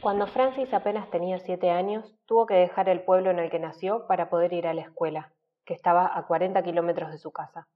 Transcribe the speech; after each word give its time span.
Cuando 0.00 0.26
Francis 0.26 0.72
apenas 0.72 1.10
tenía 1.10 1.38
siete 1.40 1.70
años, 1.70 2.14
tuvo 2.24 2.46
que 2.46 2.54
dejar 2.54 2.88
el 2.88 3.02
pueblo 3.02 3.30
en 3.30 3.38
el 3.38 3.50
que 3.50 3.58
nació 3.58 4.06
para 4.06 4.30
poder 4.30 4.52
ir 4.52 4.66
a 4.66 4.72
la 4.72 4.82
escuela, 4.82 5.32
que 5.66 5.74
estaba 5.74 6.10
a 6.16 6.26
40 6.26 6.62
kilómetros 6.62 7.10
de 7.10 7.18
su 7.18 7.30
casa. 7.30 7.68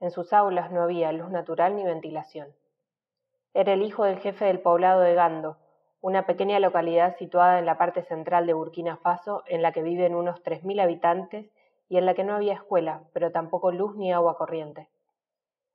En 0.00 0.10
sus 0.10 0.32
aulas 0.32 0.72
no 0.72 0.82
había 0.82 1.12
luz 1.12 1.30
natural 1.30 1.76
ni 1.76 1.84
ventilación. 1.84 2.48
Era 3.54 3.72
el 3.72 3.82
hijo 3.82 4.04
del 4.04 4.18
jefe 4.18 4.46
del 4.46 4.60
poblado 4.60 5.02
de 5.02 5.14
Gando, 5.14 5.56
una 6.00 6.26
pequeña 6.26 6.58
localidad 6.58 7.16
situada 7.16 7.58
en 7.58 7.66
la 7.66 7.78
parte 7.78 8.02
central 8.02 8.46
de 8.46 8.54
Burkina 8.54 8.96
Faso, 8.96 9.42
en 9.46 9.62
la 9.62 9.72
que 9.72 9.82
viven 9.82 10.14
unos 10.14 10.42
3.000 10.42 10.80
habitantes 10.80 11.50
y 11.88 11.96
en 11.96 12.06
la 12.06 12.14
que 12.14 12.24
no 12.24 12.34
había 12.34 12.54
escuela, 12.54 13.02
pero 13.12 13.30
tampoco 13.30 13.72
luz 13.72 13.94
ni 13.96 14.12
agua 14.12 14.36
corriente. 14.36 14.88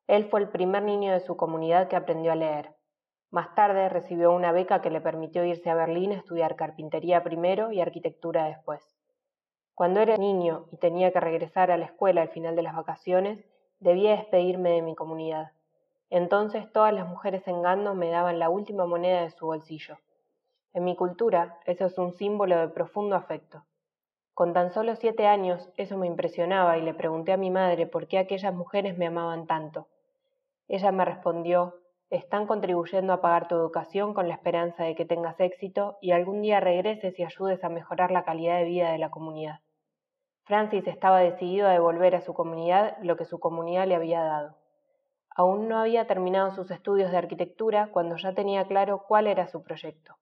Él 0.08 0.26
fue 0.26 0.42
el 0.42 0.50
primer 0.50 0.84
niño 0.84 1.14
de 1.14 1.22
su 1.22 1.38
comunidad 1.38 1.88
que 1.88 1.96
aprendió 1.96 2.32
a 2.32 2.36
leer. 2.36 2.76
Más 3.32 3.56
tarde 3.56 3.90
recibió 3.90 4.32
una 4.32 4.52
beca 4.52 4.82
que 4.82 4.90
le 4.90 5.02
permitió 5.02 5.44
irse 5.46 5.70
a 5.70 5.76
Berlín 5.76 6.12
a 6.12 6.18
estudiar 6.18 6.56
carpintería 6.56 7.24
primero 7.24 7.72
y 7.72 7.82
arquitectura 7.82 8.46
después. 8.46 8.82
Cuando 9.74 10.02
era 10.02 10.18
niño 10.18 10.68
y 10.72 10.78
tenía 10.78 11.12
que 11.12 11.20
regresar 11.20 11.72
a 11.72 11.78
la 11.78 11.86
escuela 11.86 12.22
al 12.22 12.30
final 12.30 12.56
de 12.56 12.62
las 12.62 12.76
vacaciones, 12.76 13.44
debía 13.80 14.12
despedirme 14.12 14.70
de 14.70 14.82
mi 14.84 14.94
comunidad. 14.94 15.52
Entonces 16.12 16.72
todas 16.72 16.94
las 16.94 17.08
mujeres 17.08 17.48
en 17.48 17.64
Gando 17.64 17.96
me 17.96 18.12
daban 18.12 18.38
la 18.38 18.50
última 18.50 18.86
moneda 18.86 19.24
de 19.24 19.32
su 19.32 19.48
bolsillo. 19.48 19.98
En 20.74 20.84
mi 20.84 20.96
cultura, 20.96 21.60
eso 21.66 21.86
es 21.86 21.98
un 21.98 22.12
símbolo 22.12 22.60
de 22.60 22.68
profundo 22.68 23.16
afecto. 23.16 23.66
Con 24.36 24.54
tan 24.54 24.72
solo 24.72 24.96
siete 24.96 25.26
años 25.26 25.72
eso 25.76 25.98
me 25.98 26.08
impresionaba 26.08 26.78
y 26.78 26.82
le 26.82 26.94
pregunté 26.94 27.32
a 27.32 27.38
mi 27.38 27.50
madre 27.50 27.88
por 27.88 28.08
qué 28.08 28.20
aquellas 28.20 28.54
mujeres 28.54 28.98
me 28.98 29.08
amaban 29.08 29.48
tanto. 29.48 29.88
Ella 30.76 30.92
me 30.92 31.06
respondió, 31.06 31.76
están 32.10 32.48
contribuyendo 32.48 33.14
a 33.14 33.22
pagar 33.22 33.48
tu 33.48 33.54
educación 33.54 34.16
con 34.16 34.28
la 34.28 34.34
esperanza 34.34 34.84
de 34.84 34.96
que 34.96 35.06
tengas 35.06 35.40
éxito 35.40 36.00
y 36.02 36.14
algún 36.14 36.42
día 36.42 36.60
regreses 36.60 37.20
y 37.20 37.24
ayudes 37.24 37.64
a 37.64 37.70
mejorar 37.70 38.10
la 38.10 38.24
calidad 38.24 38.58
de 38.58 38.64
vida 38.64 38.92
de 38.92 38.98
la 38.98 39.12
comunidad. 39.12 39.60
Francis 40.46 40.88
estaba 40.88 41.20
decidido 41.20 41.68
a 41.68 41.74
devolver 41.74 42.16
a 42.16 42.22
su 42.22 42.34
comunidad 42.34 42.98
lo 43.04 43.18
que 43.18 43.26
su 43.26 43.40
comunidad 43.40 43.86
le 43.86 43.94
había 43.94 44.24
dado. 44.24 44.58
Aún 45.36 45.70
no 45.70 45.78
había 45.78 46.08
terminado 46.08 46.50
sus 46.50 46.72
estudios 46.72 47.12
de 47.12 47.18
arquitectura 47.18 47.92
cuando 47.92 48.16
ya 48.16 48.34
tenía 48.34 48.66
claro 48.66 49.06
cuál 49.08 49.28
era 49.28 49.46
su 49.46 49.62
proyecto 49.62 50.16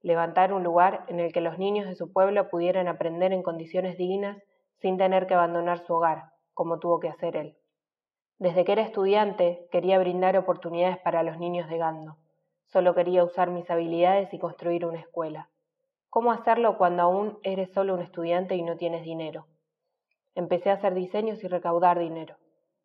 levantar 0.00 0.54
un 0.54 0.64
lugar 0.64 1.04
en 1.08 1.20
el 1.20 1.34
que 1.34 1.42
los 1.42 1.58
niños 1.58 1.86
de 1.86 1.94
su 1.96 2.10
pueblo 2.10 2.48
pudieran 2.48 2.88
aprender 2.88 3.32
en 3.34 3.42
condiciones 3.42 3.98
dignas 3.98 4.42
sin 4.80 4.96
tener 4.96 5.26
que 5.26 5.34
abandonar 5.34 5.84
su 5.86 5.94
hogar, 5.94 6.32
como 6.54 6.80
tuvo 6.80 6.98
que 6.98 7.10
hacer 7.10 7.36
él. 7.36 7.56
Desde 8.42 8.64
que 8.64 8.72
era 8.72 8.82
estudiante 8.82 9.68
quería 9.70 10.00
brindar 10.00 10.36
oportunidades 10.36 10.98
para 10.98 11.22
los 11.22 11.38
niños 11.38 11.68
de 11.68 11.78
Gando. 11.78 12.16
Solo 12.66 12.92
quería 12.92 13.22
usar 13.22 13.50
mis 13.50 13.70
habilidades 13.70 14.34
y 14.34 14.40
construir 14.40 14.84
una 14.84 14.98
escuela. 14.98 15.48
¿Cómo 16.10 16.32
hacerlo 16.32 16.76
cuando 16.76 17.04
aún 17.04 17.38
eres 17.44 17.72
solo 17.72 17.94
un 17.94 18.00
estudiante 18.00 18.56
y 18.56 18.62
no 18.62 18.76
tienes 18.76 19.04
dinero? 19.04 19.46
Empecé 20.34 20.70
a 20.70 20.72
hacer 20.72 20.92
diseños 20.92 21.44
y 21.44 21.46
recaudar 21.46 22.00
dinero. 22.00 22.34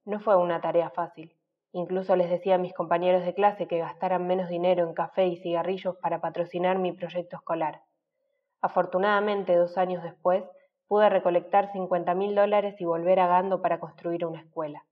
No 0.05 0.19
fue 0.19 0.35
una 0.35 0.61
tarea 0.61 0.91
fácil. 0.91 1.35
Incluso 1.72 2.16
les 2.16 2.30
decía 2.30 2.53
a 2.53 2.59
mis 2.59 2.75
compañeros 2.75 3.25
de 3.25 3.33
clase 3.33 3.67
que 3.67 3.80
gastaran 3.80 4.28
menos 4.28 4.50
dinero 4.50 4.88
en 4.88 4.94
café 4.94 5.25
y 5.25 5.38
cigarrillos 5.38 5.95
para 5.95 6.22
patrocinar 6.22 6.78
mi 6.78 6.91
proyecto 6.91 7.35
escolar. 7.35 7.81
Afortunadamente, 8.61 9.55
dos 9.55 9.75
años 9.80 10.03
después, 10.03 10.44
pude 10.88 11.09
recolectar 11.09 11.72
50 11.72 12.13
mil 12.13 12.35
dólares 12.35 12.80
y 12.80 12.85
volver 12.85 13.19
a 13.19 13.25
Gando 13.25 13.59
para 13.59 13.80
construir 13.80 14.23
una 14.23 14.41
escuela. 14.41 14.83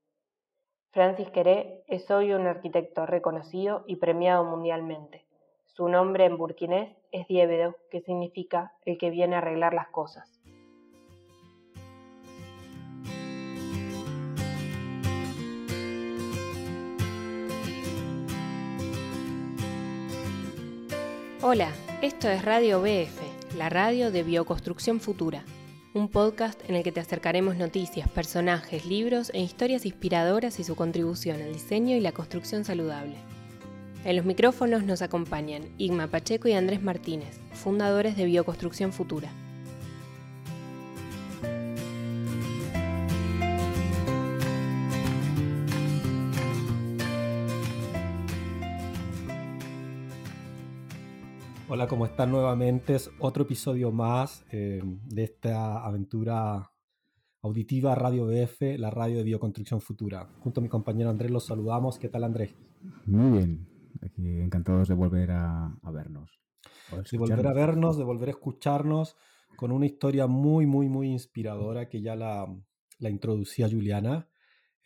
Francis 0.96 1.28
Queré 1.28 1.84
es 1.88 2.10
hoy 2.10 2.32
un 2.32 2.46
arquitecto 2.46 3.04
reconocido 3.04 3.84
y 3.86 3.96
premiado 3.96 4.44
mundialmente. 4.44 5.26
Su 5.66 5.90
nombre 5.90 6.24
en 6.24 6.38
burkinés 6.38 6.96
es 7.12 7.28
Diébedo, 7.28 7.76
que 7.90 8.00
significa 8.00 8.72
el 8.86 8.96
que 8.96 9.10
viene 9.10 9.34
a 9.34 9.40
arreglar 9.40 9.74
las 9.74 9.88
cosas. 9.88 10.40
Hola, 21.42 21.68
esto 22.00 22.30
es 22.30 22.42
Radio 22.42 22.80
BF, 22.80 23.54
la 23.58 23.68
radio 23.68 24.10
de 24.10 24.22
Bioconstrucción 24.22 25.00
Futura, 25.00 25.44
un 25.96 26.08
podcast 26.08 26.60
en 26.68 26.74
el 26.74 26.82
que 26.82 26.92
te 26.92 27.00
acercaremos 27.00 27.56
noticias, 27.56 28.06
personajes, 28.06 28.84
libros 28.84 29.30
e 29.32 29.40
historias 29.40 29.86
inspiradoras 29.86 30.60
y 30.60 30.64
su 30.64 30.76
contribución 30.76 31.40
al 31.40 31.54
diseño 31.54 31.96
y 31.96 32.00
la 32.00 32.12
construcción 32.12 32.66
saludable. 32.66 33.16
En 34.04 34.14
los 34.14 34.26
micrófonos 34.26 34.84
nos 34.84 35.00
acompañan 35.00 35.62
Igma 35.78 36.08
Pacheco 36.08 36.48
y 36.48 36.52
Andrés 36.52 36.82
Martínez, 36.82 37.40
fundadores 37.54 38.14
de 38.14 38.26
Bioconstrucción 38.26 38.92
Futura. 38.92 39.30
Hola, 51.68 51.88
¿cómo 51.88 52.06
están 52.06 52.30
nuevamente? 52.30 52.94
Es 52.94 53.10
otro 53.18 53.42
episodio 53.42 53.90
más 53.90 54.46
eh, 54.52 54.80
de 54.84 55.24
esta 55.24 55.84
aventura 55.84 56.70
auditiva 57.42 57.92
Radio 57.96 58.24
BF, 58.26 58.78
la 58.78 58.88
radio 58.88 59.16
de 59.16 59.24
Bioconstrucción 59.24 59.80
Futura. 59.80 60.28
Junto 60.38 60.60
a 60.60 60.62
mi 60.62 60.68
compañero 60.68 61.10
Andrés 61.10 61.32
los 61.32 61.46
saludamos. 61.46 61.98
¿Qué 61.98 62.08
tal, 62.08 62.22
Andrés? 62.22 62.54
Muy 63.06 63.38
bien, 63.38 63.68
aquí 64.00 64.38
encantados 64.38 64.86
de 64.86 64.94
volver 64.94 65.32
a, 65.32 65.76
vernos. 65.92 66.38
De 67.10 67.18
volver 67.18 67.46
a 67.48 67.52
vernos, 67.52 67.98
de 67.98 68.04
volver 68.04 68.28
a 68.28 68.32
escucharnos 68.32 69.16
con 69.56 69.72
una 69.72 69.86
historia 69.86 70.28
muy, 70.28 70.66
muy, 70.66 70.88
muy 70.88 71.08
inspiradora 71.08 71.88
que 71.88 72.00
ya 72.00 72.14
la, 72.14 72.46
la 73.00 73.10
introducía 73.10 73.68
Juliana. 73.68 74.28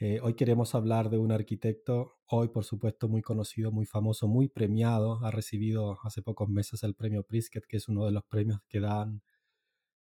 Eh, 0.03 0.19
hoy 0.23 0.33
queremos 0.33 0.75
hablar 0.75 1.11
de 1.11 1.19
un 1.19 1.31
arquitecto, 1.31 2.21
hoy 2.27 2.49
por 2.49 2.65
supuesto 2.65 3.07
muy 3.07 3.21
conocido, 3.21 3.71
muy 3.71 3.85
famoso, 3.85 4.29
muy 4.29 4.49
premiado. 4.49 5.23
Ha 5.23 5.31
recibido 5.31 5.99
hace 6.03 6.23
pocos 6.23 6.49
meses 6.49 6.83
el 6.85 6.95
premio 6.95 7.23
Pritzker, 7.23 7.65
que 7.69 7.77
es 7.77 7.87
uno 7.87 8.07
de 8.07 8.13
los 8.13 8.25
premios 8.25 8.63
que 8.67 8.81
dan, 8.81 9.21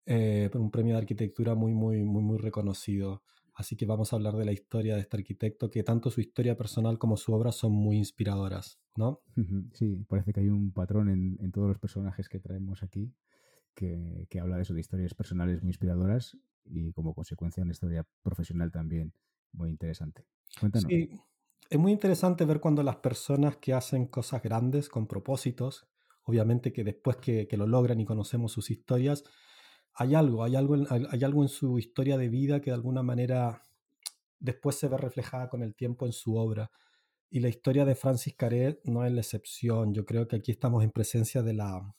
eh, 0.05 0.51
un 0.53 0.71
premio 0.71 0.93
de 0.95 1.01
arquitectura 1.01 1.55
muy, 1.55 1.73
muy, 1.73 2.05
muy, 2.05 2.23
muy 2.23 2.37
reconocido. 2.37 3.23
Así 3.55 3.77
que 3.77 3.87
vamos 3.87 4.13
a 4.13 4.17
hablar 4.17 4.37
de 4.37 4.45
la 4.45 4.53
historia 4.53 4.95
de 4.95 5.01
este 5.01 5.17
arquitecto, 5.17 5.71
que 5.71 5.83
tanto 5.83 6.11
su 6.11 6.21
historia 6.21 6.55
personal 6.55 6.99
como 6.99 7.17
su 7.17 7.33
obra 7.33 7.51
son 7.51 7.73
muy 7.73 7.97
inspiradoras, 7.97 8.79
¿no? 8.95 9.23
Sí, 9.73 10.05
parece 10.07 10.35
que 10.35 10.41
hay 10.41 10.51
un 10.51 10.71
patrón 10.71 11.09
en, 11.09 11.39
en 11.41 11.51
todos 11.51 11.67
los 11.67 11.79
personajes 11.79 12.29
que 12.29 12.41
traemos 12.41 12.83
aquí 12.83 13.15
que, 13.75 14.27
que 14.29 14.39
habla 14.39 14.57
de 14.57 14.63
eso, 14.63 14.75
de 14.75 14.81
historias 14.81 15.15
personales 15.15 15.63
muy 15.63 15.71
inspiradoras 15.71 16.37
y 16.67 16.93
como 16.93 17.15
consecuencia 17.15 17.63
una 17.63 17.73
historia 17.73 18.07
profesional 18.23 18.71
también 18.71 19.15
muy 19.53 19.71
interesante. 19.71 20.27
Cuéntanos. 20.59 20.89
Sí, 20.89 21.11
es 21.71 21.79
muy 21.79 21.93
interesante 21.93 22.45
ver 22.45 22.61
cuando 22.61 22.83
las 22.83 22.97
personas 22.97 23.59
que 23.59 23.75
hacen 23.75 24.07
cosas 24.07 24.43
grandes 24.43 24.89
con 24.89 25.07
propósitos, 25.07 25.87
obviamente 26.23 26.73
que 26.73 26.85
después 26.85 27.17
que, 27.17 27.47
que 27.47 27.57
lo 27.57 27.67
logran 27.67 28.01
y 28.01 28.05
conocemos 28.05 28.53
sus 28.53 28.71
historias, 28.71 29.25
hay 29.95 30.15
algo, 30.15 30.45
hay 30.45 30.57
algo, 30.57 30.77
en, 30.77 30.87
hay 30.91 31.25
algo 31.25 31.43
en 31.43 31.49
su 31.49 31.79
historia 31.79 32.17
de 32.17 32.29
vida 32.29 32.61
que 32.61 32.71
de 32.71 32.77
alguna 32.77 33.03
manera 33.03 33.63
después 34.39 34.77
se 34.77 34.89
ve 34.89 34.97
reflejada 34.97 35.49
con 35.49 35.63
el 35.63 35.75
tiempo 35.75 36.07
en 36.07 36.13
su 36.13 36.37
obra. 36.37 36.71
Y 37.31 37.41
la 37.41 37.49
historia 37.49 37.85
de 37.85 37.95
Francis 37.95 38.35
Caret 38.37 38.81
no 38.85 39.05
es 39.05 39.13
la 39.13 39.21
excepción. 39.21 39.93
Yo 39.93 40.07
creo 40.07 40.27
que 40.29 40.37
aquí 40.37 40.53
estamos 40.53 40.85
en 40.85 40.93
presencia 40.93 41.43
de 41.43 41.53
la, 41.53 41.95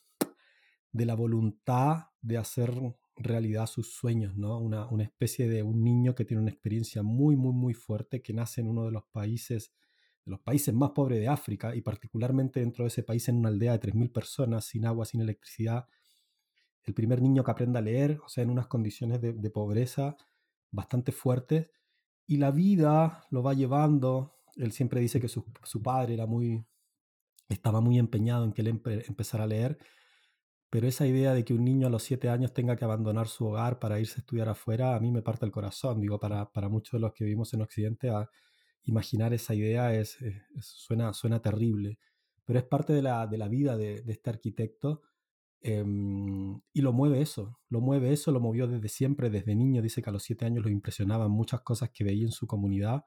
de 0.90 1.06
la 1.06 1.14
voluntad 1.14 2.06
de 2.20 2.38
hacer 2.38 2.72
realidad 3.16 3.66
sus 3.66 3.92
sueños, 3.92 4.36
¿no? 4.36 4.58
Una, 4.58 4.86
una, 4.88 5.04
especie 5.04 5.48
de 5.48 5.62
un 5.62 5.82
niño 5.82 6.14
que 6.14 6.24
tiene 6.24 6.42
una 6.42 6.50
experiencia 6.50 7.02
muy, 7.02 7.36
muy, 7.36 7.52
muy 7.52 7.74
fuerte, 7.74 8.22
que 8.22 8.32
nace 8.32 8.60
en 8.60 8.68
uno 8.68 8.84
de 8.84 8.92
los 8.92 9.04
países, 9.12 9.72
de 10.24 10.30
los 10.30 10.40
países 10.40 10.74
más 10.74 10.90
pobres 10.90 11.20
de 11.20 11.28
África 11.28 11.74
y 11.74 11.82
particularmente 11.82 12.60
dentro 12.60 12.84
de 12.84 12.88
ese 12.88 13.02
país 13.02 13.28
en 13.28 13.36
una 13.36 13.48
aldea 13.48 13.72
de 13.72 13.80
3.000 13.80 14.12
personas, 14.12 14.64
sin 14.64 14.86
agua, 14.86 15.04
sin 15.04 15.20
electricidad. 15.20 15.86
El 16.84 16.94
primer 16.94 17.20
niño 17.20 17.44
que 17.44 17.50
aprende 17.50 17.78
a 17.78 17.82
leer, 17.82 18.20
o 18.24 18.28
sea, 18.28 18.42
en 18.42 18.50
unas 18.50 18.66
condiciones 18.66 19.20
de, 19.20 19.32
de 19.32 19.50
pobreza 19.50 20.16
bastante 20.70 21.12
fuertes. 21.12 21.70
Y 22.26 22.38
la 22.38 22.50
vida 22.50 23.26
lo 23.30 23.42
va 23.42 23.54
llevando. 23.54 24.36
Él 24.56 24.72
siempre 24.72 25.00
dice 25.00 25.20
que 25.20 25.28
su, 25.28 25.44
su 25.64 25.82
padre 25.82 26.14
era 26.14 26.26
muy, 26.26 26.64
estaba 27.48 27.80
muy 27.80 27.98
empeñado 27.98 28.44
en 28.44 28.52
que 28.52 28.62
él 28.62 28.68
empe, 28.68 29.06
empezara 29.06 29.44
a 29.44 29.48
leer 29.48 29.78
pero 30.70 30.86
esa 30.86 31.06
idea 31.06 31.34
de 31.34 31.44
que 31.44 31.52
un 31.52 31.64
niño 31.64 31.88
a 31.88 31.90
los 31.90 32.04
siete 32.04 32.28
años 32.28 32.54
tenga 32.54 32.76
que 32.76 32.84
abandonar 32.84 33.28
su 33.28 33.46
hogar 33.46 33.80
para 33.80 33.98
irse 34.00 34.16
a 34.16 34.20
estudiar 34.20 34.48
afuera, 34.48 34.94
a 34.94 35.00
mí 35.00 35.10
me 35.10 35.22
parte 35.22 35.44
el 35.44 35.52
corazón. 35.52 36.00
Digo, 36.00 36.20
para, 36.20 36.52
para 36.52 36.68
muchos 36.68 36.92
de 36.92 37.00
los 37.00 37.12
que 37.12 37.24
vivimos 37.24 37.52
en 37.54 37.62
Occidente, 37.62 38.10
a 38.10 38.28
imaginar 38.84 39.34
esa 39.34 39.54
idea 39.54 39.94
es, 39.94 40.18
suena, 40.60 41.12
suena 41.12 41.42
terrible. 41.42 41.98
Pero 42.44 42.58
es 42.60 42.64
parte 42.64 42.92
de 42.92 43.02
la, 43.02 43.26
de 43.26 43.38
la 43.38 43.48
vida 43.48 43.76
de, 43.76 44.02
este 44.06 44.30
arquitecto 44.30 45.02
eh, 45.62 45.84
y 46.72 46.80
lo 46.80 46.92
mueve 46.92 47.20
eso, 47.20 47.60
lo 47.68 47.80
mueve 47.80 48.12
eso, 48.12 48.32
lo 48.32 48.40
movió 48.40 48.66
desde 48.66 48.88
siempre, 48.88 49.30
desde 49.30 49.54
niño. 49.56 49.82
Dice 49.82 50.02
que 50.02 50.10
a 50.10 50.12
los 50.12 50.22
siete 50.22 50.46
años 50.46 50.64
lo 50.64 50.70
impresionaban 50.70 51.30
muchas 51.30 51.62
cosas 51.62 51.90
que 51.90 52.04
veía 52.04 52.24
en 52.24 52.32
su 52.32 52.46
comunidad 52.46 53.04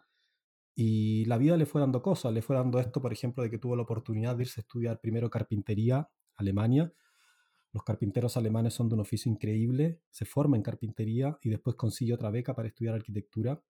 Y 0.75 1.25
la 1.25 1.38
vida 1.38 1.57
le 1.57 1.65
fue 1.65 1.81
dando 1.81 2.01
cosas, 2.01 2.33
le 2.33 2.42
fue 2.42 2.56
dando 2.56 2.80
esto, 2.80 3.01
por 3.01 3.13
ejemplo, 3.13 3.44
de 3.44 3.50
que 3.51 3.60
tuvo 3.60 3.75
la 3.75 3.83
oportunidad 3.83 4.36
de 4.38 4.44
irse 4.44 4.62
a 4.62 4.63
estudiar 4.63 5.00
primero 5.01 5.30
carpintería, 5.30 6.10
Alemania. 6.36 6.94
Los 7.74 7.84
carpinteros 7.84 8.38
alemanes 8.38 8.75
son 8.75 8.88
de 8.88 8.96
un 8.96 9.02
oficio 9.02 9.31
increíble, 9.31 10.00
se 10.12 10.25
forma 10.25 10.56
en 10.56 10.64
carpintería 10.64 11.38
y 11.42 11.50
después 11.50 11.75
consigue 11.75 12.14
otra 12.14 12.30
beca 12.30 12.54
para 12.54 12.68
estudiar 12.68 12.94
arquitectura. 12.94 13.62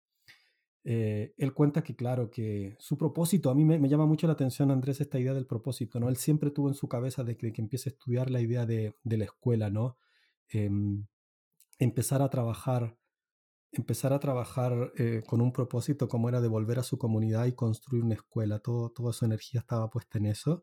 Eh, 0.85 1.33
él 1.39 1.55
cuenta 1.55 1.85
que, 1.85 1.95
claro, 1.95 2.29
que 2.29 2.75
su 2.81 2.99
propósito, 2.99 3.49
a 3.49 3.55
mí 3.55 3.65
me, 3.65 3.89
llama 3.89 4.07
mucho 4.07 4.27
la 4.27 4.33
atención, 4.33 4.73
Andrés, 4.73 5.01
esta 5.01 5.21
idea 5.21 5.33
del 5.33 5.47
propósito, 5.47 6.01
¿no? 6.01 6.09
Él 6.09 6.17
siempre 6.17 6.51
tuvo 6.51 6.69
en 6.69 6.75
su 6.75 6.89
cabeza 6.89 7.23
desde 7.23 7.53
que, 7.53 7.63
empieza 7.63 7.91
a 7.91 7.93
estudiar 7.93 8.31
la 8.31 8.41
idea 8.41 8.67
de, 8.67 8.93
la 9.05 9.25
escuela, 9.25 9.71
¿no? 9.71 9.97
Em, 10.49 11.07
empezar 11.79 12.23
a 12.23 12.29
trabajar 12.29 12.99
empezar 13.73 14.13
a 14.13 14.21
trabajar 14.21 14.93
eh, 14.99 15.23
con 15.27 15.41
un 15.41 15.51
propósito 15.51 16.07
como 16.07 16.29
era 16.29 16.43
de 16.43 16.49
volver 16.49 16.79
a 16.79 16.83
su 16.83 16.99
comunidad 16.99 17.47
y 17.47 17.53
construir 17.55 18.05
una 18.05 18.15
escuela. 18.15 18.59
Todo, 18.59 18.91
toda 18.91 19.15
su 19.15 19.25
energía 19.25 19.61
estaba 19.61 19.89
puesta 19.89 20.19
en 20.19 20.27
eso. 20.27 20.63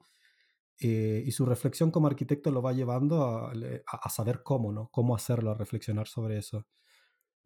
Eh, 0.81 1.23
y 1.25 1.31
su 1.31 1.45
reflexión 1.45 1.91
como 1.91 2.07
arquitecto 2.07 2.51
lo 2.51 2.61
va 2.61 2.71
llevando 2.71 3.21
a, 3.25 4.09
saber 4.09 4.43
cómo, 4.43 4.71
¿no? 4.71 4.87
Cómo 4.91 5.13
hacerlo, 5.13 5.51
a 5.51 5.55
reflexionar 5.55 6.07
sobre 6.07 6.37
eso. 6.37 6.67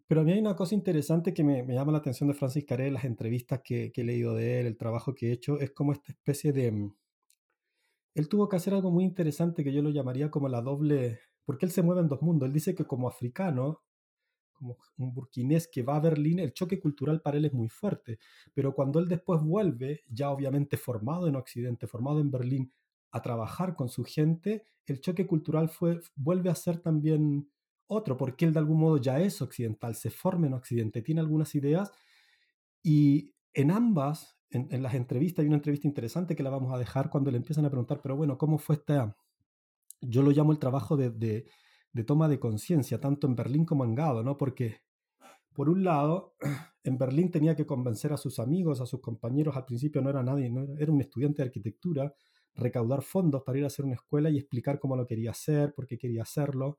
Pero 0.07 0.21
a 0.21 0.24
mí 0.24 0.33
hay 0.33 0.39
una 0.39 0.56
cosa 0.56 0.75
interesante 0.75 1.33
que 1.33 1.44
me, 1.44 1.63
me 1.63 1.74
llama 1.74 1.91
la 1.91 1.97
atención 1.97 2.27
de 2.30 2.35
Francis 2.35 2.65
Caré, 2.65 2.91
las 2.91 3.06
entrevistas 3.06 3.62
que, 3.63 3.91
que, 3.91 4.01
he 4.01 4.03
leído 4.03 4.35
de 4.35 4.59
él, 4.59 4.68
el 4.68 4.77
trabajo 4.77 5.15
que 5.15 5.30
he 5.30 5.31
hecho, 5.31 5.59
es 5.59 5.71
como 5.71 5.94
esta 5.94 6.12
especie 6.12 6.53
de... 6.53 6.71
Mm, 6.71 6.95
él 8.15 8.30
tuvo 8.30 8.47
que 8.47 8.57
hacer 8.57 8.75
algo 8.75 8.91
muy 8.91 9.03
interesante 9.03 9.63
que 9.63 9.74
yo 9.74 9.81
lo 9.81 9.89
llamaría 9.89 10.30
como 10.30 10.47
la 10.50 10.62
doble... 10.62 11.19
Porque 11.45 11.65
él 11.65 11.71
se 11.71 11.81
mueve 11.81 12.01
en 12.01 12.07
dos 12.09 12.21
mundos. 12.21 12.47
Él 12.47 12.53
dice 12.53 12.75
que 12.75 12.85
como 12.85 13.07
africano, 13.07 13.81
como 14.53 14.77
un 14.97 15.13
burkinés 15.13 15.68
que 15.68 15.83
va 15.83 15.95
a 15.95 16.00
Berlín, 16.00 16.39
el 16.39 16.53
choque 16.53 16.80
cultural 16.80 17.21
para 17.21 17.38
él 17.38 17.45
es 17.45 17.53
muy 17.53 17.69
fuerte. 17.69 18.19
Pero 18.53 18.74
cuando 18.74 19.00
él 19.00 19.07
después 19.07 19.41
vuelve, 19.41 20.03
ya 20.07 20.30
obviamente 20.30 20.77
formado 20.77 21.27
en 21.27 21.35
Occidente, 21.35 21.88
formado 21.88 22.21
en 22.21 22.31
Berlín, 22.31 22.71
a 23.13 23.21
trabajar 23.21 23.75
con 23.75 23.88
su 23.88 24.04
gente, 24.04 24.65
el 24.86 25.00
choque 25.00 25.25
cultural 25.25 25.69
fue, 25.69 26.01
vuelve 26.15 26.50
a 26.50 26.56
ser 26.56 26.80
también 26.80 27.50
otro, 27.88 28.18
porque 28.18 28.45
él 28.45 28.54
de 28.54 28.60
algún 28.60 28.80
modo 28.80 28.98
ya 28.98 29.19
es 29.19 29.42
occidental, 29.42 29.95
se 29.95 30.10
forma 30.10 30.48
en 30.48 30.54
Occidente, 30.54 31.04
tiene 31.04 31.21
algunas 31.21 31.54
ideas 31.54 31.92
y 32.81 33.36
en 33.54 33.69
ambas, 33.69 34.39
en, 34.50 34.81
las 34.81 34.95
entrevistas, 34.95 35.44
hay 35.44 35.48
una 35.48 35.57
entrevista 35.57 35.88
interesante 35.88 36.36
que 36.36 36.44
la 36.44 36.50
vamos 36.50 36.74
a 36.74 36.77
dejar 36.80 37.12
cuando 37.12 37.30
le 37.30 37.38
empiezan 37.38 37.65
a 37.65 37.69
preguntar, 37.69 38.01
pero 38.01 38.15
bueno, 38.15 38.38
¿cómo 38.38 38.57
fue 38.57 38.75
esta? 38.75 39.16
Yo 40.01 40.24
lo 40.24 40.31
llamo 40.31 40.51
el 40.51 40.59
trabajo 40.59 40.98
de, 40.98 41.12
de 41.12 42.04
toma 42.04 42.27
de 42.27 42.39
conciencia, 42.39 43.00
tanto 43.00 43.27
en 43.27 43.36
Berlín 43.36 43.63
como 43.63 43.86
en 43.86 43.94
Gado, 43.94 44.24
¿no? 44.24 44.38
Porque, 44.38 44.81
por 45.54 45.69
un 45.69 45.83
lado, 45.83 46.36
en 46.83 46.98
Berlín 46.98 47.30
tenía 47.30 47.56
que 47.56 47.68
convencer 47.68 48.12
a 48.12 48.18
sus 48.18 48.39
amigos, 48.39 48.81
a 48.81 48.88
sus 48.88 49.01
compañeros, 49.01 49.56
al 49.56 49.66
principio 49.66 50.01
no 50.01 50.09
era 50.09 50.24
nadie, 50.24 50.51
era 50.80 50.92
un 50.92 51.01
estudiante 51.01 51.44
de 51.44 51.48
arquitectura, 51.48 52.13
recaudar 52.55 53.01
fondos 53.01 53.44
para 53.44 53.57
ir 53.57 53.63
a 53.63 53.67
hacer 53.67 53.85
una 53.85 53.95
escuela 53.95 54.29
y 54.29 54.38
explicar 54.38 54.79
cómo 54.79 54.95
lo 54.95 55.05
quería 55.05 55.31
hacer, 55.31 55.73
por 55.73 55.88
qué 55.88 55.97
quería 55.97 56.23
hacerlo. 56.23 56.77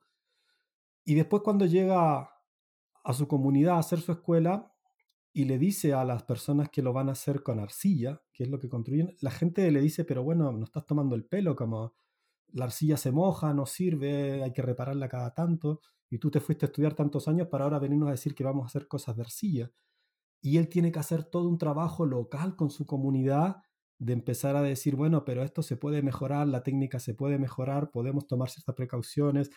Y 1.05 1.15
después 1.15 1.43
cuando 1.43 1.67
llega 1.67 2.31
a 3.05 3.12
su 3.12 3.29
comunidad 3.29 3.76
a 3.76 3.81
hacer 3.81 4.00
su 4.00 4.12
escuela 4.12 4.73
y 5.32 5.44
le 5.44 5.59
dice 5.59 5.93
a 5.93 6.05
las 6.05 6.23
personas 6.23 6.71
que 6.71 6.82
lo 6.82 6.93
van 6.93 7.09
a 7.09 7.12
hacer 7.12 7.43
con 7.43 7.59
arcilla, 7.59 8.23
que 8.32 8.44
es 8.44 8.49
lo 8.49 8.59
que 8.59 8.69
construyen, 8.69 9.17
la 9.21 9.31
gente 9.31 9.71
le 9.71 9.81
dice, 9.81 10.05
pero 10.05 10.23
bueno, 10.23 10.53
no 10.53 10.65
estás 10.65 10.87
tomando 10.87 11.15
el 11.17 11.25
pelo 11.25 11.56
como 11.56 11.94
la 12.53 12.67
arcilla 12.67 12.97
se 12.97 13.11
moja, 13.11 13.53
no 13.53 13.67
sirve, 13.67 14.43
hay 14.44 14.53
que 14.53 14.62
repararla 14.62 15.09
cada 15.09 15.35
tanto, 15.35 15.81
y 16.09 16.19
tú 16.19 16.31
te 16.31 16.41
fuiste 16.41 16.67
a 16.67 16.69
estudiar 16.69 16.94
tantos 16.94 17.27
años 17.27 17.49
para 17.49 17.65
ahora 17.65 17.81
venirnos 17.81 18.09
a 18.09 18.12
decir 18.12 18.35
que 18.35 18.44
vamos 18.44 18.62
a 18.62 18.67
hacer 18.67 18.87
cosas 18.87 19.17
de 19.17 19.23
arcilla. 19.23 19.73
Y 20.41 20.59
él 20.59 20.69
tiene 20.69 20.93
que 20.93 21.00
hacer 21.00 21.25
todo 21.25 21.49
un 21.49 21.59
trabajo 21.59 22.06
local 22.06 22.55
con 22.55 22.70
su 22.70 22.87
comunidad 22.87 23.56
de 23.99 24.12
empezar 24.12 24.56
a 24.56 24.62
decir, 24.62 24.96
bueno, 24.96 25.25
pero 25.25 25.43
esto 25.43 25.62
se 25.62 25.76
puede 25.76 26.02
mejorar, 26.02 26.46
la 26.49 26.62
técnica 26.62 26.99
se 26.99 27.14
puede 27.14 27.38
mejorar, 27.38 27.91
podemos 27.91 28.26
tomar 28.26 28.50
ciertas 28.50 28.75
precauciones. 28.75 29.50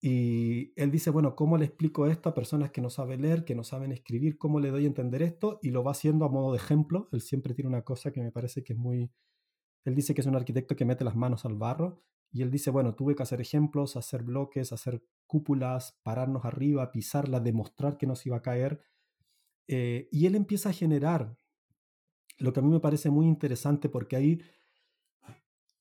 Y 0.00 0.72
él 0.80 0.90
dice, 0.90 1.10
bueno, 1.10 1.34
¿cómo 1.34 1.58
le 1.58 1.64
explico 1.64 2.06
esto 2.06 2.28
a 2.28 2.34
personas 2.34 2.70
que 2.70 2.80
no 2.80 2.90
saben 2.90 3.22
leer, 3.22 3.44
que 3.44 3.54
no 3.54 3.64
saben 3.64 3.90
escribir? 3.90 4.38
¿Cómo 4.38 4.60
le 4.60 4.70
doy 4.70 4.84
a 4.84 4.88
entender 4.88 5.22
esto? 5.22 5.58
Y 5.62 5.70
lo 5.70 5.82
va 5.82 5.90
haciendo 5.92 6.24
a 6.24 6.28
modo 6.28 6.52
de 6.52 6.58
ejemplo. 6.58 7.08
Él 7.12 7.20
siempre 7.20 7.54
tiene 7.54 7.68
una 7.68 7.82
cosa 7.82 8.12
que 8.12 8.22
me 8.22 8.30
parece 8.30 8.62
que 8.62 8.74
es 8.74 8.78
muy, 8.78 9.10
él 9.84 9.94
dice 9.94 10.14
que 10.14 10.20
es 10.20 10.26
un 10.26 10.36
arquitecto 10.36 10.76
que 10.76 10.84
mete 10.84 11.04
las 11.04 11.16
manos 11.16 11.44
al 11.44 11.54
barro 11.54 12.02
y 12.30 12.42
él 12.42 12.50
dice, 12.50 12.70
bueno, 12.70 12.94
tuve 12.94 13.14
que 13.14 13.22
hacer 13.22 13.40
ejemplos, 13.40 13.96
hacer 13.96 14.22
bloques, 14.22 14.72
hacer 14.72 15.02
cúpulas, 15.26 15.98
pararnos 16.02 16.44
arriba, 16.44 16.92
pisarla, 16.92 17.40
demostrar 17.40 17.96
que 17.96 18.06
nos 18.06 18.24
iba 18.26 18.36
a 18.36 18.42
caer. 18.42 18.82
Eh, 19.66 20.08
y 20.12 20.26
él 20.26 20.34
empieza 20.34 20.70
a 20.70 20.72
generar 20.72 21.38
lo 22.38 22.52
que 22.52 22.60
a 22.60 22.62
mí 22.62 22.70
me 22.70 22.80
parece 22.80 23.10
muy 23.10 23.26
interesante 23.26 23.88
porque 23.88 24.16
ahí 24.16 24.40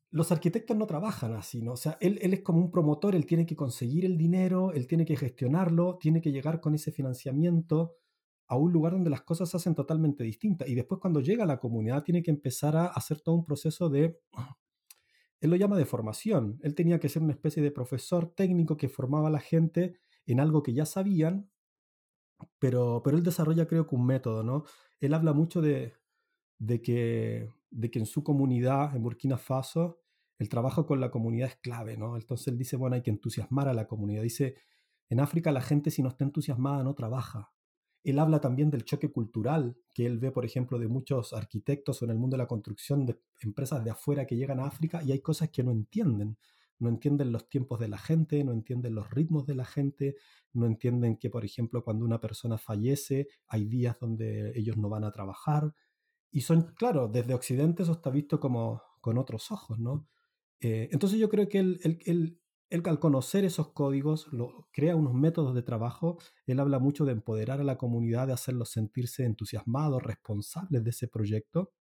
los 0.10 0.32
arquitectos 0.32 0.76
no 0.76 0.88
trabajan 0.88 1.34
así, 1.34 1.62
¿no? 1.62 1.74
O 1.74 1.78
sea, 1.78 1.98
él, 2.00 2.18
él, 2.22 2.34
es 2.34 2.42
como 2.42 2.60
un 2.60 2.72
promotor, 2.72 3.14
él 3.16 3.26
tiene 3.26 3.46
que 3.46 3.56
conseguir 3.56 4.06
el 4.06 4.18
dinero, 4.18 4.72
él 4.74 4.88
tiene 4.88 5.06
que 5.06 5.16
gestionarlo, 5.16 5.98
tiene 6.00 6.22
que 6.22 6.32
llegar 6.32 6.62
con 6.62 6.74
ese 6.74 6.92
financiamiento 6.92 7.98
a 8.48 8.56
un 8.56 8.72
lugar 8.72 8.94
donde 8.94 9.10
las 9.10 9.22
cosas 9.22 9.50
se 9.50 9.58
hacen 9.58 9.76
totalmente 9.76 10.24
distintas. 10.24 10.70
Y 10.70 10.76
después 10.76 11.02
cuando 11.02 11.20
llega 11.20 11.44
a 11.44 11.48
la 11.48 11.60
comunidad 11.60 12.04
tiene 12.04 12.24
que 12.24 12.32
empezar 12.32 12.76
a 12.78 12.88
hacer 12.88 13.20
todo 13.20 13.36
un 13.36 13.46
proceso 13.46 13.90
de, 13.90 14.20
él 15.42 15.50
lo 15.50 15.56
llama 15.56 15.78
de 15.78 15.86
formación. 15.86 16.58
Él 16.64 16.74
tenía 16.74 17.00
que 17.00 17.10
ser 17.10 17.22
una 17.22 17.34
especie 17.34 17.62
de 17.62 17.72
profesor 17.72 18.34
técnico 18.34 18.78
que 18.78 18.90
formaba 18.90 19.28
a 19.28 19.32
la 19.32 19.40
gente 19.40 20.00
en 20.26 20.40
algo 20.40 20.64
que 20.64 20.74
ya 20.74 20.86
sabían, 20.86 21.50
pero, 22.60 23.02
pero 23.04 23.18
él 23.18 23.24
desarrolla 23.24 23.68
creo 23.68 23.88
que 23.88 23.96
un 23.96 24.06
método, 24.06 24.44
¿no? 24.44 24.64
Él 25.00 25.14
habla 25.14 25.34
mucho 25.34 25.62
de, 25.62 25.94
de, 26.60 26.82
que, 26.82 27.50
de 27.70 27.92
que 27.92 28.00
en 28.00 28.06
su 28.06 28.24
comunidad, 28.24 28.96
en 28.96 29.04
Burkina 29.04 29.38
Faso, 29.38 30.00
el 30.40 30.50
trabajo 30.50 30.86
con 30.86 31.00
la 31.00 31.10
comunidad 31.10 31.50
es 31.50 31.56
clave, 31.58 31.98
¿no? 31.98 32.16
Entonces 32.16 32.48
él 32.48 32.58
dice, 32.58 32.78
bueno, 32.78 32.96
hay 32.96 33.02
que 33.02 33.10
entusiasmar 33.10 33.68
a 33.68 33.74
la 33.74 33.88
comunidad. 33.88 34.22
Dice, 34.22 34.56
en 35.10 35.20
África 35.20 35.52
la 35.52 35.62
gente 35.62 35.92
si 35.92 36.04
no 36.04 36.10
está 36.10 36.24
entusiasmada 36.26 36.84
no 36.84 36.94
trabaja. 36.94 37.52
Él 38.04 38.20
habla 38.20 38.40
también 38.40 38.70
del 38.70 38.86
choque 38.86 39.12
cultural 39.12 39.76
que 39.94 40.06
él 40.06 40.20
ve, 40.20 40.32
por 40.32 40.46
ejemplo, 40.46 40.80
de 40.80 40.88
muchos 40.88 41.34
arquitectos 41.34 42.02
o 42.02 42.06
en 42.06 42.12
el 42.12 42.18
mundo 42.18 42.36
de 42.38 42.44
la 42.44 42.48
construcción, 42.48 43.06
de 43.06 43.20
empresas 43.42 43.84
de 43.84 43.92
afuera 43.92 44.26
que 44.26 44.38
llegan 44.38 44.60
a 44.60 44.66
África 44.66 45.04
y 45.04 45.12
hay 45.12 45.20
cosas 45.20 45.50
que 45.50 45.64
no 45.64 45.72
entienden. 45.72 46.38
No 46.80 46.90
entienden 46.90 47.32
los 47.32 47.50
tiempos 47.50 47.80
de 47.80 47.88
la 47.88 47.98
gente, 47.98 48.44
no 48.44 48.54
entienden 48.54 48.94
los 48.94 49.10
ritmos 49.10 49.48
de 49.48 49.56
la 49.56 49.66
gente, 49.66 50.16
no 50.54 50.68
entienden 50.68 51.18
que, 51.18 51.30
por 51.30 51.44
ejemplo, 51.44 51.84
cuando 51.84 52.06
una 52.06 52.22
persona 52.22 52.60
fallece, 52.60 53.28
hay 53.48 53.66
días 53.66 53.98
donde 54.00 54.58
ellos 54.58 54.78
no 54.78 54.88
van 54.88 55.04
a 55.04 55.12
trabajar. 55.12 55.74
Y 56.32 56.42
son, 56.42 56.74
claro, 56.76 57.08
desde 57.08 57.34
Occidente 57.34 57.84
eso 57.84 57.94
está 57.94 58.10
visto 58.10 58.40
como 58.40 58.82
con 59.02 59.18
otros 59.18 59.52
ojos, 59.52 59.80
¿no? 59.80 60.08
Eh, 60.60 60.90
entonces 60.92 61.20
yo 61.20 61.30
creo 61.30 61.48
que 61.48 61.60
él, 61.60 61.80
él, 61.84 62.00
él 62.06 62.84
al 62.86 63.00
conocer 63.00 63.46
esos 63.46 63.70
códigos 63.70 64.32
lo, 64.34 64.68
crea 64.72 64.96
unos 64.96 65.14
métodos 65.14 65.56
de 65.56 65.62
trabajo. 65.62 66.18
Él 66.46 66.60
habla 66.60 66.80
mucho 66.80 67.06
de 67.06 67.14
empoderar 67.14 67.62
a 67.62 67.64
la 67.64 67.78
comunidad, 67.78 68.28
de 68.28 68.34
hacerlos 68.34 68.70
sentirse 68.70 69.26
entusiasmados, 69.26 70.04
responsables 70.04 70.84
de 70.84 70.90
ese 70.90 71.08
proyecto, 71.08 71.72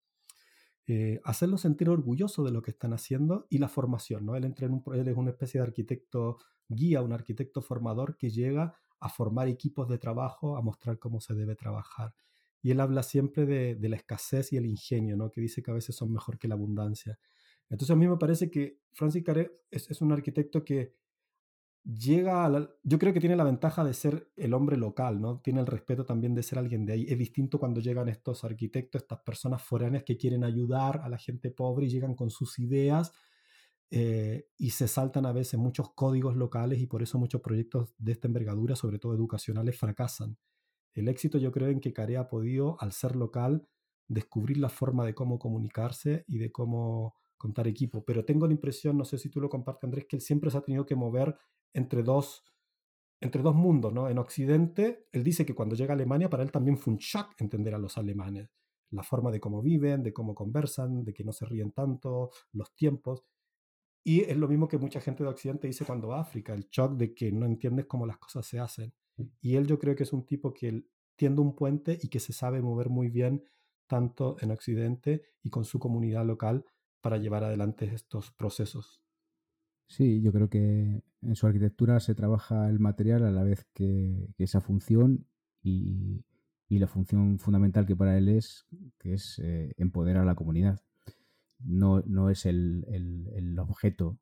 eh, 0.87 1.21
hacerlos 1.25 1.63
sentir 1.63 1.89
orgullosos 1.89 2.45
de 2.45 2.53
lo 2.53 2.63
que 2.63 2.71
están 2.71 2.93
haciendo 2.93 3.47
y 3.51 3.59
la 3.59 3.69
formación. 3.69 4.25
¿no? 4.25 4.37
Él, 4.37 4.45
entra 4.45 4.67
en 4.67 4.75
un, 4.75 4.85
él 4.95 5.09
es 5.09 5.17
una 5.17 5.31
especie 5.31 5.61
de 5.61 5.67
arquitecto 5.67 6.39
guía, 6.69 7.03
un 7.03 7.13
arquitecto 7.13 7.63
formador 7.63 8.17
que 8.17 8.31
llega 8.31 8.77
a 9.01 9.09
formar 9.09 9.49
equipos 9.49 9.89
de 9.89 9.99
trabajo, 9.99 10.57
a 10.57 10.63
mostrar 10.63 10.99
cómo 10.99 11.21
se 11.21 11.35
debe 11.35 11.55
trabajar. 11.57 12.15
Y 12.67 12.73
él 12.73 12.81
habla 12.81 13.05
siempre 13.05 13.47
de, 13.47 13.89
la 13.89 13.95
escasez 13.95 14.53
y 14.53 14.57
el 14.57 14.67
ingenio, 14.67 15.17
¿no? 15.17 15.31
que 15.31 15.41
dice 15.41 15.63
que 15.63 15.71
a 15.71 15.75
veces 15.75 15.95
son 15.95 16.13
mejor 16.13 16.37
que 16.37 16.49
la 16.49 16.57
abundancia. 16.57 17.17
Entonces 17.71 17.93
a 17.93 17.97
mí 17.97 18.09
me 18.09 18.17
parece 18.17 18.51
que 18.51 18.81
Francis 18.91 19.23
Carré 19.23 19.53
es, 19.71 20.01
un 20.01 20.11
arquitecto 20.11 20.65
que 20.65 20.97
llega 21.85 22.45
a 22.45 22.69
yo 22.83 22.99
creo 22.99 23.13
que 23.13 23.21
tiene 23.21 23.37
la 23.37 23.45
ventaja 23.45 23.85
de 23.85 23.95
ser 23.95 24.33
el 24.35 24.53
hombre 24.53 24.77
local, 24.77 25.21
¿no? 25.21 25.39
Tiene 25.39 25.61
el 25.61 25.67
respeto 25.69 26.05
también 26.05 26.35
de 26.35 26.43
ser 26.43 26.59
alguien 26.59 26.85
de 26.85 26.95
ahí. 26.95 27.07
Es 27.09 27.17
distinto 27.17 27.61
cuando 27.61 27.81
llegan 27.81 28.09
estos 28.09 28.43
arquitectos, 28.43 29.03
estas 29.03 29.21
personas 29.21 29.63
foráneas 29.63 30.03
que 30.03 30.17
quieren 30.17 30.43
ayudar 30.43 31.03
a 31.05 31.09
la 31.09 31.19
gente 31.19 31.53
pobre 31.53 31.87
y 31.87 31.91
llegan 31.91 32.17
con 32.17 32.31
sus 32.31 32.59
ideas 32.59 33.13
eh, 33.91 34.49
y 34.59 34.71
se 34.71 34.89
saltan 34.89 35.25
a 35.25 35.33
veces 35.33 35.61
muchos 35.61 35.95
códigos 35.95 36.35
locales 36.35 36.81
y 36.81 36.89
por 36.89 37.05
eso 37.05 37.17
muchos 37.17 37.41
proyectos 37.43 37.95
de 37.97 38.11
esta 38.11 38.27
envergadura, 38.27 38.75
sobre 38.75 38.99
todo 38.99 39.15
educacionales, 39.15 39.79
fracasan. 39.79 40.37
El 40.97 41.09
éxito 41.09 41.37
yo 41.37 41.53
creo 41.53 41.69
en 41.69 41.81
que 41.81 41.93
Carré 41.93 42.17
ha 42.17 42.27
podido, 42.27 42.77
al 42.81 42.93
ser 42.93 43.17
local, 43.17 43.69
descubrir 44.09 44.57
la 44.57 44.71
forma 44.71 45.05
de 45.05 45.15
cómo 45.15 45.39
comunicarse 45.39 46.25
y 46.27 46.39
de 46.39 46.51
cómo 46.51 47.15
contar 47.37 47.69
equipo, 47.69 48.03
pero 48.03 48.25
tengo 48.25 48.47
la 48.47 48.55
impresión, 48.55 48.97
no 48.97 49.05
sé 49.05 49.19
si 49.19 49.29
tú 49.29 49.39
lo 49.41 49.51
compartes 49.51 49.85
Andrés, 49.85 50.07
que 50.09 50.17
él 50.17 50.23
siempre 50.23 50.51
se 50.51 50.57
ha 50.57 50.63
tenido 50.63 50.87
que 50.87 50.97
mover 50.97 51.37
entre 51.75 52.03
dos, 52.03 52.45
entre 53.21 53.43
dos 53.43 53.55
mundos, 53.55 53.93
¿no? 53.93 54.09
En 54.09 54.17
Occidente, 54.17 55.07
él 55.13 55.23
dice 55.23 55.45
que 55.45 55.55
cuando 55.55 55.75
llega 55.75 55.93
a 55.93 55.97
Alemania, 55.97 56.31
para 56.31 56.43
él 56.43 56.51
también 56.51 56.79
fue 56.79 56.95
un 56.95 56.99
shock 56.99 57.35
entender 57.39 57.75
a 57.75 57.79
los 57.79 57.99
alemanes, 57.99 58.49
la 58.91 59.03
forma 59.03 59.31
de 59.31 59.39
cómo 59.39 59.61
viven, 59.61 60.03
de 60.03 60.15
cómo 60.15 60.35
conversan, 60.35 61.05
de 61.05 61.13
que 61.13 61.25
no 61.25 61.33
se 61.33 61.45
ríen 61.45 61.73
tanto, 61.73 62.31
los 62.53 62.75
tiempos. 62.75 63.23
Y 64.03 64.23
es 64.23 64.37
lo 64.39 64.49
mismo 64.49 64.67
que 64.67 64.79
mucha 64.79 65.03
gente 65.03 65.25
de 65.25 65.29
Occidente 65.29 65.67
dice 65.67 65.85
cuando 65.85 66.09
va 66.09 66.19
a 66.19 66.23
África, 66.23 66.55
el 66.55 66.69
shock 66.71 66.93
de 66.93 67.13
que 67.13 67.31
no 67.33 67.45
entiendes 67.45 67.85
cómo 67.85 68.07
las 68.07 68.17
cosas 68.17 68.47
se 68.47 68.59
hacen. 68.59 68.95
Y 69.41 69.57
él 69.57 69.67
yo 69.67 69.79
creo 69.79 69.97
que 69.97 70.03
es 70.03 70.13
un 70.13 70.27
tipo 70.27 70.53
que 70.53 70.85
tiende 71.17 71.41
un 71.41 71.55
puente 71.55 71.99
y 72.01 72.09
que 72.09 72.21
se 72.21 72.33
sabe 72.33 72.61
mover 72.61 72.91
muy 72.91 73.09
bien 73.09 73.45
tanto 73.87 74.37
en 74.41 74.51
Occidente 74.51 75.23
y 75.43 75.51
con 75.51 75.65
su 75.65 75.79
comunidad 75.79 76.27
local 76.27 76.65
para 77.01 77.19
llevar 77.19 77.45
adelante 77.45 77.87
estos 77.95 78.33
procesos. 78.33 79.01
Sí, 79.89 80.21
yo 80.21 80.33
creo 80.33 80.49
que 80.49 81.03
en 81.23 81.37
su 81.37 81.47
arquitectura 81.47 82.01
se 82.01 82.15
trabaja 82.15 82.69
el 82.69 82.81
material 82.81 83.25
a 83.25 83.31
la 83.31 83.45
vez 83.45 83.67
que, 83.73 84.29
esa 84.39 84.61
función 84.61 85.27
y, 85.63 86.25
la 86.69 86.89
función 86.89 87.39
fundamental 87.39 87.87
que 87.87 87.97
para 87.97 88.19
él 88.19 88.29
es, 88.29 88.67
que 88.99 89.15
es 89.15 89.39
eh, 89.39 89.73
empoderar 89.77 90.25
a 90.25 90.27
la 90.27 90.35
comunidad. 90.35 90.81
No, 91.61 92.03
no 92.07 92.29
es 92.29 92.45
el, 92.45 92.85
el, 92.89 93.59
objeto 93.59 94.19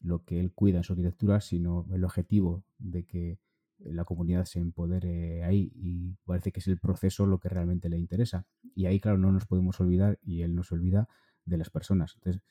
lo 0.00 0.24
que 0.24 0.38
él 0.38 0.52
cuida 0.52 0.78
en 0.78 0.84
su 0.84 0.92
arquitectura, 0.92 1.40
sino 1.40 1.86
el 1.90 2.04
objetivo 2.04 2.62
de 2.78 3.04
que 3.04 3.38
la 3.78 4.04
comunidad 4.04 4.44
se 4.44 4.58
empodere 4.58 5.44
ahí 5.44 5.72
y 5.74 6.16
parece 6.24 6.52
que 6.52 6.60
es 6.60 6.68
el 6.68 6.78
proceso 6.78 7.26
lo 7.26 7.38
que 7.38 7.48
realmente 7.48 7.88
le 7.88 7.98
interesa. 7.98 8.46
Y 8.74 8.86
ahí, 8.86 9.00
claro, 9.00 9.18
no 9.18 9.32
nos 9.32 9.46
podemos 9.46 9.80
olvidar, 9.80 10.18
y 10.22 10.42
él 10.42 10.54
no 10.54 10.62
se 10.62 10.74
olvida, 10.74 11.08
de 11.44 11.56
las 11.56 11.70
personas. 11.70 12.14
Entonces, 12.16 12.42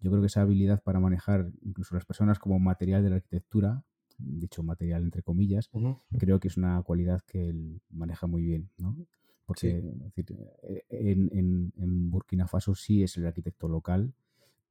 yo 0.00 0.10
creo 0.10 0.22
que 0.22 0.26
esa 0.26 0.42
habilidad 0.42 0.82
para 0.82 1.00
manejar 1.00 1.50
incluso 1.62 1.94
las 1.94 2.04
personas 2.04 2.38
como 2.38 2.58
material 2.58 3.02
de 3.02 3.10
la 3.10 3.16
arquitectura, 3.16 3.84
dicho 4.18 4.62
material 4.62 5.02
entre 5.02 5.22
comillas, 5.22 5.70
creo 6.18 6.40
que 6.40 6.48
es 6.48 6.56
una 6.56 6.82
cualidad 6.82 7.22
que 7.26 7.48
él 7.48 7.80
maneja 7.90 8.26
muy 8.26 8.42
bien, 8.42 8.70
¿no? 8.78 8.96
Porque 9.44 9.82
eh, 10.16 10.84
en, 10.88 11.72
en, 11.76 12.10
Burkina 12.10 12.48
Faso 12.48 12.74
sí 12.74 13.04
es 13.04 13.16
el 13.16 13.26
arquitecto 13.26 13.68
local, 13.68 14.12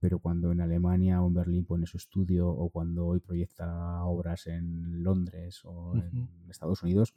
pero 0.05 0.19
cuando 0.19 0.51
en 0.51 0.61
Alemania 0.61 1.19
o 1.19 1.25
en 1.25 1.33
Berlín 1.33 1.65
pone 1.65 1.87
su 1.87 1.97
estudio 1.97 2.47
o 2.47 2.69
cuando 2.69 3.07
hoy 3.07 3.19
proyecta 3.19 4.03
obras 4.03 4.45
en 4.45 5.01
Londres 5.01 5.65
o 5.65 5.95
en 5.95 6.29
Estados 6.47 6.83
Unidos, 6.83 7.15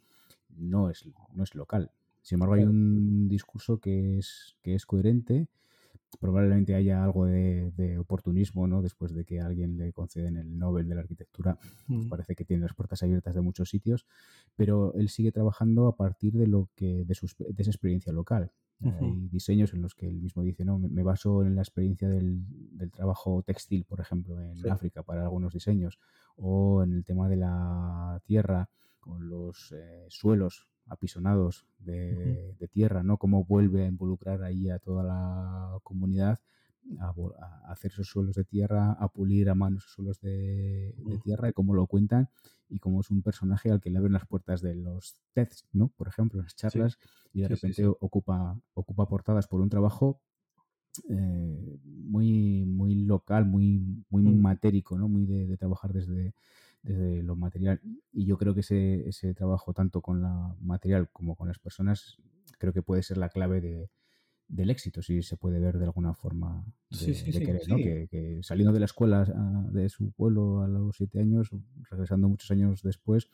no 0.57 0.89
es, 0.89 1.05
no 1.31 1.43
es 1.43 1.53
local. 1.53 1.91
Sin 2.23 2.37
embargo, 2.37 2.55
hay 2.55 2.63
un 2.63 3.27
discurso 3.27 3.77
que 3.77 4.17
es, 4.17 4.57
que 4.63 4.73
es 4.73 4.87
coherente 4.87 5.47
probablemente 6.19 6.73
haya 6.73 7.03
algo 7.03 7.27
de, 7.27 7.97
oportunismo, 7.99 8.65
¿no? 8.65 8.81
Después 8.81 9.13
de 9.13 9.23
que 9.23 9.39
a 9.39 9.45
alguien 9.45 9.77
le 9.77 9.93
conceden 9.93 10.37
el 10.37 10.57
Nobel 10.57 10.89
de 10.89 10.95
la 10.95 11.01
Arquitectura, 11.01 11.59
pues 11.85 12.07
parece 12.07 12.33
que 12.33 12.43
tiene 12.43 12.63
las 12.63 12.73
puertas 12.73 13.03
abiertas 13.03 13.35
de 13.35 13.41
muchos 13.41 13.69
sitios, 13.69 14.07
pero 14.55 14.95
él 14.95 15.09
sigue 15.09 15.31
trabajando 15.31 15.85
a 15.85 15.95
partir 15.95 16.33
de 16.33 16.47
lo 16.47 16.69
que 16.75 17.05
de, 17.05 17.13
esa 17.13 17.69
experiencia 17.69 18.11
local. 18.11 18.51
Hay 18.81 19.27
diseños 19.27 19.73
en 19.73 19.81
los 19.81 19.93
que 19.93 20.07
él 20.07 20.21
mismo 20.21 20.41
dice, 20.41 20.63
no, 20.63 20.79
me, 20.79 21.03
baso 21.03 21.43
en 21.43 21.55
la 21.55 21.61
experiencia 21.61 22.07
del, 22.07 22.45
trabajo 22.93 23.43
textil, 23.45 23.83
por 23.83 23.99
ejemplo, 23.99 24.39
en 24.39 24.69
África 24.71 25.03
para 25.03 25.23
algunos 25.23 25.53
diseños, 25.53 25.99
o 26.37 26.81
en 26.83 26.93
el 26.93 27.03
tema 27.03 27.27
de 27.27 27.35
la 27.35 28.21
tierra, 28.23 28.69
con 28.99 29.29
los 29.29 29.73
eh, 29.73 30.05
suelos 30.07 30.69
apisonados 30.87 31.65
de, 31.79 32.55
tierra, 32.71 33.03
¿no? 33.03 33.17
Cómo 33.17 33.43
vuelve 33.43 33.83
a 33.83 33.87
involucrar 33.87 34.43
ahí 34.43 34.69
a 34.69 34.79
toda 34.79 35.03
la 35.03 35.77
comunidad 35.83 36.39
a, 36.99 37.13
hacer 37.71 37.91
esos 37.91 38.07
suelos 38.07 38.35
de 38.35 38.43
tierra, 38.43 38.93
a 38.93 39.07
pulir 39.09 39.49
a 39.49 39.55
mano 39.55 39.77
esos 39.77 39.91
suelos 39.91 40.19
de, 40.21 40.95
tierra 41.23 41.49
y 41.49 41.53
cómo 41.53 41.73
lo 41.73 41.87
cuentan 41.87 42.29
y 42.67 42.79
cómo 42.79 43.01
es 43.01 43.09
un 43.09 43.21
personaje 43.21 43.71
al 43.71 43.81
que 43.81 43.89
le 43.89 43.97
abren 43.97 44.13
las 44.13 44.25
puertas 44.25 44.61
de 44.61 44.75
los 44.75 45.21
TEDs, 45.33 45.65
¿no? 45.73 45.89
Por 45.89 46.07
ejemplo, 46.07 46.41
las 46.41 46.55
charlas 46.55 46.97
y 47.33 47.41
de 47.41 47.47
repente 47.47 47.85
ocupa 47.87 48.59
ocupa 48.73 49.07
portadas 49.07 49.47
por 49.47 49.61
un 49.61 49.69
trabajo 49.69 50.21
eh, 51.09 51.79
muy 51.83 52.65
muy 52.65 52.95
local, 52.95 53.45
muy 53.45 53.79
muy 54.09 54.23
mm. 54.23 54.41
matérico, 54.41 54.97
¿no? 54.97 55.07
Muy 55.07 55.25
de 55.25 55.57
trabajar 55.57 55.93
desde 55.93 56.33
desde 56.83 57.23
lo 57.23 57.35
material. 57.35 57.81
Y 58.11 58.25
yo 58.25 58.37
creo 58.37 58.53
que 58.53 58.61
ese, 58.61 59.07
ese 59.07 59.33
trabajo, 59.33 59.73
tanto 59.73 60.01
con 60.01 60.21
la 60.21 60.55
material 60.61 61.09
como 61.11 61.35
con 61.35 61.47
las 61.47 61.59
personas, 61.59 62.17
creo 62.57 62.73
que 62.73 62.81
puede 62.81 63.03
ser 63.03 63.17
la 63.17 63.29
clave 63.29 63.61
de, 63.61 63.89
del 64.49 64.71
éxito, 64.71 65.01
si 65.03 65.21
se 65.21 65.37
puede 65.37 65.59
ver 65.59 65.77
de 65.77 65.85
alguna 65.85 66.13
forma 66.15 66.65
de, 66.89 67.39
querer, 67.39 67.69
¿no? 67.69 67.77
Que, 67.77 68.39
saliendo 68.41 68.73
de 68.73 68.79
la 68.79 68.85
escuela 68.85 69.23
ah, 69.33 69.67
de 69.71 69.87
su 69.89 70.11
pueblo 70.11 70.63
a 70.63 70.67
los 70.67 70.97
siete 70.97 71.19
años, 71.19 71.51
regresando 71.89 72.27
muchos 72.27 72.49
años 72.49 72.81
después, 72.81 73.29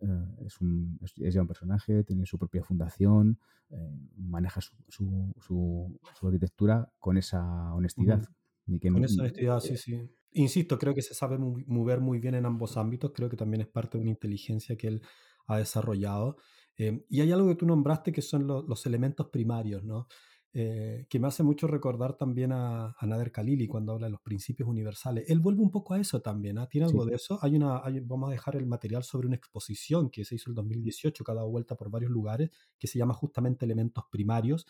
eh, 0.00 0.06
es, 0.46 0.60
un, 0.62 0.98
es, 1.02 1.34
ya 1.34 1.42
un 1.42 1.46
personaje, 1.46 2.02
tiene 2.02 2.24
su 2.24 2.38
propia 2.38 2.64
fundación, 2.64 3.38
eh, 3.70 3.76
maneja 4.16 4.62
su, 4.62 4.74
su, 4.88 5.34
su, 5.38 6.26
arquitectura 6.26 6.90
con 6.98 7.18
esa 7.18 7.74
honestidad. 7.74 8.26
con 8.66 9.04
esa 9.04 9.20
honestidad, 9.20 9.60
sí, 9.60 9.76
sí. 9.76 10.08
Insisto, 10.32 10.78
creo 10.78 10.94
que 10.94 11.02
se 11.02 11.14
sabe 11.14 11.38
mover 11.38 12.00
muy 12.00 12.18
bien 12.18 12.34
en 12.34 12.46
ambos 12.46 12.78
ámbitos, 12.78 13.12
creo 13.14 13.28
que 13.28 13.36
también 13.36 13.60
es 13.60 13.68
parte 13.68 13.98
de 13.98 14.02
una 14.02 14.10
inteligencia 14.10 14.76
que 14.76 14.88
él 14.88 15.02
ha 15.46 15.58
desarrollado. 15.58 16.38
Eh, 16.76 17.04
y 17.08 17.20
hay 17.20 17.30
algo 17.30 17.48
que 17.48 17.54
tú 17.54 17.66
nombraste 17.66 18.12
que 18.12 18.22
son 18.22 18.46
los 18.46 18.86
elementos 18.86 19.28
primarios, 19.28 19.84
¿no? 19.84 20.08
Eh, 20.56 21.06
que 21.08 21.18
me 21.18 21.26
hace 21.26 21.42
mucho 21.42 21.66
recordar 21.66 22.12
también 22.12 22.52
a, 22.52 22.94
Nader 23.02 23.32
Khalili 23.32 23.66
cuando 23.66 23.92
habla 23.92 24.06
de 24.06 24.12
los 24.12 24.20
principios 24.20 24.68
universales. 24.68 25.28
Él 25.28 25.40
vuelve 25.40 25.62
un 25.62 25.70
poco 25.72 25.94
a 25.94 26.00
eso 26.00 26.22
también, 26.22 26.58
¿ah? 26.58 26.68
¿tiene 26.68 26.86
algo 26.86 27.04
de 27.04 27.16
eso? 27.16 27.40
Hay 27.42 27.56
una, 27.56 27.82
vamos 28.02 28.28
a 28.28 28.32
dejar 28.32 28.54
el 28.54 28.64
material 28.64 29.02
sobre 29.02 29.26
una 29.26 29.34
exposición 29.34 30.10
que 30.10 30.24
se 30.24 30.36
hizo 30.36 30.50
en 30.50 30.54
2018, 30.54 31.24
que 31.24 31.32
ha 31.32 31.34
dado 31.34 31.50
vuelta 31.50 31.74
por 31.74 31.90
varios 31.90 32.12
lugares, 32.12 32.50
que 32.78 32.86
se 32.86 33.00
llama 33.00 33.14
justamente 33.14 33.64
Elementos 33.64 34.04
Primarios, 34.12 34.64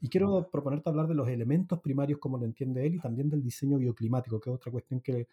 y 0.00 0.10
quiero 0.10 0.50
proponerte 0.50 0.90
hablar 0.90 1.08
de 1.08 1.14
los 1.14 1.26
elementos 1.26 1.80
primarios 1.80 2.18
como 2.18 2.36
lo 2.36 2.44
entiende 2.44 2.86
él 2.86 2.96
y 2.96 2.98
también 2.98 3.30
del 3.30 3.42
diseño 3.42 3.78
bioclimático, 3.78 4.38
que 4.38 4.50
es 4.50 4.56
otra 4.56 4.70
cuestión 4.70 5.00
que, 5.00 5.28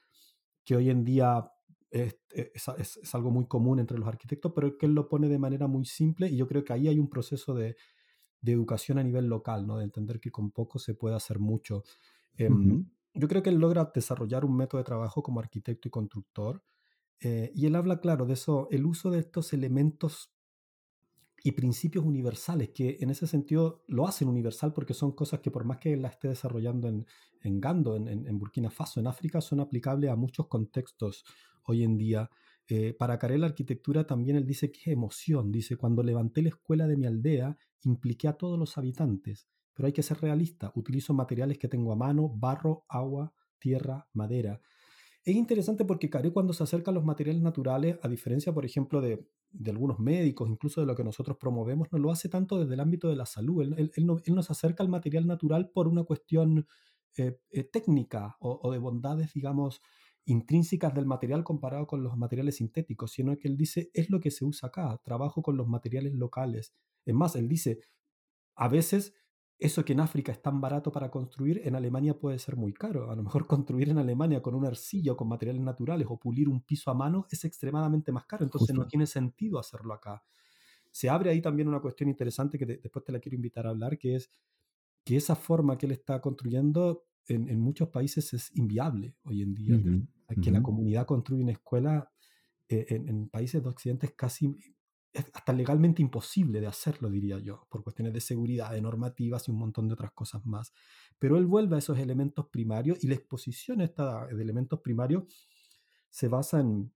que 0.63 0.77
hoy 0.77 0.89
en 0.89 1.03
día 1.03 1.51
es, 1.91 2.15
es, 2.31 3.15
algo 3.15 3.31
muy 3.31 3.47
común 3.47 3.79
entre 3.79 3.97
los 3.97 4.07
arquitectos, 4.07 4.53
pero 4.55 4.77
que 4.77 4.85
él 4.85 4.93
lo 4.93 5.09
pone 5.09 5.27
de 5.27 5.39
manera 5.39 5.67
muy 5.67 5.83
simple 5.83 6.29
y 6.29 6.37
yo 6.37 6.47
creo 6.47 6.63
que 6.63 6.71
ahí 6.71 6.87
hay 6.87 6.99
un 6.99 7.09
proceso 7.09 7.53
de, 7.53 7.75
de 8.41 8.51
educación 8.53 8.97
a 8.97 9.03
nivel 9.03 9.27
local, 9.27 9.67
¿no? 9.67 9.77
de 9.77 9.83
entender 9.83 10.19
que 10.19 10.31
con 10.31 10.51
poco 10.51 10.79
se 10.79 10.93
puede 10.93 11.15
hacer 11.15 11.39
mucho. 11.39 11.83
Em, 12.37 12.85
yo 13.13 13.27
creo 13.27 13.43
que 13.43 13.49
él 13.49 13.57
logra 13.57 13.91
desarrollar 13.93 14.45
un 14.45 14.55
método 14.55 14.79
de 14.79 14.85
trabajo 14.85 15.21
como 15.23 15.39
arquitecto 15.39 15.87
y 15.87 15.91
constructor. 15.91 16.63
Eh, 17.19 17.51
y 17.53 17.65
él 17.65 17.75
habla, 17.75 17.99
claro, 17.99 18.25
de 18.25 18.33
eso, 18.33 18.67
el 18.71 18.85
uso 18.85 19.11
de 19.11 19.19
estos 19.19 19.51
elementos 19.51 20.33
y 21.43 21.51
principios 21.53 22.05
universales, 22.05 22.69
que 22.69 22.97
en 22.99 23.09
ese 23.09 23.27
sentido 23.27 23.83
lo 23.87 24.07
hacen 24.07 24.27
universal 24.27 24.73
porque 24.73 24.93
son 24.93 25.13
cosas 25.13 25.39
que 25.39 25.51
por 25.51 25.63
más 25.63 25.77
que 25.77 25.95
la 25.95 26.09
esté 26.09 26.27
desarrollando 26.27 26.87
en, 26.87 27.05
en 27.41 27.61
Gando, 27.61 27.95
en, 27.95 28.07
en, 28.07 28.37
Burkina 28.37 28.69
Faso, 28.69 28.99
en 28.99 29.07
África, 29.07 29.39
son 29.41 29.59
aplicables 29.61 30.09
a 30.09 30.15
muchos 30.15 30.47
contextos 30.47 31.23
hoy 31.63 31.83
en 31.83 31.97
día. 31.97 32.29
Eh, 32.67 32.93
para 32.93 33.17
Carel 33.17 33.41
la 33.41 33.47
arquitectura 33.47 34.05
también 34.05 34.35
él 34.35 34.45
dice 34.45 34.71
que 34.71 34.79
es 34.81 34.87
emoción, 34.87 35.51
dice, 35.51 35.75
cuando 35.75 36.03
levanté 36.03 36.41
la 36.41 36.49
escuela 36.49 36.87
de 36.87 36.97
mi 36.97 37.05
aldea, 37.05 37.57
impliqué 37.83 38.27
a 38.27 38.33
todos 38.33 38.57
los 38.57 38.77
habitantes, 38.77 39.47
pero 39.73 39.87
hay 39.87 39.93
que 39.93 40.03
ser 40.03 40.19
realista, 40.21 40.71
utilizo 40.75 41.13
materiales 41.13 41.57
que 41.57 41.67
tengo 41.67 41.91
a 41.91 41.95
mano, 41.95 42.29
barro, 42.29 42.85
agua, 42.89 43.33
tierra, 43.59 44.07
madera. 44.13 44.61
Es 45.23 45.35
interesante 45.35 45.85
porque 45.85 46.09
Caré 46.09 46.31
cuando 46.31 46.53
se 46.53 46.63
acerca 46.63 46.91
a 46.91 46.93
los 46.93 47.03
materiales 47.03 47.41
naturales, 47.41 47.97
a 48.01 48.07
diferencia, 48.07 48.53
por 48.53 48.65
ejemplo, 48.65 49.01
de, 49.01 49.27
algunos 49.67 49.99
médicos, 49.99 50.49
incluso 50.49 50.81
de 50.81 50.87
lo 50.87 50.95
que 50.95 51.03
nosotros 51.03 51.37
promovemos, 51.37 51.87
no 51.91 51.99
lo 51.99 52.11
hace 52.11 52.29
tanto 52.29 52.59
desde 52.59 52.73
el 52.73 52.79
ámbito 52.79 53.09
de 53.09 53.15
la 53.15 53.25
salud. 53.25 53.61
Él 53.77 54.05
nos 54.05 54.51
acerca 54.51 54.83
al 54.83 54.89
material 54.89 55.27
natural 55.27 55.69
por 55.69 55.87
una 55.87 56.03
cuestión 56.03 56.67
eh, 57.17 57.39
eh, 57.51 57.63
técnica 57.63 58.37
o, 58.39 58.59
o, 58.63 58.71
de 58.71 58.77
bondades, 58.77 59.33
digamos, 59.33 59.81
intrínsecas 60.25 60.93
del 60.93 61.05
material 61.05 61.43
comparado 61.43 61.87
con 61.87 62.03
los 62.03 62.17
materiales 62.17 62.57
sintéticos, 62.57 63.11
sino 63.11 63.35
que 63.37 63.47
él 63.47 63.57
dice, 63.57 63.89
es 63.93 64.09
lo 64.09 64.19
que 64.19 64.31
se 64.31 64.45
usa 64.45 64.69
acá, 64.69 64.99
trabajo 65.03 65.41
con 65.41 65.57
los 65.57 65.67
materiales 65.67 66.13
locales. 66.13 66.73
Es 67.05 67.15
más, 67.15 67.35
él 67.35 67.47
dice, 67.47 67.79
a 68.55 68.67
veces 68.67 69.15
eso 69.59 69.83
que 69.83 69.91
en 69.91 69.99
África 69.99 70.31
es 70.31 70.41
tan 70.41 70.61
barato 70.61 70.89
para 70.91 71.11
construir, 71.11 71.61
en 71.65 71.75
Alemania 71.75 72.17
puede 72.17 72.39
ser 72.39 72.55
muy 72.55 72.73
caro. 72.73 73.11
A 73.11 73.15
lo 73.15 73.23
mejor 73.23 73.45
construir 73.47 73.89
en 73.89 73.97
Alemania 73.97 74.41
con 74.41 74.55
una 74.55 74.69
arcilla 74.69 75.11
o 75.11 75.17
con 75.17 75.27
materiales 75.27 75.61
naturales 75.61 76.07
o 76.09 76.17
pulir 76.17 76.47
un 76.47 76.61
piso 76.61 76.89
a 76.89 76.93
mano 76.93 77.27
es 77.29 77.43
extremadamente 77.43 78.11
más 78.11 78.25
caro. 78.25 78.45
Entonces 78.45 78.75
no 78.75 78.87
tiene 78.87 79.05
sentido 79.05 79.59
hacerlo 79.59 79.93
acá. 79.93 80.23
Se 80.91 81.09
abre 81.09 81.29
ahí 81.29 81.41
también 81.41 81.67
una 81.67 81.81
cuestión 81.81 82.09
interesante 82.09 82.57
que 82.57 82.65
después 82.65 83.03
te 83.03 83.11
la 83.11 83.19
quiero 83.19 83.35
invitar 83.35 83.67
a 83.67 83.71
hablar, 83.71 83.97
que 83.97 84.15
es 84.15 84.31
que 85.03 85.17
esa 85.17 85.35
forma 85.35 85.77
que 85.77 85.85
él 85.85 85.91
está 85.91 86.21
construyendo 86.21 87.08
en, 87.29 87.59
muchos 87.59 87.89
países 87.89 88.33
es 88.33 88.55
inviable 88.55 89.15
hoy 89.23 89.41
en 89.41 89.53
día. 89.55 89.79
que, 90.41 90.51
la 90.51 90.61
comunidad 90.61 91.05
construye 91.05 91.43
una 91.43 91.53
escuela 91.53 92.11
eh, 92.67 92.85
en, 92.89 93.07
en, 93.09 93.29
países 93.29 93.63
de 93.63 93.69
Occidente 93.69 94.05
es 94.07 94.13
casi 94.13 94.55
es 95.11 95.25
hasta 95.33 95.53
legalmente 95.53 96.01
imposible 96.01 96.61
de 96.61 96.67
hacerlo, 96.67 97.09
diría 97.09 97.39
yo, 97.39 97.65
por 97.69 97.83
cuestiones 97.83 98.13
de 98.13 98.21
seguridad, 98.21 98.71
de 98.71 98.81
normativas 98.81 99.47
y 99.47 99.51
un 99.51 99.57
montón 99.57 99.87
de 99.87 99.93
otras 99.93 100.11
cosas 100.11 100.45
más. 100.45 100.71
Pero 101.17 101.37
él 101.37 101.47
vuelve 101.47 101.75
a 101.75 101.79
esos 101.79 101.97
elementos 101.97 102.47
primarios 102.49 103.03
y 103.03 103.07
la 103.07 103.15
exposición 103.15 103.81
esta 103.81 104.27
de 104.27 104.41
elementos 104.41 104.79
primarios 104.81 105.23
se 106.09 106.27
basa 106.27 106.59
en, 106.59 106.91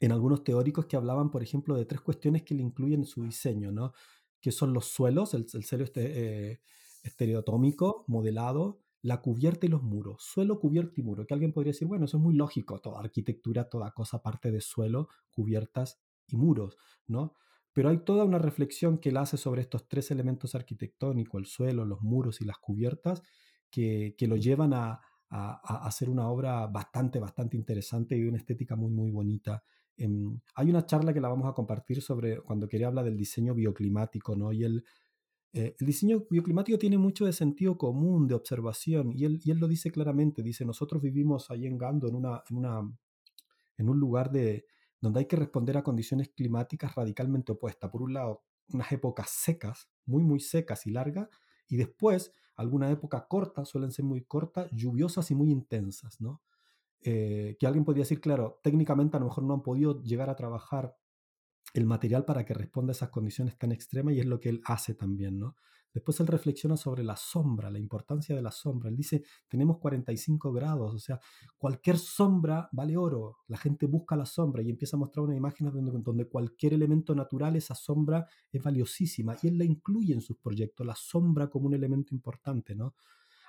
en 0.00 0.12
algunos 0.12 0.44
teóricos 0.44 0.86
que 0.86 0.96
hablaban, 0.96 1.30
por 1.30 1.42
ejemplo, 1.42 1.74
de 1.74 1.86
tres 1.86 2.00
cuestiones 2.00 2.42
que 2.42 2.54
le 2.54 2.62
incluyen 2.62 3.00
en 3.00 3.06
su 3.06 3.22
diseño, 3.22 3.72
¿no? 3.72 3.92
que 4.40 4.52
son 4.52 4.72
los 4.72 4.86
suelos, 4.86 5.34
el, 5.34 5.46
el 5.52 5.64
suelo 5.64 5.84
este, 5.84 6.50
eh, 6.52 6.60
estereotómico, 7.02 8.04
modelado, 8.06 8.80
la 9.02 9.20
cubierta 9.20 9.66
y 9.66 9.68
los 9.68 9.82
muros. 9.82 10.22
Suelo, 10.22 10.58
cubierta 10.58 11.00
y 11.00 11.02
muro. 11.02 11.26
Que 11.26 11.34
alguien 11.34 11.52
podría 11.52 11.72
decir, 11.72 11.88
bueno, 11.88 12.06
eso 12.06 12.16
es 12.16 12.22
muy 12.22 12.34
lógico, 12.34 12.80
toda 12.80 13.00
arquitectura, 13.00 13.68
toda 13.68 13.92
cosa 13.92 14.22
parte 14.22 14.50
de 14.50 14.60
suelo, 14.60 15.08
cubiertas 15.30 16.00
y 16.26 16.36
muros, 16.36 16.76
¿no? 17.06 17.34
pero 17.78 17.90
hay 17.90 17.98
toda 17.98 18.24
una 18.24 18.38
reflexión 18.38 18.98
que 18.98 19.10
él 19.10 19.16
hace 19.18 19.36
sobre 19.36 19.60
estos 19.60 19.86
tres 19.86 20.10
elementos 20.10 20.56
arquitectónicos, 20.56 21.38
el 21.38 21.46
suelo, 21.46 21.84
los 21.84 22.02
muros 22.02 22.40
y 22.40 22.44
las 22.44 22.58
cubiertas, 22.58 23.22
que, 23.70 24.16
que 24.18 24.26
lo 24.26 24.34
llevan 24.34 24.74
a, 24.74 25.00
a, 25.30 25.86
hacer 25.86 26.10
una 26.10 26.28
obra 26.28 26.66
bastante, 26.66 27.20
bastante 27.20 27.56
interesante 27.56 28.16
y 28.16 28.24
una 28.24 28.38
estética 28.38 28.74
muy, 28.74 28.90
muy 28.90 29.12
bonita. 29.12 29.62
Em, 29.96 30.40
hay 30.56 30.70
una 30.70 30.86
charla 30.86 31.14
que 31.14 31.20
la 31.20 31.28
vamos 31.28 31.48
a 31.48 31.52
compartir 31.52 32.02
sobre 32.02 32.40
cuando 32.40 32.66
quería 32.68 32.88
hablar 32.88 33.04
del 33.04 33.16
diseño 33.16 33.54
bioclimático, 33.54 34.34
¿no? 34.34 34.52
Y 34.52 34.64
el, 34.64 34.84
eh, 35.52 35.74
el 35.78 35.86
diseño 35.86 36.26
bioclimático 36.30 36.78
tiene 36.78 36.98
mucho 36.98 37.24
de 37.24 37.32
sentido 37.32 37.78
común, 37.78 38.28
de 38.28 38.34
observación, 38.34 39.12
y 39.14 39.24
él, 39.24 39.40
lo 39.58 39.68
dice 39.68 39.90
claramente, 39.90 40.42
dice, 40.42 40.64
nosotros 40.64 41.02
vivimos 41.02 41.50
ahí 41.50 41.66
en 41.66 41.78
Gando, 41.78 42.08
en 42.08 43.88
un 43.88 44.00
lugar 44.00 44.30
de, 44.30 44.66
donde 45.00 45.20
hay 45.20 45.26
que 45.26 45.36
responder 45.36 45.76
a 45.76 45.82
condiciones 45.82 46.28
climáticas 46.30 46.94
radicalmente 46.94 47.52
opuestas. 47.52 47.90
Por 47.90 48.02
un 48.02 48.14
lado, 48.14 48.44
unas 48.72 48.92
épocas 48.92 49.30
secas, 49.30 49.88
muy, 50.04 50.22
muy 50.22 50.40
secas 50.40 50.86
y 50.86 50.90
largas, 50.90 51.28
y 51.68 51.76
después 51.76 52.32
alguna 52.56 52.90
época 52.90 53.26
corta, 53.28 53.64
suelen 53.64 53.92
ser 53.92 54.04
muy 54.04 54.24
cortas, 54.24 54.68
lluviosas 54.72 55.30
y 55.30 55.34
muy 55.34 55.50
intensas, 55.50 56.20
¿no? 56.20 56.42
Eh, 57.00 57.56
que 57.60 57.66
alguien 57.66 57.84
podría 57.84 58.02
decir, 58.02 58.20
claro, 58.20 58.58
técnicamente 58.62 59.16
a 59.16 59.20
lo 59.20 59.26
mejor 59.26 59.44
no 59.44 59.54
han 59.54 59.62
podido 59.62 60.02
llegar 60.02 60.28
a 60.28 60.34
trabajar 60.34 60.96
el 61.74 61.86
material 61.86 62.24
para 62.24 62.44
que 62.44 62.54
responda 62.54 62.92
a 62.92 62.96
esas 62.96 63.10
condiciones 63.10 63.58
tan 63.58 63.72
extremas 63.72 64.14
y 64.14 64.20
es 64.20 64.26
lo 64.26 64.40
que 64.40 64.48
él 64.48 64.60
hace 64.64 64.94
también, 64.94 65.38
¿no? 65.38 65.56
Después 65.92 66.20
él 66.20 66.26
reflexiona 66.26 66.76
sobre 66.76 67.02
la 67.02 67.16
sombra, 67.16 67.70
la 67.70 67.78
importancia 67.78 68.36
de 68.36 68.42
la 68.42 68.50
sombra. 68.50 68.90
Él 68.90 68.96
dice, 68.96 69.24
tenemos 69.48 69.78
45 69.78 70.52
grados, 70.52 70.94
o 70.94 70.98
sea, 70.98 71.18
cualquier 71.56 71.98
sombra 71.98 72.68
vale 72.72 72.96
oro. 72.96 73.38
La 73.48 73.56
gente 73.56 73.86
busca 73.86 74.14
la 74.14 74.26
sombra 74.26 74.62
y 74.62 74.70
empieza 74.70 74.96
a 74.96 75.00
mostrar 75.00 75.24
una 75.24 75.34
imagen 75.34 75.70
donde, 75.70 75.98
donde 76.02 76.28
cualquier 76.28 76.74
elemento 76.74 77.14
natural, 77.14 77.56
esa 77.56 77.74
sombra 77.74 78.26
es 78.52 78.62
valiosísima. 78.62 79.36
Y 79.42 79.48
él 79.48 79.58
la 79.58 79.64
incluye 79.64 80.12
en 80.12 80.20
sus 80.20 80.36
proyectos, 80.36 80.86
la 80.86 80.94
sombra 80.94 81.48
como 81.48 81.66
un 81.66 81.74
elemento 81.74 82.14
importante, 82.14 82.74
¿no? 82.74 82.94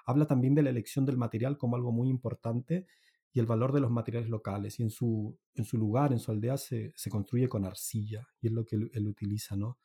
Habla 0.06 0.26
también 0.26 0.56
de 0.56 0.64
la 0.64 0.70
elección 0.70 1.06
del 1.06 1.18
material 1.18 1.58
como 1.58 1.76
algo 1.76 1.92
muy 1.92 2.10
importante 2.10 2.88
y 3.32 3.40
el 3.40 3.46
valor 3.46 3.74
de 3.74 3.82
los 3.82 3.92
materiales 3.92 4.30
locales. 4.30 4.80
Y 4.80 4.84
en 4.84 4.90
su, 4.90 5.38
en 5.56 5.66
su 5.66 5.78
lugar, 5.78 6.12
en 6.12 6.20
su 6.20 6.32
aldea, 6.32 6.58
se, 6.58 6.94
se 6.96 7.10
construye 7.10 7.48
con 7.48 7.66
arcilla 7.66 8.28
y 8.42 8.48
es 8.48 8.54
lo 8.54 8.66
que 8.66 8.76
él, 8.76 8.92
él 8.94 9.08
utiliza, 9.08 9.56
¿no? 9.56 9.80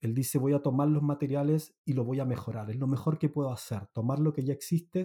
Él 0.00 0.14
dice, 0.14 0.38
voy 0.38 0.52
a 0.52 0.62
tomar 0.62 0.88
los 0.88 1.02
materiales 1.02 1.76
y 1.84 1.92
lo 1.92 2.04
voy 2.04 2.18
a 2.18 2.24
mejorar. 2.24 2.70
Es 2.70 2.76
lo 2.76 2.88
mejor 2.88 3.18
que 3.18 3.28
puedo 3.28 3.52
hacer. 3.52 3.86
Tomar 3.92 4.18
lo 4.18 4.32
que 4.32 4.42
ya 4.44 4.52
existe, 4.52 5.04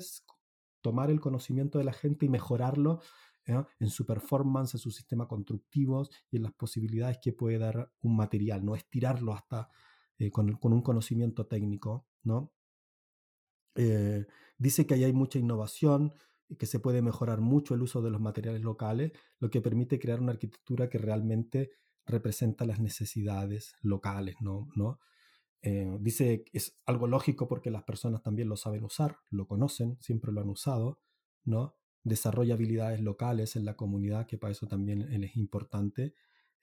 tomar 0.82 1.12
el 1.12 1.22
conocimiento 1.22 1.78
de 1.78 1.84
la 1.84 1.94
gente 1.94 2.26
y 2.26 2.30
mejorarlo 2.30 3.02
¿eh? 3.46 3.64
en 3.80 3.90
su 3.90 4.06
performance, 4.06 4.74
en 4.74 4.80
su 4.80 4.90
sistema 4.90 5.28
constructivos 5.28 6.10
y 6.32 6.38
en 6.38 6.44
las 6.44 6.54
posibilidades 6.54 7.20
que 7.22 7.32
puede 7.32 7.60
dar 7.60 7.92
un 8.02 8.16
material, 8.16 8.66
no 8.66 8.76
estirarlo 8.76 9.34
hasta 9.34 9.70
eh, 10.18 10.32
con, 10.32 10.54
con, 10.58 10.74
un 10.74 10.82
conocimiento 10.82 11.46
técnico. 11.46 12.08
¿no? 12.24 12.52
Eh, 13.76 14.26
dice 14.58 14.88
que 14.88 14.96
ahí 14.96 15.04
hay 15.04 15.14
mucha 15.14 15.38
innovación, 15.38 16.14
que 16.58 16.66
se 16.66 16.80
puede 16.80 17.02
mejorar 17.02 17.42
mucho 17.42 17.74
el 17.74 17.82
uso 17.82 18.02
de 18.02 18.10
los 18.10 18.22
materiales 18.22 18.62
locales, 18.62 19.12
lo 19.40 19.50
que 19.50 19.62
permite 19.62 20.00
crear 20.00 20.22
una 20.22 20.32
arquitectura 20.32 20.90
que 20.90 20.98
realmente 20.98 21.72
representa 22.06 22.66
las 22.66 22.80
necesidades 22.80 23.76
locales, 23.82 24.36
¿no? 24.40 24.70
¿no? 24.76 25.00
Eh, 25.62 25.98
dice 26.00 26.46
es 26.54 26.78
algo 26.86 27.08
lógico 27.08 27.48
porque 27.48 27.72
las 27.72 27.84
personas 27.84 28.22
también 28.24 28.48
lo 28.48 28.56
saben 28.56 28.84
usar, 28.84 29.18
lo 29.30 29.48
conocen, 29.48 29.98
siempre 30.00 30.32
lo 30.32 30.42
han 30.42 30.50
usado, 30.50 31.00
¿no? 31.44 31.76
Desarrolla 32.04 32.54
habilidades 32.54 33.02
locales 33.02 33.56
en 33.56 33.66
la 33.66 33.76
comunidad, 33.76 34.28
que 34.28 34.38
para 34.38 34.52
eso 34.52 34.68
también 34.68 35.02
él 35.02 35.26
es 35.26 35.36
importante. 35.36 36.14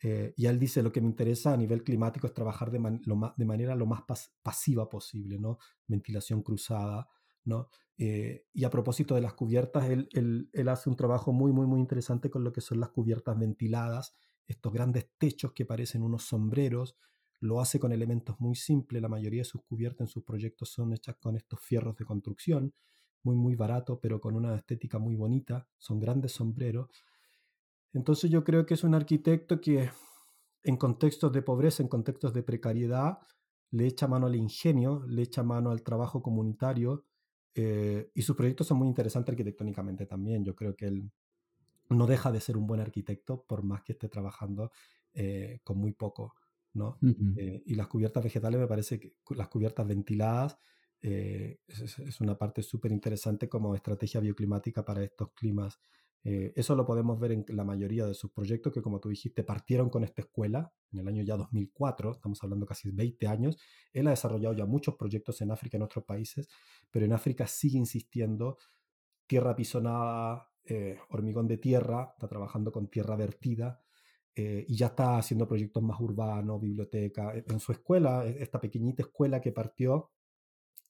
Eh, 0.03 0.33
y 0.37 0.47
él 0.47 0.59
dice, 0.59 0.83
lo 0.83 0.93
que 0.93 1.01
me 1.01 1.09
interesa 1.09 1.53
a 1.53 1.57
nivel 1.57 1.83
climático 1.83 2.27
es 2.27 2.35
trabajar 2.35 2.71
de 2.71 2.79
manera 2.79 3.75
lo 3.75 3.87
más 3.87 4.03
pasiva 4.43 4.89
posible, 4.89 5.39
¿no? 5.39 5.59
Ventilación 5.87 6.43
cruzada, 6.43 7.09
Eh, 7.97 8.47
y 8.53 8.65
a 8.65 8.71
propósito 8.71 9.15
de 9.15 9.21
las 9.21 9.35
cubiertas, 9.35 9.89
él, 9.89 10.09
él, 10.13 10.51
él, 10.53 10.69
hace 10.69 10.91
un 10.91 10.97
trabajo 10.97 11.33
muy, 11.33 11.53
muy, 11.53 11.67
muy 11.67 11.81
interesante 11.81 12.31
con 12.31 12.43
lo 12.43 12.53
que 12.53 12.61
son 12.61 12.81
las 12.81 12.91
cubiertas 12.91 13.39
ventiladas, 13.39 14.15
estos 14.47 14.73
grandes 14.73 15.09
techos 15.19 15.53
que 15.53 15.65
parecen 15.65 16.03
unos 16.03 16.25
sombreros, 16.25 16.97
lo 17.41 17.61
hace 17.61 17.79
con 17.79 17.93
elementos 17.93 18.41
muy 18.41 18.55
simples, 18.57 19.03
la 19.03 19.09
mayoría 19.09 19.43
de 19.43 19.45
sus 19.45 19.63
cubiertas 19.63 20.01
en 20.01 20.07
sus 20.09 20.25
proyectos 20.25 20.71
son 20.71 20.93
hechas 20.93 21.17
con 21.17 21.37
estos 21.37 21.61
fierros 21.61 21.97
de 21.97 22.05
construcción, 22.05 22.75
muy 23.23 23.37
muy 23.37 23.55
barato, 23.55 24.01
pero 24.01 24.21
con 24.21 24.35
una 24.35 24.55
estética 24.55 24.99
muy 24.99 25.15
bonita, 25.15 25.67
son 25.79 26.01
grandes 26.01 26.33
sombreros. 26.33 26.89
Entonces 27.93 28.31
yo 28.31 28.45
creo 28.45 28.67
que 28.67 28.75
es 28.75 28.85
un 28.85 28.95
arquitecto 28.95 29.61
que 29.61 29.91
en 30.63 30.77
contextos 30.77 31.33
de 31.33 31.43
pobreza, 31.43 31.83
en 31.83 31.89
contextos 31.89 32.33
de 32.33 32.43
precariedad, 32.43 33.19
le 33.71 33.87
echa 33.87 34.09
mano 34.09 34.27
al 34.27 34.37
ingenio, 34.37 35.05
le 35.07 35.23
echa 35.23 35.43
mano 35.43 35.71
al 35.71 35.83
trabajo 35.83 36.23
comunitario, 36.23 37.05
eh, 37.55 38.11
y 38.15 38.23
sus 38.23 38.37
proyectos 38.37 38.67
son 38.67 38.79
muy 38.79 38.89
interesantes 38.89 39.33
arquitectónicamente 39.33 40.07
también. 40.07 40.45
Yo 40.45 40.55
creo 40.55 40.75
que 40.75 40.87
él 40.87 41.11
no 41.91 42.07
deja 42.07 42.33
de 42.33 42.41
ser 42.41 42.57
un 42.57 42.67
buen 42.67 42.81
arquitecto 42.81 43.45
por 43.45 43.63
más 43.63 43.83
que 43.83 43.93
esté 43.93 44.09
trabajando 44.09 44.73
eh, 45.13 45.61
con 45.63 45.79
muy 45.79 45.93
poco. 45.93 46.35
¿no? 46.75 46.99
Eh, 47.37 47.63
y 47.67 47.75
las 47.77 47.87
cubiertas 47.87 48.23
vegetales 48.23 48.61
me 48.61 48.67
parece 48.67 48.99
que 48.99 49.15
las 49.31 49.49
cubiertas 49.49 49.87
ventiladas 49.87 50.59
eh, 51.01 51.61
es, 51.69 52.21
una 52.21 52.37
parte 52.37 52.63
súper 52.63 52.91
interesante 52.91 53.49
como 53.49 53.75
estrategia 53.75 54.21
bioclimática 54.21 54.85
para 54.85 55.05
estos 55.05 55.33
climas. 55.35 55.79
Eso 56.25 56.75
lo 56.75 56.87
podemos 56.87 57.21
ver 57.21 57.33
en 57.33 57.45
la 57.49 57.65
mayoría 57.65 58.07
de 58.07 58.15
sus 58.15 58.31
proyectos 58.33 58.73
que 58.73 58.81
como 58.81 58.99
tú 58.99 59.11
dijiste 59.11 59.45
partieron 59.45 59.91
con 59.91 60.05
esta 60.05 60.23
escuela 60.23 60.73
en 60.91 61.01
el 61.01 61.09
año 61.09 61.23
ya 61.23 61.37
2004, 61.37 62.13
estamos 62.13 62.43
hablando 62.43 62.65
casi 62.65 62.91
20 62.91 63.27
años. 63.27 63.59
Él 63.93 64.07
ha 64.07 64.11
desarrollado 64.11 64.55
ya 64.55 64.65
muchos 64.65 64.95
proyectos 64.95 65.41
en 65.43 65.51
África, 65.51 65.77
en 65.77 65.83
otros 65.83 66.05
países, 66.05 66.49
pero 66.91 67.05
en 67.05 67.13
África 67.13 67.47
sigue 67.47 67.77
insistiendo 67.77 68.57
tierra 69.27 69.55
pisonada, 69.55 70.49
eh, 70.65 70.99
hormigón 71.11 71.47
de 71.47 71.59
tierra, 71.59 72.13
está 72.15 72.27
trabajando 72.27 72.73
con 72.73 72.89
tierra 72.89 73.17
vertida 73.17 73.83
eh, 74.35 74.65
y 74.67 74.77
ya 74.77 74.87
está 74.87 75.19
haciendo 75.19 75.47
proyectos 75.47 75.83
más 75.83 76.01
urbanos, 76.01 76.61
biblioteca. 76.61 77.35
E, 77.37 77.45
en 77.49 77.61
su 77.61 77.73
escuela, 77.73 78.27
e, 78.27 78.43
esta 78.43 78.61
pequeñita 78.61 79.03
escuela 79.03 79.41
que 79.41 79.53
partió, 79.53 80.11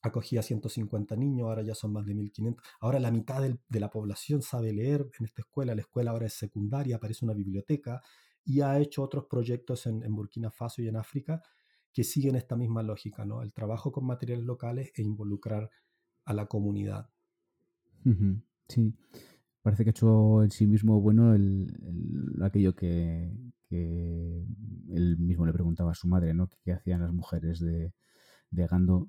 acogía 0.04 0.42
150 0.42 1.16
niños, 1.16 1.48
ahora 1.48 1.62
ya 1.62 1.74
son 1.74 1.92
más 1.92 2.04
de 2.04 2.14
1500. 2.14 2.62
Ahora 2.80 3.00
la 3.00 3.10
mitad 3.10 3.42
de 3.42 3.80
la 3.80 3.90
población 3.90 4.42
sabe 4.42 4.72
leer 4.72 5.10
en 5.18 5.24
esta 5.24 5.40
escuela, 5.40 5.74
la 5.74 5.80
escuela 5.80 6.10
ahora 6.10 6.26
es 6.26 6.34
secundaria, 6.34 6.96
aparece 6.96 7.24
una 7.24 7.32
biblioteca 7.32 8.02
y 8.44 8.60
ha 8.60 8.78
hecho 8.78 9.02
otros 9.02 9.24
proyectos 9.24 9.86
en, 9.86 10.14
Burkina 10.14 10.50
Faso 10.50 10.82
y 10.82 10.88
en 10.88 10.96
África 10.96 11.42
que 11.90 12.04
siguen 12.04 12.36
esta 12.36 12.54
misma 12.54 12.82
lógica, 12.82 13.24
¿no? 13.24 13.40
El 13.40 13.54
trabajo 13.54 13.92
con 13.92 14.04
materiales 14.04 14.44
locales 14.44 14.92
e 14.94 15.02
involucrar 15.02 15.70
a 16.26 16.34
la 16.34 16.46
comunidad. 16.46 17.08
Sí, 18.68 18.94
parece 19.62 19.84
que 19.84 19.90
ha 19.90 19.92
hecho 19.92 20.42
en 20.42 20.50
sí 20.50 20.66
mismo 20.66 21.00
bueno 21.00 21.34
el, 21.34 21.66
aquello 22.42 22.74
que, 22.74 23.32
él 23.70 25.16
mismo 25.18 25.46
le 25.46 25.52
preguntaba 25.52 25.92
a 25.92 25.94
su 25.94 26.08
madre, 26.08 26.34
¿no? 26.34 26.48
¿Qué, 26.62 26.72
hacían 26.72 27.00
las 27.00 27.12
mujeres 27.12 27.58
de, 27.60 27.94
de 28.50 28.66
Gando 28.66 29.08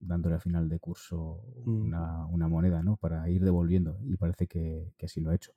dándole 0.00 0.36
al 0.36 0.40
final 0.40 0.68
de 0.68 0.78
curso 0.78 1.42
mm. 1.64 1.92
una, 2.32 2.48
moneda, 2.48 2.82
¿no? 2.82 2.96
Para 2.96 3.28
ir 3.28 3.44
devolviendo 3.44 3.98
y 4.04 4.16
parece 4.16 4.46
que, 4.46 4.92
así 5.02 5.20
lo 5.20 5.30
ha 5.30 5.34
hecho. 5.34 5.52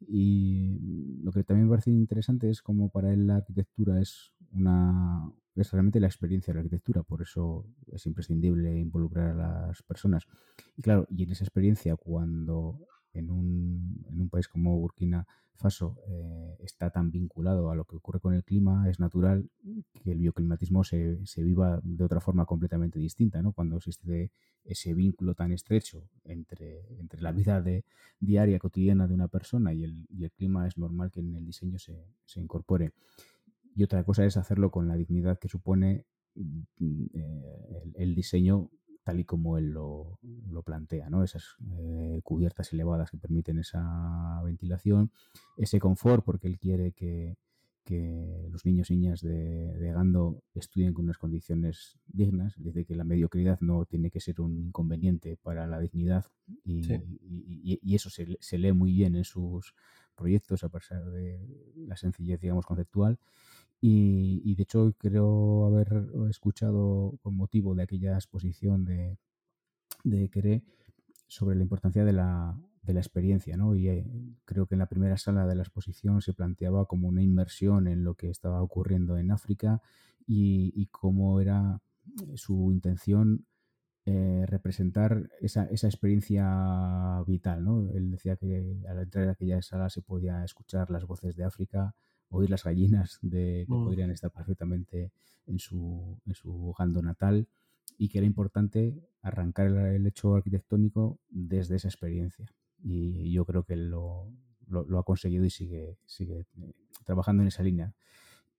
Y 0.00 1.20
lo 1.22 1.32
que 1.32 1.44
también 1.44 1.66
me 1.66 1.70
parece 1.70 1.90
interesante 1.90 2.50
es 2.50 2.62
como 2.62 2.90
para 2.90 3.12
él 3.12 3.26
la 3.26 3.36
arquitectura 3.36 4.00
es 4.00 4.32
una 4.52 5.32
es 5.54 5.70
realmente 5.70 6.00
la 6.00 6.06
experiencia 6.06 6.52
de 6.52 6.54
la 6.54 6.60
arquitectura, 6.60 7.02
por 7.02 7.20
eso 7.20 7.66
es 7.92 8.06
imprescindible 8.06 8.78
involucrar 8.78 9.38
a 9.38 9.66
las 9.66 9.82
personas. 9.82 10.26
Y 10.76 10.82
claro, 10.82 11.06
y 11.10 11.24
en 11.24 11.30
esa 11.30 11.44
experiencia 11.44 11.94
cuando 11.96 12.78
en 13.12 13.30
un, 13.30 14.04
en 14.08 14.20
un 14.20 14.28
país 14.28 14.48
como 14.48 14.78
Burkina 14.78 15.26
Faso 15.54 15.98
eh, 16.08 16.56
está 16.60 16.90
tan 16.90 17.10
vinculado 17.10 17.70
a 17.70 17.76
lo 17.76 17.84
que 17.84 17.96
ocurre 17.96 18.20
con 18.20 18.34
el 18.34 18.42
clima, 18.42 18.88
es 18.88 18.98
natural 18.98 19.48
que 20.02 20.12
el 20.12 20.18
bioclimatismo 20.18 20.82
se, 20.82 21.24
se 21.24 21.42
viva 21.42 21.80
de 21.82 22.04
otra 22.04 22.20
forma 22.20 22.46
completamente 22.46 22.98
distinta, 22.98 23.42
¿no? 23.42 23.52
Cuando 23.52 23.76
existe 23.76 24.32
ese 24.64 24.94
vínculo 24.94 25.34
tan 25.34 25.52
estrecho 25.52 26.08
entre, 26.24 26.86
entre 26.98 27.20
la 27.20 27.32
vida 27.32 27.60
de, 27.60 27.84
diaria, 28.18 28.58
cotidiana 28.58 29.06
de 29.06 29.14
una 29.14 29.28
persona 29.28 29.72
y 29.74 29.84
el, 29.84 30.06
y 30.08 30.24
el 30.24 30.30
clima, 30.32 30.66
es 30.66 30.78
normal 30.78 31.10
que 31.10 31.20
en 31.20 31.34
el 31.34 31.44
diseño 31.44 31.78
se, 31.78 32.06
se 32.24 32.40
incorpore. 32.40 32.92
Y 33.74 33.84
otra 33.84 34.04
cosa 34.04 34.24
es 34.24 34.36
hacerlo 34.36 34.70
con 34.70 34.88
la 34.88 34.96
dignidad 34.96 35.38
que 35.38 35.48
supone 35.48 36.06
mm, 36.34 37.04
eh, 37.14 37.82
el, 37.84 37.92
el, 37.96 38.14
diseño 38.14 38.70
tal 39.02 39.20
y 39.20 39.24
como 39.24 39.58
él 39.58 39.70
lo, 39.70 40.18
plantea, 40.64 41.10
¿no? 41.10 41.24
Esas 41.24 41.56
eh, 41.78 42.20
cubiertas 42.22 42.72
elevadas 42.72 43.10
que 43.10 43.18
permiten 43.18 43.58
esa 43.58 44.40
ventilación, 44.44 45.10
ese 45.56 45.80
confort, 45.80 46.24
porque 46.24 46.46
él 46.46 46.58
quiere 46.58 46.92
que, 46.92 47.36
los 48.50 48.64
niños 48.64 48.90
y 48.90 48.96
niñas 48.96 49.20
de, 49.20 49.92
Gando 49.92 50.42
estudien 50.54 50.94
con 50.94 51.04
unas 51.04 51.18
condiciones 51.18 51.98
dignas, 52.06 52.54
dice 52.56 52.84
que 52.84 52.94
la 52.94 53.04
mediocridad 53.04 53.60
no 53.60 53.84
tiene 53.84 54.10
que 54.10 54.20
ser 54.20 54.40
un 54.40 54.56
inconveniente 54.56 55.36
para 55.36 55.66
la 55.66 55.78
dignidad 55.78 56.24
y, 56.64 57.94
eso 57.94 58.08
se, 58.08 58.38
se, 58.40 58.56
lee 58.56 58.72
muy 58.72 58.92
bien 58.92 59.16
en 59.16 59.24
sus 59.24 59.74
proyectos 60.14 60.64
a 60.64 60.70
pesar 60.70 61.04
de 61.10 61.38
la 61.76 61.96
sencillez, 61.96 62.40
digamos, 62.40 62.64
conceptual 62.64 63.18
Y, 63.84 64.54
de 64.54 64.62
hecho 64.62 64.94
creo 64.96 65.66
haber 65.66 66.06
escuchado 66.30 67.18
con 67.20 67.36
motivo 67.36 67.74
de 67.74 67.82
aquella 67.82 68.14
exposición 68.14 68.84
de, 68.84 69.18
de 70.04 70.28
Queré 70.30 70.62
sobre 71.26 71.56
la 71.56 71.62
importancia 71.64 72.04
de 72.04 72.12
la, 72.12 72.56
de 72.82 72.94
la 72.94 73.00
experiencia, 73.00 73.56
¿no? 73.56 73.74
Y 73.74 73.88
eh, 73.88 74.06
creo 74.44 74.66
que 74.66 74.76
en 74.76 74.80
la 74.80 74.86
primera 74.86 75.16
sala 75.16 75.46
de 75.46 75.56
la 75.56 75.62
exposición 75.62 76.22
se 76.22 76.32
planteaba 76.32 76.86
como 76.86 77.08
una 77.08 77.22
inmersión 77.22 77.88
en 77.88 78.04
lo 78.04 78.14
que 78.14 78.30
estaba 78.30 78.62
ocurriendo 78.62 79.16
en 79.18 79.32
África 79.32 79.80
y, 80.26 80.86
cómo 80.92 81.40
era 81.40 81.80
eh, 82.22 82.36
su 82.36 82.70
intención 82.72 83.46
eh, 84.04 84.44
representar 84.46 85.28
esa, 85.40 85.64
esa, 85.66 85.88
experiencia 85.88 87.20
vital, 87.26 87.64
¿no? 87.64 87.90
Él 87.92 88.12
decía 88.12 88.36
que 88.36 88.80
al 88.88 88.98
entrar 89.00 89.24
en 89.24 89.30
aquella 89.30 89.62
sala 89.62 89.90
se 89.90 90.02
podía 90.02 90.44
escuchar 90.44 90.90
las 90.90 91.04
voces 91.04 91.34
de 91.34 91.44
África, 91.44 91.94
oír 92.32 92.50
las 92.50 92.64
gallinas 92.64 93.18
de, 93.22 93.64
que 93.68 93.74
mm. 93.74 93.84
podrían 93.84 94.10
estar 94.10 94.30
perfectamente 94.30 95.12
en 95.46 95.58
su, 95.58 96.18
en 96.26 96.34
su 96.34 96.74
gando 96.78 97.02
natal 97.02 97.46
y 97.98 98.08
que 98.08 98.18
era 98.18 98.26
importante 98.26 99.00
arrancar 99.22 99.68
el, 99.68 100.06
hecho 100.06 100.34
arquitectónico 100.34 101.18
desde 101.28 101.76
esa 101.76 101.88
experiencia. 101.88 102.52
Y 102.82 103.30
yo 103.30 103.44
creo 103.44 103.62
que 103.64 103.76
lo, 103.76 104.28
lo, 104.68 104.98
ha 104.98 105.04
conseguido 105.04 105.44
y 105.44 105.50
sigue, 105.50 105.98
sigue 106.04 106.46
eh, 106.60 106.72
trabajando 107.04 107.42
en 107.42 107.48
esa 107.48 107.62
línea. 107.62 107.94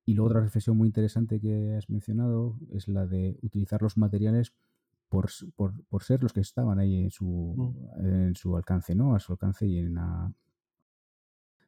Y 0.05 0.13
luego 0.13 0.29
otra 0.29 0.41
reflexión 0.41 0.77
muy 0.77 0.87
interesante 0.87 1.39
que 1.39 1.75
has 1.75 1.89
mencionado 1.89 2.57
es 2.71 2.87
la 2.87 3.05
de 3.07 3.37
utilizar 3.41 3.81
los 3.81 3.97
materiales 3.97 4.53
por, 5.09 5.29
por, 5.55 5.73
por 5.85 6.03
ser 6.03 6.23
los 6.23 6.33
que 6.33 6.41
estaban 6.41 6.79
ahí 6.79 7.03
en 7.03 7.11
su, 7.11 7.75
mm. 7.97 8.05
en 8.05 8.35
su 8.35 8.55
alcance, 8.55 8.95
¿no? 8.95 9.15
A 9.15 9.19
su 9.19 9.33
alcance 9.33 9.67
y 9.67 9.79
en 9.79 9.95
la, 9.95 10.33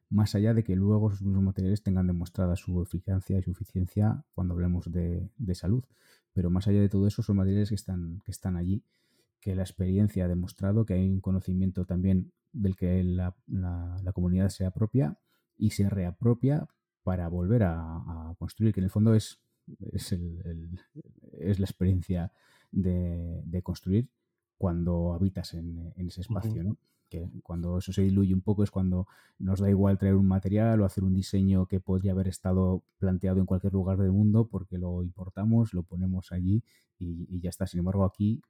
más 0.08 0.34
allá 0.34 0.54
de 0.54 0.62
que 0.62 0.76
luego 0.76 1.10
sus 1.10 1.26
materiales 1.26 1.82
tengan 1.82 2.06
demostrada 2.06 2.56
su 2.56 2.82
eficacia 2.82 3.38
y 3.38 3.42
su 3.42 3.50
eficiencia 3.50 4.24
cuando 4.34 4.54
hablemos 4.54 4.90
de, 4.90 5.30
de, 5.36 5.54
salud. 5.54 5.84
Pero 6.32 6.50
más 6.50 6.68
allá 6.68 6.80
de 6.80 6.88
todo 6.88 7.06
eso, 7.06 7.22
son 7.22 7.36
materiales 7.36 7.70
que 7.70 7.74
están, 7.74 8.20
que 8.24 8.30
están 8.30 8.56
allí, 8.56 8.84
que 9.40 9.54
la 9.54 9.62
experiencia 9.62 10.24
ha 10.24 10.28
demostrado 10.28 10.86
que 10.86 10.94
hay 10.94 11.08
un 11.08 11.20
conocimiento 11.20 11.84
también 11.84 12.32
del 12.52 12.76
que 12.76 13.02
la, 13.02 13.34
la, 13.46 14.12
comunidad 14.12 14.48
se 14.48 14.64
apropia 14.64 15.18
y 15.56 15.70
se 15.70 15.88
reapropia 15.88 16.66
para 17.02 17.28
volver 17.28 17.64
a, 17.64 18.34
construir, 18.38 18.72
que 18.72 18.80
en 18.80 18.84
el 18.84 18.90
fondo 18.90 19.14
es, 19.14 19.40
es, 19.92 20.12
el, 20.12 20.80
es 21.32 21.58
la 21.58 21.66
experiencia 21.66 22.32
de, 22.70 23.42
de, 23.44 23.62
construir 23.62 24.08
cuando 24.58 25.12
habitas 25.12 25.54
en, 25.54 25.92
en 25.96 26.08
ese 26.08 26.22
espacio, 26.22 26.64
¿no? 26.64 26.76
Que 27.08 27.30
cuando 27.42 27.78
eso 27.78 27.92
se 27.92 28.02
diluye 28.02 28.34
un 28.34 28.40
poco 28.40 28.62
es 28.62 28.70
cuando 28.70 29.06
nos 29.38 29.60
da 29.60 29.70
igual 29.70 29.98
traer 29.98 30.14
un 30.14 30.26
material 30.26 30.80
o 30.80 30.84
hacer 30.84 31.04
un 31.04 31.14
diseño 31.14 31.66
que 31.66 31.80
podría 31.80 32.12
haber 32.12 32.28
estado 32.28 32.82
planteado 32.98 33.40
en 33.40 33.46
cualquier 33.46 33.72
lugar 33.72 33.98
del 33.98 34.12
mundo 34.12 34.48
porque 34.48 34.78
lo 34.78 35.02
importamos, 35.02 35.74
lo 35.74 35.82
ponemos 35.82 36.32
allí 36.32 36.64
y, 36.98 37.40
ya 37.40 37.50
está. 37.50 37.66
Sin 37.66 37.80
embargo, 37.80 38.04
aquí 38.04 38.40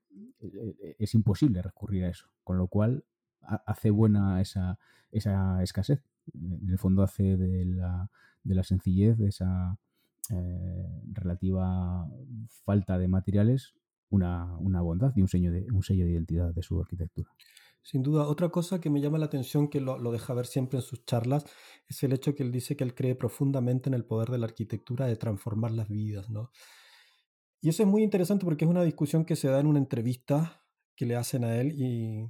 eh, 0.41 0.97
es 0.99 1.15
imposible 1.15 1.63
recurrir 1.63 2.05
a 2.05 2.09
eso, 2.09 2.29
con 2.45 2.59
lo 2.59 2.69
cual 2.69 3.05
hace 3.41 3.91
buena 3.91 4.41
esa, 4.41 4.79
esa 5.11 5.63
escasez. 5.63 6.03
En 6.35 6.71
el 6.71 6.79
fondo 6.79 7.03
hace 7.03 7.37
de 7.37 7.65
la, 7.65 8.11
de 8.43 8.55
la 8.55 8.65
sencillez, 8.65 9.17
de 9.19 9.29
esa 9.29 9.79
eh, 10.31 11.03
relativa 11.13 12.09
falta 12.65 12.99
de 12.99 13.09
materiales, 13.09 13.75
una, 14.11 14.57
una 14.59 14.81
bondad 14.81 15.13
y 15.15 15.23
un, 15.23 15.29
sello 15.29 15.53
de, 15.53 15.67
un 15.73 15.83
sello 15.83 16.05
de 16.05 16.13
identidad 16.13 16.55
de 16.55 16.63
su 16.63 16.81
arquitectura. 16.81 17.31
Sin 17.87 18.03
duda, 18.03 18.27
otra 18.27 18.49
cosa 18.49 18.81
que 18.81 18.91
me 18.91 19.01
llama 19.01 19.17
la 19.17 19.27
atención, 19.27 19.69
que 19.69 19.81
lo, 19.81 20.11
deja 20.11 20.35
ver 20.35 20.47
siempre 20.47 20.81
en 20.81 20.83
sus 20.83 21.05
charlas, 21.05 21.47
es 21.87 22.03
el 22.03 22.13
hecho 22.13 22.35
que 22.35 22.43
él 22.43 22.51
dice 22.51 22.77
que 22.77 22.83
él 22.83 22.97
cree 22.97 23.15
profundamente 23.15 23.89
en 23.89 23.95
el 23.95 24.05
poder 24.05 24.29
de 24.29 24.39
la 24.39 24.47
arquitectura 24.47 25.07
de 25.07 25.15
transformar 25.15 25.71
las 25.71 25.89
vidas, 25.89 26.29
¿no? 26.29 26.51
Y 27.61 27.69
eso 27.69 27.85
es 27.85 27.89
muy 27.89 28.03
interesante 28.03 28.45
porque 28.45 28.65
es 28.65 28.71
una 28.73 28.83
discusión 28.83 29.25
que 29.25 29.37
se 29.37 29.47
da 29.47 29.61
en 29.61 29.69
una 29.69 29.79
entrevista 29.79 30.67
que 30.97 31.07
le 31.07 31.15
hacen 31.15 31.45
a 31.45 31.61
él 31.61 31.81
y, 31.81 32.29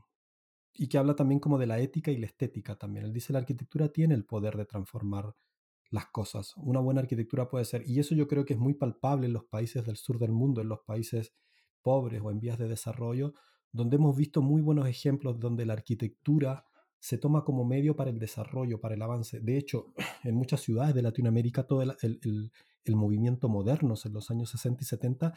y 0.75 0.89
que 0.89 0.99
habla 0.99 1.17
también 1.17 1.41
como 1.41 1.57
de 1.57 1.67
la 1.67 1.79
ética 1.79 2.11
y 2.11 2.19
la 2.19 2.27
estética 2.27 2.77
también. 2.77 3.07
Él 3.07 3.15
dice 3.15 3.33
la 3.33 3.39
arquitectura 3.39 3.89
tiene 3.89 4.15
el 4.15 4.27
poder 4.27 4.59
de 4.59 4.67
transformar 4.67 5.35
las 5.89 6.05
cosas. 6.09 6.53
Una 6.59 6.81
buena 6.81 7.01
arquitectura 7.01 7.49
puede 7.49 7.65
ser, 7.65 7.83
y 7.89 7.99
eso 7.99 8.15
yo 8.15 8.29
creo 8.29 8.45
que 8.45 8.53
es 8.53 8.61
muy 8.61 8.75
palpable 8.75 9.27
en 9.27 9.33
los 9.33 9.47
países 9.47 9.87
del 9.87 9.97
sur 9.97 10.19
del 10.19 10.33
mundo, 10.33 10.61
en 10.61 10.69
los 10.69 10.81
países 10.81 11.33
pobres 11.81 12.21
o 12.23 12.31
en 12.31 12.41
vías 12.41 12.59
de 12.59 12.69
desarrollo, 12.69 13.33
donde 13.77 13.97
hemos 13.97 14.17
visto 14.17 14.43
muy 14.43 14.63
buenos 14.63 14.89
ejemplos 14.89 15.39
donde 15.39 15.67
la 15.67 15.75
arquitectura 15.75 16.65
se 16.99 17.19
toma 17.19 17.45
como 17.45 17.65
medio 17.65 17.95
para 17.95 18.11
el 18.11 18.19
desarrollo, 18.19 18.81
para 18.81 18.95
el 18.95 19.03
avance. 19.03 19.41
De 19.41 19.59
hecho, 19.59 19.93
en 20.25 20.35
muchas 20.35 20.63
ciudades 20.63 20.95
de 20.95 21.03
Latinoamérica 21.03 21.67
todo 21.67 21.83
el, 21.83 22.53
movimiento 22.89 23.49
moderno 23.49 23.95
en 24.05 24.13
los 24.13 24.31
años 24.31 24.51
60 24.51 24.83
y 24.83 24.87
70, 24.87 25.35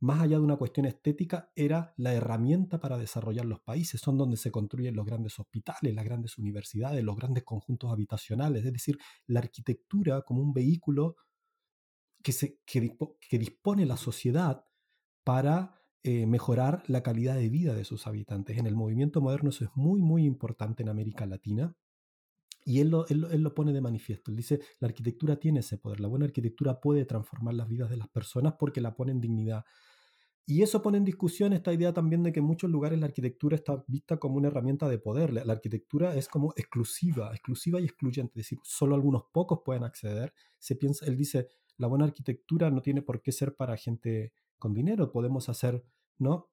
más 0.00 0.22
allá 0.22 0.38
de 0.38 0.44
una 0.44 0.56
cuestión 0.56 0.86
estética, 0.86 1.50
era 1.54 1.94
la 1.96 2.12
herramienta 2.12 2.80
para 2.80 2.96
desarrollar 2.96 3.44
los 3.44 3.60
países. 3.60 4.00
Son 4.00 4.16
donde 4.16 4.36
se 4.36 4.50
construyen 4.50 4.94
los 4.94 5.04
grandes 5.04 5.38
hospitales, 5.38 5.94
las 5.94 6.04
grandes 6.04 6.38
universidades, 6.38 7.02
los 7.02 7.16
grandes 7.16 7.44
conjuntos 7.44 7.92
habitacionales. 7.92 8.64
Es 8.64 8.72
decir, 8.72 8.98
la 9.26 9.40
arquitectura 9.40 10.22
como 10.22 10.42
un 10.42 10.52
vehículo 10.52 11.16
que, 12.22 12.32
se, 12.32 12.60
que 12.64 13.38
dispone 13.38 13.86
la 13.86 13.96
sociedad 13.96 14.64
para 15.24 15.85
eh, 16.06 16.24
mejorar 16.24 16.84
la 16.86 17.02
calidad 17.02 17.34
de 17.34 17.48
vida 17.48 17.74
de 17.74 17.84
sus 17.84 18.06
habitantes. 18.06 18.56
En 18.58 18.68
el 18.68 18.76
movimiento 18.76 19.20
moderno 19.20 19.50
eso 19.50 19.64
es 19.64 19.70
muy, 19.74 20.00
muy 20.00 20.24
importante 20.24 20.84
en 20.84 20.88
América 20.88 21.26
Latina. 21.26 21.76
Y 22.64 22.78
él 22.78 22.90
lo, 22.90 23.08
él, 23.08 23.42
lo, 23.42 23.54
pone 23.54 23.72
de 23.72 23.80
manifiesto. 23.80 24.30
Él 24.30 24.36
dice, 24.36 24.60
la 24.78 24.86
arquitectura 24.86 25.34
tiene 25.40 25.60
ese 25.60 25.78
poder. 25.78 25.98
La 25.98 26.06
buena 26.06 26.26
arquitectura 26.26 26.80
puede 26.80 27.06
transformar 27.06 27.54
las 27.54 27.66
vidas 27.66 27.90
de 27.90 27.96
las 27.96 28.06
personas 28.08 28.54
porque 28.56 28.80
la 28.80 28.94
pone 28.94 29.10
en 29.10 29.20
dignidad. 29.20 29.64
Y 30.46 30.62
eso 30.62 30.80
pone 30.80 30.98
en 30.98 31.04
discusión 31.04 31.52
esta 31.52 31.72
idea 31.72 31.92
también 31.92 32.22
de 32.22 32.30
que 32.30 32.38
en 32.38 32.46
muchos 32.46 32.70
lugares 32.70 33.00
la 33.00 33.06
arquitectura 33.06 33.56
está 33.56 33.84
vista 33.88 34.18
como 34.18 34.36
una 34.36 34.46
herramienta 34.46 34.88
de 34.88 35.00
poder. 35.00 35.32
La, 35.32 35.44
la 35.44 35.54
arquitectura 35.54 36.14
es 36.14 36.28
como 36.28 36.52
exclusiva, 36.54 37.32
exclusiva 37.32 37.80
y 37.80 37.84
excluyente. 37.84 38.38
Es 38.38 38.46
decir, 38.46 38.60
solo 38.62 38.94
algunos 38.94 39.24
pocos 39.32 39.62
pueden 39.64 39.82
acceder. 39.82 40.32
Se 40.60 40.76
piensa, 40.76 41.04
él 41.04 41.16
dice, 41.16 41.48
la 41.78 41.88
buena 41.88 42.04
arquitectura 42.04 42.70
no 42.70 42.80
tiene 42.80 43.02
por 43.02 43.22
qué 43.22 43.32
ser 43.32 43.56
para 43.56 43.76
gente 43.76 44.32
con 44.58 44.72
dinero. 44.72 45.10
Podemos 45.10 45.48
hacer 45.48 45.84
¿no? 46.18 46.48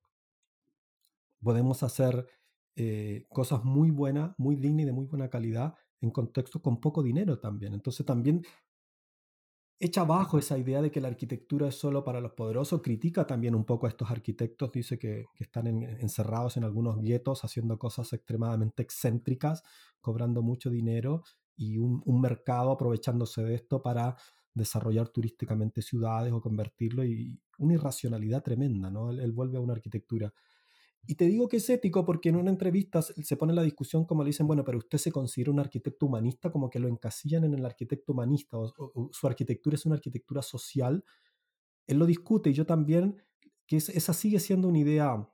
Podemos 1.42 1.84
hacer 1.84 2.28
eh, 2.76 3.26
cosas 3.30 3.64
muy 3.64 3.92
buenas, 3.92 4.34
muy 4.38 4.56
dignas 4.56 4.84
y 4.84 4.86
de 4.86 4.94
muy 4.94 5.06
buena 5.06 5.30
calidad 5.30 5.76
en 6.02 6.12
contexto 6.12 6.62
con 6.62 6.80
poco 6.80 7.04
dinero 7.04 7.40
también. 7.40 7.74
Entonces 7.74 8.06
también 8.06 8.44
echa 9.80 10.02
abajo 10.02 10.38
esa 10.38 10.58
idea 10.58 10.82
de 10.82 10.92
que 10.92 11.02
la 11.02 11.10
arquitectura 11.10 11.68
es 11.68 11.76
solo 11.76 12.04
para 12.04 12.22
los 12.22 12.34
poderosos, 12.34 12.82
critica 12.82 13.28
también 13.28 13.54
un 13.54 13.66
poco 13.66 13.86
a 13.86 13.90
estos 13.90 14.10
arquitectos, 14.10 14.72
dice 14.72 14.98
que, 14.98 15.26
están 15.40 15.68
encerrados 15.68 16.58
en 16.58 16.64
algunos 16.64 17.00
guetos 17.02 17.44
haciendo 17.44 17.78
cosas 17.78 18.12
extremadamente 18.14 18.82
excéntricas, 18.82 19.64
cobrando 20.00 20.42
mucho 20.42 20.70
dinero 20.70 21.24
y 21.56 21.78
un, 21.78 22.02
un 22.06 22.22
mercado 22.22 22.72
aprovechándose 22.72 23.44
de 23.44 23.56
esto 23.56 23.82
para 23.82 24.16
desarrollar 24.54 25.10
turísticamente 25.10 25.82
ciudades 25.82 26.32
o 26.32 26.42
convertirlo 26.42 27.04
y 27.04 27.40
una 27.58 27.74
irracionalidad 27.74 28.44
tremenda, 28.44 28.90
¿no? 28.90 29.12
Él, 29.12 29.32
vuelve 29.32 29.58
a 29.58 29.62
una 29.62 29.74
arquitectura. 29.74 30.34
Y 31.06 31.16
te 31.16 31.26
digo 31.26 31.50
que 31.50 31.58
es 31.58 31.70
ético 31.70 32.06
porque 32.06 32.30
en 32.30 32.38
una 32.38 32.50
entrevista 32.50 33.02
se 33.02 33.36
pone 33.36 33.54
la 33.54 33.64
discusión 33.64 34.06
como 34.06 34.24
le 34.24 34.30
dicen, 34.30 34.48
bueno, 34.48 34.64
pero 34.64 34.78
usted 34.78 34.98
se 34.98 35.12
considera 35.12 35.52
un 35.52 35.60
arquitecto 35.60 36.06
humanista, 36.06 36.52
como 36.52 36.70
que 36.70 36.80
lo 36.80 36.88
encasillan 36.88 37.44
en 37.44 37.54
el 37.56 37.66
arquitecto 37.66 38.14
humanista, 38.14 38.58
o, 38.58 39.10
su 39.12 39.28
arquitectura 39.28 39.76
es 39.76 39.86
una 39.86 39.96
arquitectura 39.96 40.42
social. 40.42 41.04
Él 41.88 41.98
lo 41.98 42.06
discute 42.06 42.52
y 42.52 42.54
yo 42.54 42.66
también, 42.66 43.22
que 43.68 43.78
esa 43.78 44.14
sigue 44.14 44.40
siendo 44.40 44.70
una 44.70 44.80
idea 44.80 45.30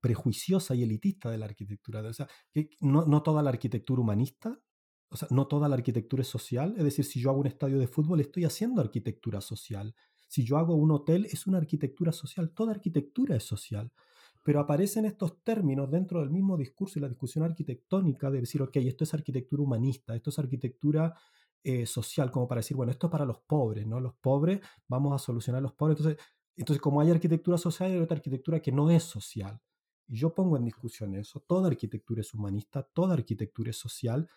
prejuiciosa 0.00 0.74
y 0.74 0.82
elitista 0.82 1.30
de 1.30 1.38
la 1.38 1.44
arquitectura. 1.44 2.00
O 2.00 2.12
sea, 2.12 2.26
que 2.50 2.70
no, 2.80 3.06
no 3.06 3.22
toda 3.22 3.42
la 3.42 3.50
arquitectura 3.50 4.00
humanista 4.00 4.60
o 5.12 5.16
sea, 5.16 5.28
no 5.30 5.46
toda 5.46 5.68
la 5.68 5.74
arquitectura 5.74 6.22
es 6.22 6.28
social. 6.28 6.74
Es 6.78 6.84
decir, 6.84 7.04
si 7.04 7.20
yo 7.20 7.30
hago 7.30 7.40
un 7.40 7.46
estadio 7.46 7.78
de 7.78 7.86
fútbol, 7.86 8.20
estoy 8.20 8.44
haciendo 8.44 8.80
arquitectura 8.80 9.40
social. 9.40 9.94
Si 10.26 10.44
yo 10.44 10.56
hago 10.56 10.74
un 10.74 10.90
hotel, 10.90 11.26
es 11.26 11.46
una 11.46 11.58
arquitectura 11.58 12.12
social. 12.12 12.50
Toda 12.50 12.72
arquitectura 12.72 13.36
es 13.36 13.44
social. 13.44 13.92
Pero 14.42 14.60
aparecen 14.60 15.04
estos 15.04 15.42
términos 15.44 15.90
dentro 15.90 16.20
del 16.20 16.30
mismo 16.30 16.56
discurso 16.56 16.98
y 16.98 17.02
la 17.02 17.08
discusión 17.08 17.44
arquitectónica 17.44 18.30
de 18.30 18.40
decir, 18.40 18.62
ok, 18.62 18.76
esto 18.76 19.04
es 19.04 19.14
arquitectura 19.14 19.62
humanista, 19.62 20.16
esto 20.16 20.30
es 20.30 20.38
arquitectura 20.38 21.14
eh, 21.62 21.86
social, 21.86 22.30
como 22.30 22.48
para 22.48 22.60
decir, 22.60 22.76
bueno, 22.76 22.90
esto 22.90 23.06
es 23.06 23.10
para 23.12 23.26
los 23.26 23.38
pobres, 23.40 23.86
¿no? 23.86 24.00
Los 24.00 24.14
pobres, 24.14 24.60
vamos 24.88 25.14
a 25.14 25.18
solucionar 25.18 25.58
a 25.58 25.62
los 25.62 25.74
pobres. 25.74 25.98
Entonces, 25.98 26.24
entonces, 26.56 26.80
como 26.80 27.00
hay 27.00 27.10
arquitectura 27.10 27.58
social, 27.58 27.92
hay 27.92 27.98
otra 27.98 28.16
arquitectura 28.16 28.60
que 28.60 28.72
no 28.72 28.90
es 28.90 29.04
social. 29.04 29.60
Y 30.08 30.16
yo 30.16 30.34
pongo 30.34 30.56
en 30.56 30.64
discusión 30.64 31.14
eso. 31.14 31.40
Toda 31.40 31.68
arquitectura 31.68 32.20
es 32.20 32.34
humanista, 32.34 32.82
toda 32.82 33.14
arquitectura 33.14 33.70
es 33.70 33.76
social, 33.76 34.28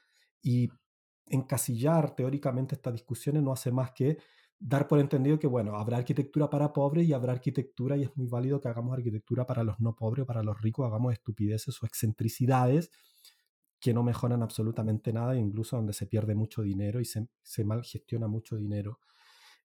y 0.46 0.70
encasillar 1.26 2.16
teóricamente 2.16 2.76
estas 2.76 2.94
discusiones 2.94 3.42
no 3.42 3.52
hace 3.52 3.72
más 3.72 3.92
que 3.94 4.20
dar 4.60 4.88
por 4.88 5.00
entendido 5.00 5.40
que, 5.40 5.48
bueno, 5.48 5.76
habrá 5.76 5.98
arquitectura 5.98 6.52
para 6.52 6.72
pobres 6.72 7.08
y 7.08 7.14
habrá 7.14 7.34
arquitectura 7.34 7.98
y 7.98 8.04
es 8.04 8.16
muy 8.16 8.28
válido 8.28 8.62
que 8.62 8.68
hagamos 8.68 8.96
arquitectura 8.96 9.48
para 9.48 9.64
los 9.64 9.80
no 9.80 9.96
pobres, 9.96 10.24
para 10.28 10.44
los 10.44 10.62
ricos, 10.62 10.86
hagamos 10.86 11.14
estupideces 11.14 11.82
o 11.82 11.86
excentricidades 11.88 12.92
que 13.80 13.92
no 13.92 14.04
mejoran 14.04 14.44
absolutamente 14.44 15.12
nada, 15.12 15.36
incluso 15.36 15.78
donde 15.78 15.94
se 15.94 16.06
pierde 16.06 16.36
mucho 16.36 16.62
dinero 16.62 17.00
y 17.02 17.06
se, 17.06 17.28
se 17.42 17.66
mal 17.66 17.84
gestiona 17.84 18.28
mucho 18.28 18.56
dinero. 18.56 19.00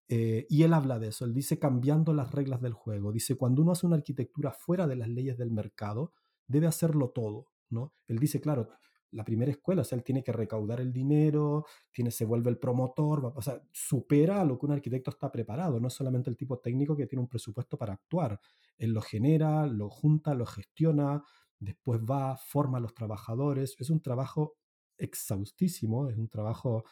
Eh, 0.08 0.46
y 0.48 0.62
él 0.62 0.72
habla 0.72 0.98
de 0.98 1.08
eso, 1.08 1.26
él 1.26 1.34
dice 1.34 1.58
cambiando 1.58 2.14
las 2.14 2.32
reglas 2.32 2.62
del 2.62 2.72
juego. 2.72 3.12
Dice, 3.12 3.36
cuando 3.36 3.60
uno 3.60 3.72
hace 3.72 3.86
una 3.86 3.96
arquitectura 3.96 4.50
fuera 4.50 4.86
de 4.86 4.96
las 4.96 5.08
leyes 5.08 5.36
del 5.36 5.50
mercado, 5.50 6.14
debe 6.46 6.66
hacerlo 6.66 7.10
todo. 7.10 7.48
¿no? 7.68 7.92
Él 8.08 8.18
dice, 8.18 8.40
claro, 8.40 8.70
la 9.12 9.24
primera 9.24 9.50
escuela, 9.50 9.82
o 9.82 9.84
sea, 9.84 9.96
él 9.96 10.04
tiene 10.04 10.22
que 10.22 10.32
recaudar 10.32 10.80
el 10.80 10.92
dinero, 10.92 11.64
tiene, 11.90 12.10
se 12.10 12.24
vuelve 12.24 12.50
el 12.50 12.58
promotor, 12.58 13.32
o 13.34 13.42
sea, 13.42 13.60
supera 13.72 14.40
a 14.40 14.44
lo 14.44 14.58
que 14.58 14.66
un 14.66 14.72
arquitecto 14.72 15.10
está 15.10 15.30
preparado, 15.32 15.80
no 15.80 15.90
solamente 15.90 16.30
el 16.30 16.36
tipo 16.36 16.58
técnico 16.58 16.96
que 16.96 17.06
tiene 17.06 17.22
un 17.22 17.28
presupuesto 17.28 17.76
para 17.76 17.94
actuar, 17.94 18.40
él 18.78 18.92
lo 18.92 19.00
genera, 19.00 19.66
lo 19.66 19.90
junta, 19.90 20.34
lo 20.34 20.46
gestiona, 20.46 21.22
después 21.58 22.00
va, 22.00 22.36
forma 22.36 22.78
a 22.78 22.80
los 22.80 22.94
trabajadores, 22.94 23.76
es 23.78 23.90
un 23.90 24.00
trabajo 24.00 24.56
exhaustísimo, 24.96 26.08
es 26.08 26.16
un 26.16 26.28
trabajo 26.28 26.84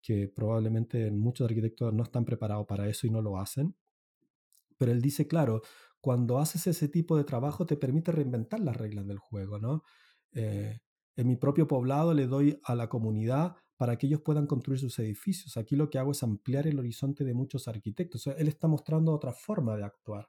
que 0.00 0.28
probablemente 0.28 1.10
muchos 1.10 1.48
arquitectos 1.48 1.92
no 1.92 2.04
están 2.04 2.24
preparados 2.24 2.66
para 2.66 2.88
eso 2.88 3.06
y 3.06 3.10
no 3.10 3.20
lo 3.20 3.38
hacen, 3.38 3.74
pero 4.78 4.92
él 4.92 5.02
dice, 5.02 5.26
claro, 5.26 5.62
cuando 6.00 6.38
haces 6.38 6.66
ese 6.66 6.88
tipo 6.88 7.16
de 7.16 7.24
trabajo 7.24 7.66
te 7.66 7.76
permite 7.76 8.12
reinventar 8.12 8.60
las 8.60 8.76
reglas 8.76 9.06
del 9.06 9.18
juego, 9.18 9.58
¿no? 9.58 9.82
Eh, 10.32 10.78
en 11.16 11.26
mi 11.26 11.36
propio 11.36 11.66
poblado 11.66 12.14
le 12.14 12.26
doy 12.26 12.60
a 12.62 12.74
la 12.74 12.88
comunidad 12.88 13.56
para 13.76 13.96
que 13.96 14.06
ellos 14.06 14.20
puedan 14.20 14.46
construir 14.46 14.78
sus 14.78 14.98
edificios. 14.98 15.56
Aquí 15.56 15.76
lo 15.76 15.90
que 15.90 15.98
hago 15.98 16.12
es 16.12 16.22
ampliar 16.22 16.66
el 16.66 16.78
horizonte 16.78 17.24
de 17.24 17.34
muchos 17.34 17.68
arquitectos. 17.68 18.26
él 18.26 18.48
está 18.48 18.68
mostrando 18.68 19.12
otra 19.12 19.32
forma 19.32 19.76
de 19.76 19.84
actuar. 19.84 20.28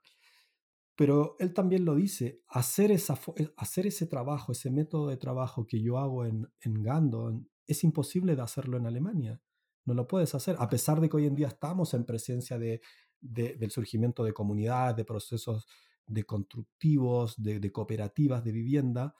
Pero 0.95 1.35
él 1.39 1.53
también 1.53 1.85
lo 1.85 1.95
dice, 1.95 2.41
hacer, 2.47 2.91
esa, 2.91 3.19
eh, 3.35 3.53
hacer 3.57 3.85
ese 3.85 4.07
trabajo, 4.07 4.51
ese 4.51 4.71
método 4.71 5.07
de 5.09 5.17
trabajo 5.17 5.67
que 5.67 5.79
yo 5.79 5.99
hago 5.99 6.25
en, 6.25 6.49
en 6.61 6.81
Gando, 6.81 7.39
es 7.67 7.83
imposible 7.83 8.35
de 8.35 8.41
hacerlo 8.41 8.77
en 8.77 8.87
Alemania. 8.87 9.41
No 9.85 9.93
lo 9.93 10.07
puedes 10.07 10.33
hacer, 10.33 10.55
a 10.59 10.67
pesar 10.67 10.99
de 10.99 11.07
que 11.07 11.17
hoy 11.17 11.27
en 11.27 11.35
día 11.35 11.47
estamos 11.47 11.93
en 11.93 12.03
presencia 12.03 12.57
de, 12.57 12.81
del 13.19 13.71
surgimiento 13.71 14.23
de 14.23 14.33
comunidades, 14.33 14.97
de 14.97 15.05
procesos 15.05 15.67
de 16.05 16.23
constructivos, 16.23 17.35
de 17.37 17.71
cooperativas 17.71 18.43
de 18.43 18.51
vivienda 18.51 19.15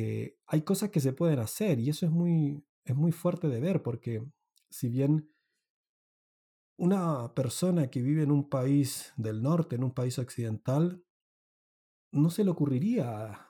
eh, 0.00 0.38
hay 0.46 0.62
cosas 0.62 0.90
que 0.90 1.00
se 1.00 1.12
pueden 1.12 1.40
hacer 1.40 1.80
y 1.80 1.90
eso 1.90 2.06
es 2.06 2.12
muy, 2.12 2.64
es 2.84 2.94
muy 2.94 3.10
fuerte 3.10 3.48
de 3.48 3.58
ver 3.58 3.82
porque 3.82 4.24
si 4.70 4.88
bien 4.88 5.28
una 6.76 7.34
persona 7.34 7.90
que 7.90 8.00
vive 8.00 8.22
en 8.22 8.30
un 8.30 8.48
país 8.48 9.12
del 9.16 9.42
norte, 9.42 9.74
en 9.74 9.82
un 9.82 9.92
país 9.92 10.16
occidental, 10.20 11.02
no 12.12 12.30
se 12.30 12.44
le 12.44 12.50
ocurriría 12.50 13.48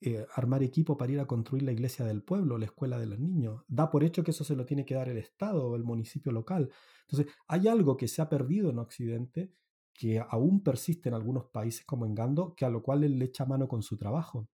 eh, 0.00 0.24
armar 0.36 0.62
equipo 0.62 0.96
para 0.96 1.10
ir 1.10 1.18
a 1.18 1.26
construir 1.26 1.64
la 1.64 1.72
iglesia 1.72 2.04
del 2.04 2.22
pueblo, 2.22 2.58
la 2.58 2.66
escuela 2.66 3.00
de 3.00 3.06
los 3.06 3.18
niños. 3.18 3.64
Da 3.66 3.90
por 3.90 4.04
hecho 4.04 4.22
que 4.22 4.30
eso 4.30 4.44
se 4.44 4.54
lo 4.54 4.64
tiene 4.64 4.86
que 4.86 4.94
dar 4.94 5.08
el 5.08 5.18
Estado 5.18 5.66
o 5.66 5.74
el 5.74 5.82
municipio 5.82 6.30
local. 6.30 6.70
Entonces, 7.08 7.34
hay 7.48 7.66
algo 7.66 7.96
que 7.96 8.06
se 8.06 8.22
ha 8.22 8.28
perdido 8.28 8.70
en 8.70 8.78
Occidente 8.78 9.52
que 9.92 10.20
aún 10.20 10.62
persiste 10.62 11.08
en 11.08 11.16
algunos 11.16 11.46
países 11.46 11.84
como 11.84 12.06
en 12.06 12.14
Gando, 12.14 12.54
que 12.54 12.64
a 12.64 12.70
lo 12.70 12.84
cual 12.84 13.02
él 13.02 13.18
le 13.18 13.24
echa 13.24 13.44
mano 13.44 13.66
con 13.66 13.82
su 13.82 13.96
trabajo. 13.96 14.48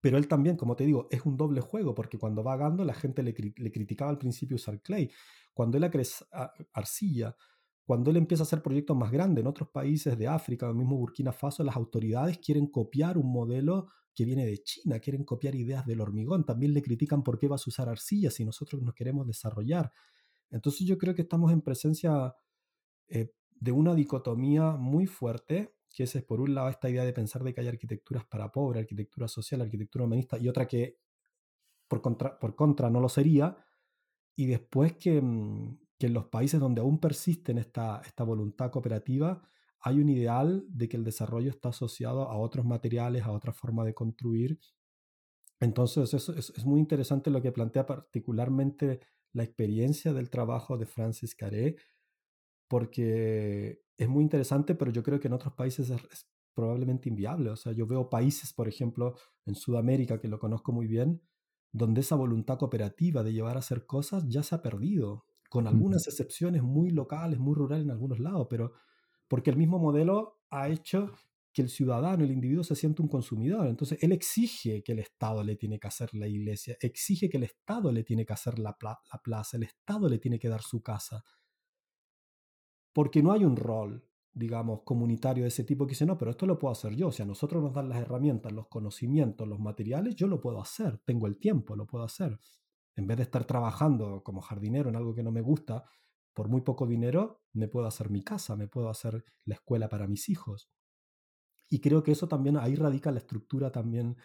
Pero 0.00 0.16
él 0.16 0.28
también, 0.28 0.56
como 0.56 0.76
te 0.76 0.84
digo, 0.84 1.08
es 1.10 1.24
un 1.24 1.36
doble 1.36 1.60
juego, 1.60 1.94
porque 1.94 2.18
cuando 2.18 2.44
va 2.44 2.56
Gando 2.56 2.84
la 2.84 2.94
gente 2.94 3.22
le, 3.22 3.34
criticaba 3.34 4.10
al 4.10 4.18
principio 4.18 4.56
usar 4.56 4.80
clay. 4.80 5.10
Cuando 5.52 5.76
él 5.76 5.90
crece 5.90 6.24
arcilla, 6.72 7.34
cuando 7.84 8.10
él 8.10 8.18
empieza 8.18 8.42
a 8.42 8.46
hacer 8.46 8.62
proyectos 8.62 8.96
más 8.96 9.10
grandes 9.10 9.42
en 9.42 9.48
otros 9.48 9.70
países 9.70 10.16
de 10.16 10.28
África, 10.28 10.68
o 10.68 10.74
mismo 10.74 10.96
Burkina 10.96 11.32
Faso, 11.32 11.64
las 11.64 11.74
autoridades 11.74 12.38
quieren 12.38 12.66
copiar 12.66 13.18
un 13.18 13.32
modelo 13.32 13.88
que 14.14 14.24
viene 14.24 14.46
de 14.46 14.62
China, 14.62 15.00
quieren 15.00 15.24
copiar 15.24 15.54
ideas 15.54 15.86
del 15.86 16.00
hormigón. 16.00 16.44
También 16.44 16.74
le 16.74 16.82
critican 16.82 17.22
por 17.22 17.38
qué 17.38 17.48
vas 17.48 17.66
a 17.66 17.70
usar 17.70 17.88
arcilla 17.88 18.30
si 18.30 18.44
nosotros 18.44 18.82
nos 18.82 18.94
queremos 18.94 19.26
desarrollar. 19.26 19.92
Entonces 20.50 20.86
yo 20.86 20.98
creo 20.98 21.14
que 21.14 21.22
estamos 21.22 21.52
en 21.52 21.62
presencia 21.62 22.34
eh, 23.08 23.32
de 23.60 23.72
una 23.72 23.94
dicotomía 23.94 24.72
muy 24.72 25.06
fuerte 25.06 25.77
que 25.90 26.04
es 26.04 26.22
por 26.24 26.40
un 26.40 26.54
lado 26.54 26.68
esta 26.68 26.88
idea 26.90 27.04
de 27.04 27.12
pensar 27.12 27.42
de 27.42 27.54
que 27.54 27.60
hay 27.60 27.68
arquitecturas 27.68 28.24
para 28.26 28.52
pobre, 28.52 28.80
arquitectura 28.80 29.28
social, 29.28 29.60
arquitectura 29.62 30.04
humanista, 30.04 30.38
y 30.38 30.48
otra 30.48 30.66
que 30.66 30.98
por 31.88 32.02
contra, 32.02 32.38
por 32.38 32.54
contra 32.54 32.90
no 32.90 33.00
lo 33.00 33.08
sería, 33.08 33.56
y 34.36 34.46
después 34.46 34.96
que, 34.96 35.20
mm, 35.20 35.78
que 35.98 36.06
en 36.06 36.14
los 36.14 36.26
países 36.26 36.60
donde 36.60 36.80
aún 36.80 37.00
persisten 37.00 37.58
esta, 37.58 38.02
esta 38.04 38.24
voluntad 38.24 38.70
cooperativa, 38.70 39.42
hay 39.80 40.00
un 40.00 40.08
ideal 40.08 40.64
de 40.68 40.88
que 40.88 40.96
el 40.96 41.04
desarrollo 41.04 41.50
está 41.50 41.70
asociado 41.70 42.22
a 42.28 42.36
otros 42.36 42.64
materiales, 42.66 43.24
a 43.24 43.32
otra 43.32 43.52
forma 43.52 43.84
de 43.84 43.94
construir. 43.94 44.58
Entonces, 45.60 46.14
es, 46.14 46.28
es 46.28 46.64
muy 46.64 46.80
interesante 46.80 47.30
lo 47.30 47.42
que 47.42 47.52
plantea 47.52 47.86
particularmente 47.86 49.00
la 49.32 49.44
experiencia 49.44 50.12
del 50.12 50.30
trabajo 50.30 50.78
de 50.78 50.86
Francis 50.86 51.34
Caré, 51.34 51.76
porque 52.68 53.82
es 53.98 54.08
muy 54.08 54.22
interesante, 54.22 54.74
pero 54.76 54.92
yo 54.92 55.02
creo 55.02 55.18
que 55.18 55.26
en 55.26 55.34
otros 55.34 55.52
países 55.54 55.90
es, 55.90 56.26
probablemente 56.54 57.08
inviable. 57.08 57.50
O 57.50 57.56
sea, 57.56 57.72
yo 57.72 57.86
veo 57.86 58.10
países, 58.10 58.52
por 58.52 58.66
ejemplo, 58.66 59.14
en 59.46 59.54
Sudamérica, 59.54 60.20
que 60.20 60.26
lo 60.26 60.40
conozco 60.40 60.72
muy 60.72 60.88
bien, 60.88 61.22
donde 61.70 62.00
esa 62.00 62.16
voluntad 62.16 62.58
cooperativa 62.58 63.22
de 63.22 63.32
llevar 63.32 63.56
a 63.56 63.60
hacer 63.60 63.86
cosas 63.86 64.26
ya 64.28 64.42
se 64.42 64.56
ha 64.56 64.62
perdido, 64.62 65.24
con 65.50 65.66
algunas 65.68 66.08
excepciones 66.08 66.62
muy 66.62 66.90
locales, 66.90 67.38
muy 67.38 67.54
rurales 67.54 67.84
en 67.84 67.92
algunos 67.92 68.18
lados, 68.18 68.48
pero 68.50 68.72
porque 69.28 69.50
el 69.50 69.56
mismo 69.56 69.78
modelo 69.78 70.40
ha 70.50 70.68
hecho 70.68 71.12
que 71.52 71.62
el 71.62 71.68
ciudadano, 71.68 72.24
el 72.24 72.32
individuo 72.32 72.64
se 72.64 72.74
siente 72.74 73.02
un 73.02 73.08
consumidor. 73.08 73.66
Entonces, 73.66 74.02
él 74.02 74.12
exige 74.12 74.82
que 74.82 74.92
el 74.92 74.98
Estado 74.98 75.44
le 75.44 75.56
tiene 75.56 75.78
que 75.78 75.86
hacer 75.86 76.12
la 76.14 76.26
iglesia, 76.26 76.76
exige 76.80 77.28
que 77.28 77.36
el 77.36 77.44
Estado 77.44 77.92
le 77.92 78.02
tiene 78.02 78.26
que 78.26 78.32
hacer 78.32 78.58
la, 78.58 78.76
la 78.80 79.22
plaza, 79.22 79.56
el 79.56 79.62
Estado 79.62 80.08
le 80.08 80.18
tiene 80.18 80.38
que 80.38 80.48
dar 80.48 80.62
su 80.62 80.82
casa 80.82 81.24
porque 82.98 83.22
no 83.22 83.30
hay 83.30 83.44
un 83.44 83.54
rol, 83.54 84.04
digamos, 84.32 84.82
comunitario 84.82 85.44
de 85.44 85.50
ese 85.50 85.62
tipo 85.62 85.86
que 85.86 85.90
dice, 85.90 86.04
no, 86.04 86.18
pero 86.18 86.32
esto 86.32 86.46
lo 86.46 86.58
puedo 86.58 86.72
hacer 86.72 86.96
yo, 86.96 87.06
o 87.06 87.12
sea, 87.12 87.24
nosotros 87.24 87.62
nos 87.62 87.72
dan 87.72 87.88
las 87.88 88.00
herramientas, 88.00 88.50
los 88.50 88.66
conocimientos, 88.66 89.46
los 89.46 89.60
materiales, 89.60 90.16
yo 90.16 90.26
lo 90.26 90.40
puedo 90.40 90.60
hacer, 90.60 90.98
tengo 91.04 91.28
el 91.28 91.38
tiempo, 91.38 91.76
lo 91.76 91.86
puedo 91.86 92.02
hacer. 92.02 92.40
En 92.96 93.06
vez 93.06 93.18
de 93.18 93.22
estar 93.22 93.44
trabajando 93.44 94.24
como 94.24 94.40
jardinero 94.40 94.88
en 94.88 94.96
algo 94.96 95.14
que 95.14 95.22
no 95.22 95.30
me 95.30 95.42
gusta, 95.42 95.84
por 96.34 96.48
muy 96.48 96.62
poco 96.62 96.88
dinero, 96.88 97.44
me 97.52 97.68
puedo 97.68 97.86
hacer 97.86 98.10
mi 98.10 98.24
casa, 98.24 98.56
me 98.56 98.66
puedo 98.66 98.88
hacer 98.88 99.24
la 99.44 99.54
escuela 99.54 99.88
para 99.88 100.08
mis 100.08 100.28
hijos. 100.28 100.68
Y 101.68 101.78
creo 101.78 102.02
que 102.02 102.10
eso 102.10 102.26
también, 102.26 102.56
ahí 102.56 102.74
radica 102.74 103.12
la 103.12 103.18
estructura 103.18 103.70
también 103.70 104.16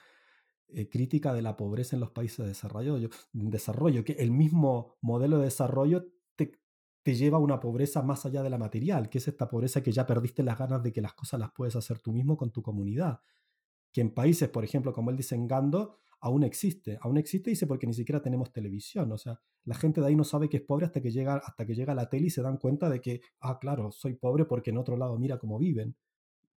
eh, 0.69 0.89
crítica 0.89 1.31
de 1.31 1.43
la 1.43 1.55
pobreza 1.57 1.95
en 1.95 1.99
los 1.99 2.09
países 2.09 2.39
de 2.39 2.47
desarrollo, 2.47 2.97
desarrollo, 3.33 4.03
que 4.03 4.13
el 4.13 4.31
mismo 4.31 4.97
modelo 4.99 5.37
de 5.37 5.43
desarrollo 5.43 6.07
te 7.03 7.15
lleva 7.15 7.37
a 7.37 7.41
una 7.41 7.59
pobreza 7.59 8.01
más 8.01 8.25
allá 8.25 8.41
de 8.41 8.49
la 8.49 8.57
material, 8.57 9.09
que 9.09 9.17
es 9.17 9.27
esta 9.27 9.49
pobreza 9.49 9.83
que 9.83 9.91
ya 9.91 10.07
perdiste 10.07 10.41
las 10.41 10.57
ganas 10.57 10.81
de 10.81 10.93
que 10.93 11.01
las 11.01 11.13
cosas 11.13 11.39
las 11.39 11.51
puedes 11.51 11.75
hacer 11.75 11.99
tú 11.99 12.13
mismo 12.13 12.37
con 12.37 12.51
tu 12.51 12.63
comunidad. 12.63 13.19
Que 13.91 14.01
en 14.01 14.13
países, 14.13 14.49
por 14.49 14.63
ejemplo, 14.63 14.93
como 14.93 15.11
él 15.11 15.17
dice 15.17 15.35
en 15.35 15.47
Gando, 15.47 15.99
aún 16.21 16.43
existe. 16.43 16.97
Aún 17.01 17.17
existe, 17.17 17.49
dice, 17.49 17.67
porque 17.67 17.85
ni 17.85 17.93
siquiera 17.93 18.21
tenemos 18.21 18.53
televisión. 18.53 19.11
O 19.11 19.17
sea, 19.17 19.39
la 19.65 19.75
gente 19.75 19.99
de 19.99 20.07
ahí 20.07 20.15
no 20.15 20.23
sabe 20.23 20.47
que 20.47 20.57
es 20.57 20.63
pobre 20.63 20.85
hasta 20.85 21.01
que 21.01 21.11
llega, 21.11 21.35
hasta 21.35 21.65
que 21.65 21.75
llega 21.75 21.93
la 21.93 22.07
tele 22.07 22.27
y 22.27 22.29
se 22.29 22.41
dan 22.41 22.57
cuenta 22.57 22.89
de 22.89 23.01
que, 23.01 23.21
ah, 23.41 23.59
claro, 23.59 23.91
soy 23.91 24.15
pobre 24.15 24.45
porque 24.45 24.69
en 24.69 24.77
otro 24.77 24.95
lado 24.95 25.19
mira 25.19 25.37
cómo 25.37 25.59
viven. 25.59 25.97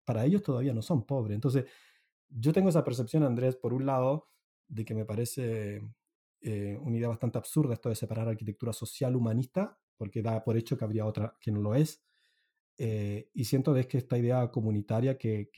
Para 0.05 0.25
ellos 0.25 0.41
todavía 0.43 0.73
no 0.73 0.81
son 0.81 1.05
pobres. 1.05 1.35
Entonces, 1.35 1.65
yo 2.29 2.53
tengo 2.53 2.69
esa 2.69 2.85
percepción, 2.85 3.23
Andrés, 3.23 3.57
por 3.57 3.73
un 3.73 3.85
lado, 3.85 4.29
de 4.69 4.85
que 4.85 4.95
me 4.95 5.03
parece 5.03 5.81
eh, 6.39 6.79
una 6.81 6.95
idea 6.95 7.09
bastante 7.09 7.37
absurda 7.37 7.73
esto 7.73 7.89
de 7.89 7.95
separar 7.95 8.29
arquitectura 8.29 8.71
social 8.71 9.15
humanista 9.15 9.77
porque 9.97 10.21
da 10.21 10.43
por 10.43 10.57
hecho 10.57 10.77
que 10.77 10.85
habría 10.85 11.05
otra 11.05 11.35
que 11.39 11.51
no 11.51 11.61
lo 11.61 11.75
es. 11.75 12.03
Eh, 12.79 13.29
y 13.33 13.45
siento 13.45 13.75
es 13.75 13.87
que 13.87 13.97
esta 13.97 14.17
idea 14.17 14.51
comunitaria 14.51 15.17
que, 15.17 15.49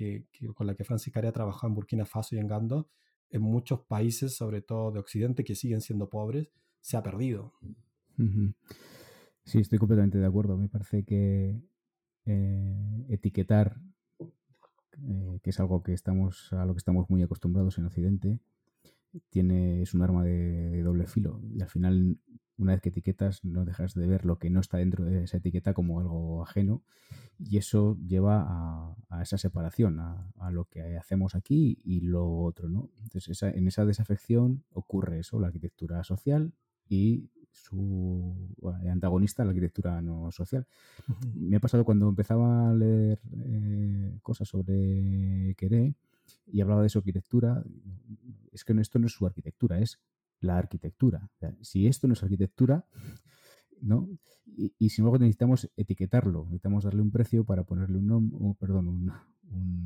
con 0.56 0.68
la 0.68 0.76
que 0.76 0.86
Francis 0.86 1.14
Carea 1.14 1.32
ha 1.32 1.34
trabajado 1.34 1.68
en 1.68 1.76
Burkina 1.76 2.06
Faso 2.06 2.36
y 2.36 2.40
en 2.40 2.48
Gando, 2.48 2.90
en 3.30 3.42
muchos 3.42 3.82
países, 3.82 4.36
sobre 4.36 4.62
todo 4.62 4.92
de 4.92 5.00
Occidente, 5.00 5.44
que 5.44 5.56
siguen 5.56 5.82
siendo 5.82 6.10
pobres, 6.10 6.50
se 6.80 6.98
ha 6.98 7.04
perdido. 7.04 7.54
Sí, 9.44 9.60
estoy 9.60 9.80
completamente 9.80 10.18
de 10.18 10.26
acuerdo. 10.26 10.58
Me 10.58 10.70
parece 10.70 11.04
que 11.04 11.62
eh, 12.26 13.06
etiquetar, 13.10 13.82
eh, 14.20 15.40
que 15.44 15.50
es 15.50 15.60
algo 15.60 15.84
que 15.84 15.94
estamos, 15.94 16.52
a 16.54 16.66
lo 16.66 16.74
que 16.74 16.80
estamos 16.80 17.10
muy 17.10 17.22
acostumbrados 17.22 17.78
en 17.78 17.86
Occidente, 17.86 18.40
tiene, 19.30 19.82
es 19.82 19.94
un 19.94 20.04
arma 20.04 20.24
de, 20.24 20.70
de 20.70 20.84
doble 20.84 21.06
filo. 21.06 21.42
Y 21.54 21.62
al 21.62 21.70
final 21.70 22.18
una 22.60 22.74
vez 22.74 22.82
que 22.82 22.90
etiquetas 22.90 23.44
no 23.44 23.66
dejas 23.66 23.94
de 23.94 24.06
ver 24.06 24.26
lo 24.26 24.38
que 24.38 24.50
no 24.50 24.60
está 24.60 24.78
dentro 24.78 25.06
de 25.06 25.24
esa 25.24 25.38
etiqueta 25.38 25.74
como 25.74 26.00
algo 26.00 26.44
ajeno 26.44 26.84
y 27.40 27.58
eso 27.58 27.98
lleva 28.06 28.96
a, 29.10 29.22
esa 29.22 29.38
separación, 29.38 30.00
a, 30.00 30.52
lo 30.52 30.66
que 30.66 30.98
hacemos 30.98 31.36
aquí 31.36 31.80
y 31.84 32.02
lo 32.02 32.42
otro, 32.42 32.70
¿no? 32.70 32.90
Entonces 33.02 33.42
en 33.44 33.68
esa 33.68 33.86
desafección 33.86 34.64
ocurre 34.72 35.20
eso, 35.20 35.40
la 35.40 35.48
arquitectura 35.48 36.04
social 36.04 36.54
y 36.88 37.30
su 37.52 38.36
antagonista, 38.86 39.44
la 39.44 39.52
arquitectura 39.52 40.02
no 40.02 40.32
social. 40.32 40.68
Me 41.34 41.58
ha 41.58 41.60
pasado 41.60 41.86
cuando 41.86 42.10
empezaba 42.10 42.70
a 42.70 42.74
leer 42.74 43.20
eh, 43.46 44.20
cosas 44.22 44.48
sobre 44.48 45.56
Queré 45.58 45.96
y 46.46 46.62
hablaba 46.62 46.84
de 46.84 46.90
su 46.90 47.00
arquitectura, 47.00 47.64
es 48.52 48.66
que 48.66 48.74
esto 48.74 49.00
no 49.00 49.08
es 49.08 49.14
su 49.14 49.26
arquitectura, 49.26 49.80
es 49.80 50.00
la 50.42 50.58
arquitectura. 50.58 51.30
si 51.62 51.88
esto 51.88 52.08
no 52.08 52.14
es 52.14 52.24
arquitectura, 52.24 52.86
¿no? 53.82 54.10
Y, 54.46 54.90
sin 54.90 55.04
embargo 55.04 55.20
necesitamos 55.20 55.70
etiquetarlo, 55.78 56.44
necesitamos 56.46 56.84
darle 56.84 57.02
un 57.02 57.12
precio 57.12 57.46
para 57.46 57.64
ponerle 57.64 57.98
un, 57.98 58.56
perdón, 58.60 58.88
un, 58.88 59.12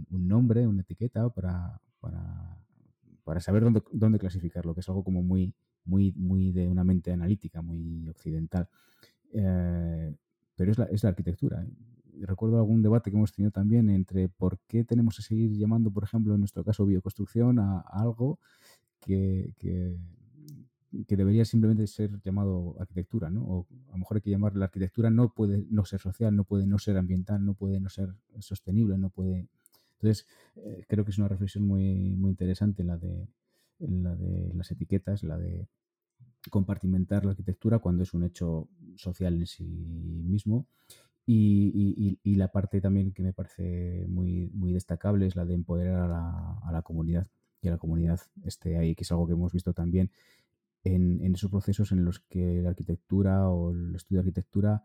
nombre, 0.09 0.65
una 0.65 0.81
etiqueta 0.81 1.29
para, 1.29 1.79
para, 1.99 3.39
saber 3.39 3.63
dónde, 3.63 3.83
dónde 3.91 4.19
clasificarlo, 4.19 4.73
que 4.73 4.79
es 4.79 4.89
algo 4.89 5.03
como 5.03 5.21
muy, 5.21 5.53
muy, 5.85 6.11
muy 6.13 6.51
de 6.51 6.67
una 6.67 6.83
mente 6.83 7.11
analítica, 7.11 7.61
muy 7.61 8.07
occidental. 8.09 8.67
Eh, 9.33 10.15
pero 10.55 10.71
es 10.71 10.77
la, 10.77 10.85
es 10.85 11.03
la 11.03 11.09
arquitectura. 11.09 11.65
Recuerdo 12.21 12.57
algún 12.57 12.81
debate 12.81 13.09
que 13.09 13.17
hemos 13.17 13.33
tenido 13.33 13.51
también 13.51 13.89
entre 13.89 14.29
por 14.29 14.59
qué 14.67 14.83
tenemos 14.83 15.17
que 15.17 15.23
seguir 15.23 15.51
llamando, 15.57 15.91
por 15.91 16.03
ejemplo, 16.03 16.33
en 16.33 16.39
nuestro 16.39 16.63
caso, 16.63 16.85
bioconstrucción 16.85 17.59
a, 17.59 17.79
algo 17.79 18.39
que, 18.99 19.53
que, 19.57 19.97
debería 20.93 21.43
simplemente 21.43 21.87
ser 21.87 22.21
llamado 22.21 22.75
arquitectura, 22.79 23.29
¿no? 23.29 23.43
O 23.43 23.67
a 23.89 23.91
lo 23.93 23.97
mejor 23.97 24.17
hay 24.17 24.21
que 24.21 24.29
llamar 24.29 24.55
la 24.55 24.65
arquitectura 24.65 25.09
no 25.09 25.33
puede 25.33 25.65
no 25.69 25.85
ser 25.85 25.99
social, 25.99 26.35
no 26.35 26.43
puede 26.43 26.67
no 26.67 26.77
ser 26.77 26.97
ambiental, 26.97 27.43
no 27.43 27.55
puede 27.55 27.79
no 27.79 27.89
ser 27.89 28.13
sostenible, 28.39 28.97
no 28.97 29.09
puede... 29.09 29.47
Entonces, 29.99 30.27
eh, 30.57 30.85
creo 30.87 31.03
que 31.03 31.11
es 31.11 31.17
una 31.17 31.27
reflexión 31.27 31.65
muy, 31.65 32.15
muy 32.15 32.31
interesante 32.31 32.83
la 32.83 32.97
de, 32.97 33.27
la 33.79 34.15
de 34.15 34.53
las 34.53 34.69
etiquetas, 34.71 35.23
la 35.23 35.37
de 35.37 35.67
compartimentar 36.49 37.25
la 37.25 37.31
arquitectura 37.31 37.79
cuando 37.79 38.03
es 38.03 38.13
un 38.13 38.23
hecho 38.23 38.69
social 38.95 39.35
en 39.35 39.47
sí 39.47 39.63
mismo. 39.63 40.67
Y, 41.25 42.19
la 42.35 42.49
parte 42.49 42.81
también 42.81 43.13
que 43.13 43.23
me 43.23 43.33
parece 43.33 44.05
muy, 44.07 44.49
muy 44.53 44.73
destacable 44.73 45.25
es 45.25 45.35
la 45.35 45.45
de 45.45 45.53
empoderar 45.53 46.11
a 46.11 46.71
la, 46.71 46.81
comunidad, 46.81 47.27
que 47.61 47.69
la 47.69 47.77
comunidad 47.77 48.19
esté 48.43 48.77
ahí, 48.77 48.95
que 48.95 49.03
es 49.03 49.11
algo 49.11 49.25
que 49.25 49.33
hemos 49.33 49.53
visto 49.53 49.73
también 49.73 50.11
en, 50.83 51.33
esos 51.33 51.49
procesos 51.49 51.91
en 51.91 52.03
los 52.05 52.19
que 52.19 52.61
la 52.61 52.69
arquitectura 52.69 53.49
o 53.49 53.71
el 53.71 53.95
estudio 53.95 54.21
de 54.21 54.27
arquitectura 54.27 54.83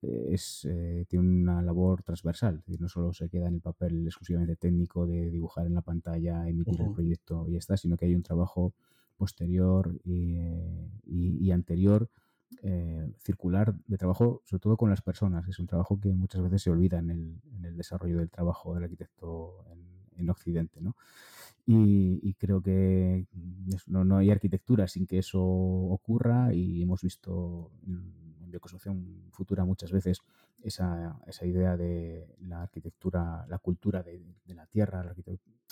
eh, 0.00 0.28
es, 0.32 0.66
eh, 0.68 1.04
tiene 1.08 1.26
una 1.26 1.62
labor 1.62 2.02
transversal, 2.02 2.62
no 2.78 2.88
solo 2.88 3.12
se 3.12 3.28
queda 3.28 3.48
en 3.48 3.54
el 3.54 3.60
papel 3.60 4.06
exclusivamente 4.06 4.56
técnico 4.56 5.06
de 5.06 5.30
dibujar 5.30 5.66
en 5.66 5.74
la 5.74 5.82
pantalla, 5.82 6.48
emitir 6.48 6.80
el 6.80 6.92
proyecto 6.92 7.46
y 7.48 7.52
ya 7.52 7.58
está, 7.58 7.76
sino 7.76 7.96
que 7.96 8.06
hay 8.06 8.14
un 8.14 8.22
trabajo 8.22 8.74
posterior 9.16 9.94
y, 10.04 11.50
anterior 11.52 12.08
eh, 12.62 13.12
circular 13.18 13.74
de 13.86 13.96
trabajo, 13.96 14.42
sobre 14.44 14.60
todo 14.60 14.76
con 14.76 14.90
las 14.90 15.02
personas. 15.02 15.46
Es 15.48 15.58
un 15.58 15.66
trabajo 15.66 16.00
que 16.00 16.12
muchas 16.12 16.42
veces 16.42 16.62
se 16.62 16.70
olvida 16.70 16.98
en 16.98 17.10
el, 17.10 17.76
desarrollo 17.76 18.18
del 18.18 18.30
trabajo 18.30 18.74
del 18.74 18.84
arquitecto 18.84 19.64
en, 19.70 19.81
Occidente. 20.30 20.80
¿no? 20.80 20.96
Y, 21.66 22.34
creo 22.34 22.60
que 22.60 23.26
no, 23.86 24.16
hay 24.16 24.30
arquitectura 24.30 24.88
sin 24.88 25.06
que 25.06 25.18
eso 25.18 25.42
ocurra 25.42 26.52
y 26.52 26.82
hemos 26.82 27.02
visto 27.02 27.70
en, 27.86 28.22
bioconstrucción 28.52 29.30
futura 29.30 29.64
muchas 29.64 29.90
veces 29.90 30.18
esa, 30.62 31.18
esa, 31.26 31.46
idea 31.46 31.74
de 31.78 32.36
la 32.40 32.60
arquitectura, 32.62 33.46
la 33.48 33.58
cultura 33.58 34.02
de, 34.02 34.22
la 34.48 34.66
tierra, 34.66 35.02
la, 35.02 35.14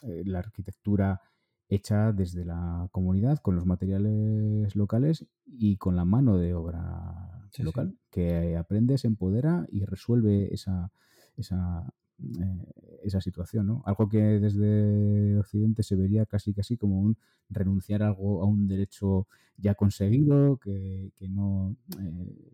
eh, 0.03 0.23
la 0.25 0.39
arquitectura 0.39 1.21
hecha 1.69 2.13
desde 2.13 2.45
la 2.45 2.89
comunidad, 2.91 3.39
con 3.39 3.55
los 3.55 3.65
materiales 3.65 4.75
locales 4.75 5.27
y 5.45 5.77
con 5.77 5.95
la 5.95 6.05
mano 6.05 6.39
de 6.39 6.55
obra 6.55 7.49
local, 7.59 7.97
que 8.11 8.57
aprende, 8.57 8.99
se 8.99 9.07
empodera 9.07 9.67
y 9.71 9.85
resuelve 9.85 10.53
esa, 10.53 10.93
esa, 11.37 11.93
eh, 12.41 13.01
esa 13.03 13.21
situación. 13.21 13.67
¿no? 13.67 13.83
Algo 13.87 14.09
que 14.09 14.19
desde 14.19 15.39
Occidente 15.39 15.83
se 15.83 15.97
vería 15.97 16.27
casi 16.27 16.53
casi 16.53 16.77
como 16.77 17.01
un 17.01 17.17
renunciar 17.49 18.03
a 18.03 18.09
algo 18.09 18.43
a 18.43 18.47
un 18.47 18.69
derecho 18.69 19.27
ya 19.57 19.75
conseguido, 19.75 20.59
que, 20.59 21.13
no 21.29 21.77
eh, 22.01 22.53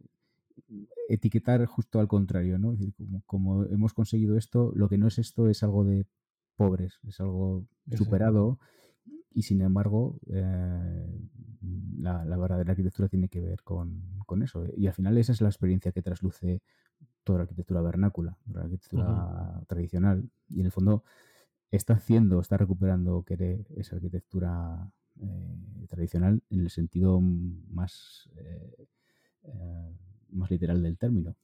etiquetar 1.09 1.65
justo 1.67 2.01
al 2.01 2.09
contrario, 2.09 2.59
¿no? 2.59 2.77
como, 2.97 3.23
como, 3.27 3.65
hemos 3.67 3.95
conseguido 3.95 4.37
esto, 4.37 4.73
lo 4.75 4.89
que 4.89 4.99
no 4.99 5.07
es 5.07 5.19
esto 5.19 5.49
es 5.49 5.63
algo 5.63 5.85
de 5.85 6.07
pobres, 6.57 6.99
es 7.07 7.21
algo 7.21 7.67
superado 7.97 8.59
y 9.33 9.43
sin 9.43 9.61
embargo 9.61 10.19
eh, 10.33 11.07
la, 11.99 12.25
la, 12.25 12.37
verdadera 12.39 12.71
arquitectura 12.71 13.09
tiene 13.09 13.29
que 13.29 13.41
ver 13.41 13.63
con, 13.63 14.03
eso. 14.43 14.67
Y 14.77 14.87
al 14.87 14.95
final 14.95 15.17
esa 15.19 15.33
es 15.33 15.41
la 15.41 15.49
experiencia 15.49 15.93
que 15.93 16.03
trasluce 16.03 16.63
toda 17.27 17.41
la 17.41 17.43
arquitectura 17.43 17.83
vernácula, 17.83 18.39
la 18.53 18.61
arquitectura 18.62 19.61
tradicional. 19.67 20.31
Y 20.49 20.61
en 20.61 20.67
el 20.67 20.73
fondo 20.73 21.03
está 21.73 21.95
haciendo, 21.95 22.41
está 22.41 22.57
recuperando 22.57 23.25
querer 23.25 23.67
esa 23.75 23.97
arquitectura 23.97 24.93
eh, 25.21 25.87
tradicional 25.89 26.41
en 26.51 26.61
el 26.61 26.71
sentido 26.71 27.21
más, 27.21 28.31
eh, 28.37 28.87
más 30.31 30.51
literal 30.53 30.81
del 30.81 30.97
término. 30.97 31.35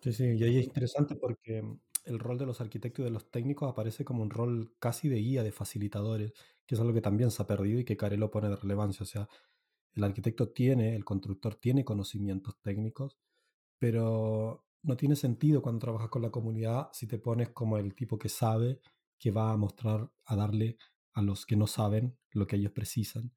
Sí, 0.00 0.12
sí, 0.14 0.24
y 0.24 0.42
ahí 0.44 0.58
es 0.58 0.64
interesante 0.64 1.14
porque 1.14 1.62
el 2.06 2.18
rol 2.18 2.38
de 2.38 2.46
los 2.46 2.62
arquitectos 2.62 3.02
y 3.02 3.04
de 3.04 3.10
los 3.10 3.30
técnicos 3.30 3.70
aparece 3.70 4.06
como 4.06 4.22
un 4.22 4.30
rol 4.30 4.72
casi 4.78 5.10
de 5.10 5.16
guía, 5.16 5.42
de 5.42 5.52
facilitadores, 5.52 6.32
que 6.64 6.74
es 6.74 6.80
algo 6.80 6.94
que 6.94 7.02
también 7.02 7.30
se 7.30 7.42
ha 7.42 7.46
perdido 7.46 7.80
y 7.80 7.84
que 7.84 7.98
Carelo 7.98 8.30
pone 8.30 8.48
de 8.48 8.56
relevancia. 8.56 9.02
O 9.02 9.06
sea, 9.06 9.28
el 9.94 10.04
arquitecto 10.04 10.48
tiene, 10.48 10.96
el 10.96 11.04
constructor 11.04 11.54
tiene 11.56 11.84
conocimientos 11.84 12.56
técnicos, 12.62 13.18
pero 13.78 14.64
no 14.82 14.96
tiene 14.96 15.16
sentido 15.16 15.62
cuando 15.62 15.80
trabajas 15.80 16.08
con 16.08 16.22
la 16.22 16.30
comunidad 16.30 16.88
si 16.92 17.06
te 17.06 17.18
pones 17.18 17.50
como 17.50 17.78
el 17.78 17.94
tipo 17.94 18.18
que 18.18 18.28
sabe, 18.28 18.80
que 19.18 19.30
va 19.30 19.52
a 19.52 19.56
mostrar, 19.56 20.10
a 20.24 20.36
darle 20.36 20.76
a 21.12 21.22
los 21.22 21.46
que 21.46 21.56
no 21.56 21.66
saben 21.66 22.16
lo 22.30 22.46
que 22.46 22.56
ellos 22.56 22.72
precisan. 22.72 23.32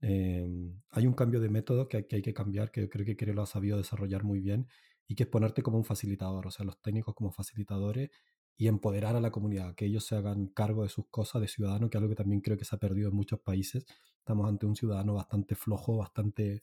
Em, 0.00 0.80
hay 0.90 1.06
un 1.06 1.14
cambio 1.14 1.40
de 1.40 1.48
método 1.48 1.88
que, 1.88 2.06
hay 2.10 2.22
que 2.22 2.34
cambiar, 2.34 2.70
que 2.70 2.88
creo 2.88 3.04
que 3.04 3.16
Carelo 3.16 3.36
lo 3.36 3.42
ha 3.42 3.46
sabido 3.46 3.76
desarrollar 3.76 4.24
muy 4.24 4.40
bien, 4.40 4.68
y 5.06 5.14
que 5.14 5.24
es 5.24 5.28
ponerte 5.28 5.62
como 5.62 5.78
un 5.78 5.84
facilitador, 5.84 6.46
o 6.46 6.50
sea, 6.50 6.64
los 6.64 6.80
técnicos 6.80 7.14
como 7.14 7.32
facilitadores 7.32 8.10
y 8.56 8.68
empoderar 8.68 9.16
a 9.16 9.20
la 9.20 9.30
comunidad, 9.30 9.74
que 9.74 9.86
ellos 9.86 10.04
se 10.04 10.14
hagan 10.16 10.48
cargo 10.48 10.82
de 10.82 10.88
sus 10.90 11.06
cosas 11.08 11.40
de 11.40 11.48
ciudadano, 11.48 11.88
que 11.90 11.96
es 11.98 12.02
algo 12.02 12.10
que 12.10 12.16
también 12.16 12.42
creo 12.42 12.56
que 12.58 12.64
se 12.64 12.76
ha 12.76 12.78
perdido 12.78 13.08
en 13.08 13.16
muchos 13.16 13.40
países. 13.40 13.86
Estamos 14.18 14.46
ante 14.48 14.66
un 14.66 14.76
ciudadano 14.76 15.14
bastante 15.14 15.54
flojo, 15.54 15.96
bastante 15.96 16.62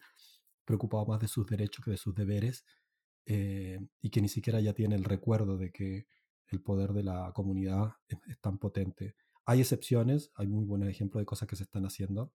preocupado 0.63 1.05
más 1.07 1.19
de 1.19 1.27
sus 1.27 1.47
derechos 1.47 1.83
que 1.83 1.91
de 1.91 1.97
sus 1.97 2.13
deberes, 2.13 2.65
eh, 3.29 3.77
y 4.01 4.09
que 4.09 4.21
ni 4.21 4.29
siquiera 4.29 4.61
ya 4.61 4.73
tiene 4.73 4.95
el 4.95 5.03
recuerdo 5.03 5.57
de 5.57 5.69
que 5.69 6.07
el 6.47 6.61
poder 6.61 6.93
de 6.93 7.03
la 7.03 7.33
comunidad 7.33 7.91
es, 8.07 8.39
tan 8.39 8.57
potente. 8.57 9.15
Hay 9.45 9.59
excepciones, 9.59 10.31
hay 10.35 10.47
muy 10.47 10.63
buenos 10.63 10.87
ejemplos 10.87 11.21
de 11.21 11.25
cosas 11.25 11.45
que 11.45 11.57
se 11.57 11.63
están 11.63 11.85
haciendo, 11.85 12.31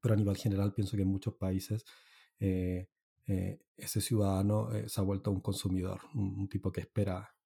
pero 0.00 0.14
a 0.14 0.16
nivel 0.16 0.36
general 0.36 0.74
pienso 0.74 0.96
que 0.96 1.04
en 1.04 1.08
muchos 1.08 1.34
países 1.34 1.84
eh, 2.40 2.88
eh, 3.28 3.60
ese 3.76 4.00
ciudadano 4.00 4.70
se 4.88 5.00
ha 5.00 5.04
vuelto 5.04 5.30
un 5.30 5.40
consumidor, 5.40 6.00
un, 6.14 6.48
tipo 6.48 6.72
que 6.72 6.80
espera 6.80 7.36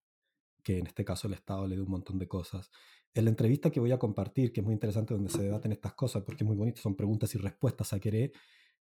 que 0.65 0.79
en 0.79 0.87
este 0.87 1.05
caso 1.05 1.29
el 1.29 1.35
Estado 1.35 1.67
le 1.67 1.77
dé 1.77 1.83
un 1.83 1.91
montón 1.91 2.19
de 2.19 2.27
cosas. 2.27 2.71
En 3.13 3.25
la 3.25 3.31
entrevista 3.31 3.71
que 3.71 3.81
voy 3.81 3.93
a 3.93 3.99
compartir, 3.99 4.51
que 4.51 4.61
es 4.61 4.65
muy 4.65 4.73
interesante 4.73 5.13
donde 5.13 5.29
se 5.29 5.43
debaten 5.43 5.73
estas 5.73 5.93
cosas, 5.93 6.23
porque 6.23 6.45
es 6.45 6.49
muy 6.49 6.57
bonito, 6.57 6.81
son 6.81 6.97
preguntas 6.97 7.35
y 7.35 7.39
respuestas 7.39 7.93
a 7.93 8.01
querer, 8.01 8.33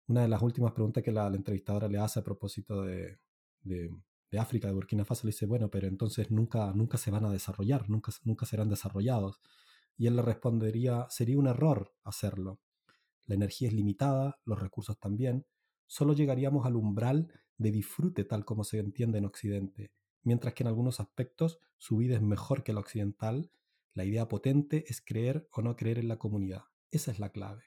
una 0.07 0.21
de 0.21 0.29
las 0.29 0.41
últimas 0.41 0.71
preguntas 0.71 1.03
que 1.03 1.11
la, 1.11 1.27
entrevistadora 1.27 1.89
le 1.89 1.97
hace 1.97 2.21
a 2.21 2.23
propósito 2.23 2.83
de, 2.83 3.19
de, 3.65 3.91
África, 4.39 4.67
de 4.67 4.73
Burkina 4.73 5.05
Faso, 5.05 5.27
le 5.27 5.31
dice, 5.31 5.45
bueno, 5.45 5.69
pero 5.69 5.87
entonces 5.87 6.29
nunca, 6.31 6.71
nunca 6.73 6.97
se 6.97 7.11
van 7.11 7.25
a 7.25 7.31
desarrollar, 7.31 7.89
nunca, 7.89 8.11
nunca 8.23 8.45
serán 8.45 8.69
desarrollados. 8.69 9.39
Y 9.97 10.07
él 10.07 10.15
le 10.15 10.21
respondería, 10.21 11.07
sería 11.09 11.37
un 11.37 11.47
error 11.47 11.93
hacerlo. 12.03 12.59
La 13.25 13.35
energía 13.35 13.69
es 13.69 13.73
limitada, 13.73 14.39
los 14.45 14.59
recursos 14.59 14.99
también, 14.99 15.45
solo 15.87 16.13
llegaríamos 16.13 16.65
al 16.65 16.75
umbral 16.75 17.31
de 17.57 17.71
disfrute 17.71 18.25
tal 18.25 18.45
como 18.45 18.63
se 18.63 18.79
entiende 18.79 19.17
en 19.17 19.25
Occidente, 19.25 19.91
mientras 20.23 20.53
que 20.53 20.63
en 20.63 20.67
algunos 20.67 20.99
aspectos 20.99 21.59
su 21.77 21.97
vida 21.97 22.15
es 22.15 22.21
mejor 22.21 22.63
que 22.63 22.73
la 22.73 22.81
occidental, 22.81 23.51
la 23.93 24.03
idea 24.03 24.27
potente 24.27 24.83
es 24.87 25.01
creer 25.01 25.47
o 25.51 25.61
no 25.61 25.75
creer 25.75 25.99
en 25.99 26.09
la 26.09 26.17
comunidad. 26.17 26.63
Esa 26.91 27.11
es 27.11 27.19
la 27.19 27.31
clave. 27.31 27.63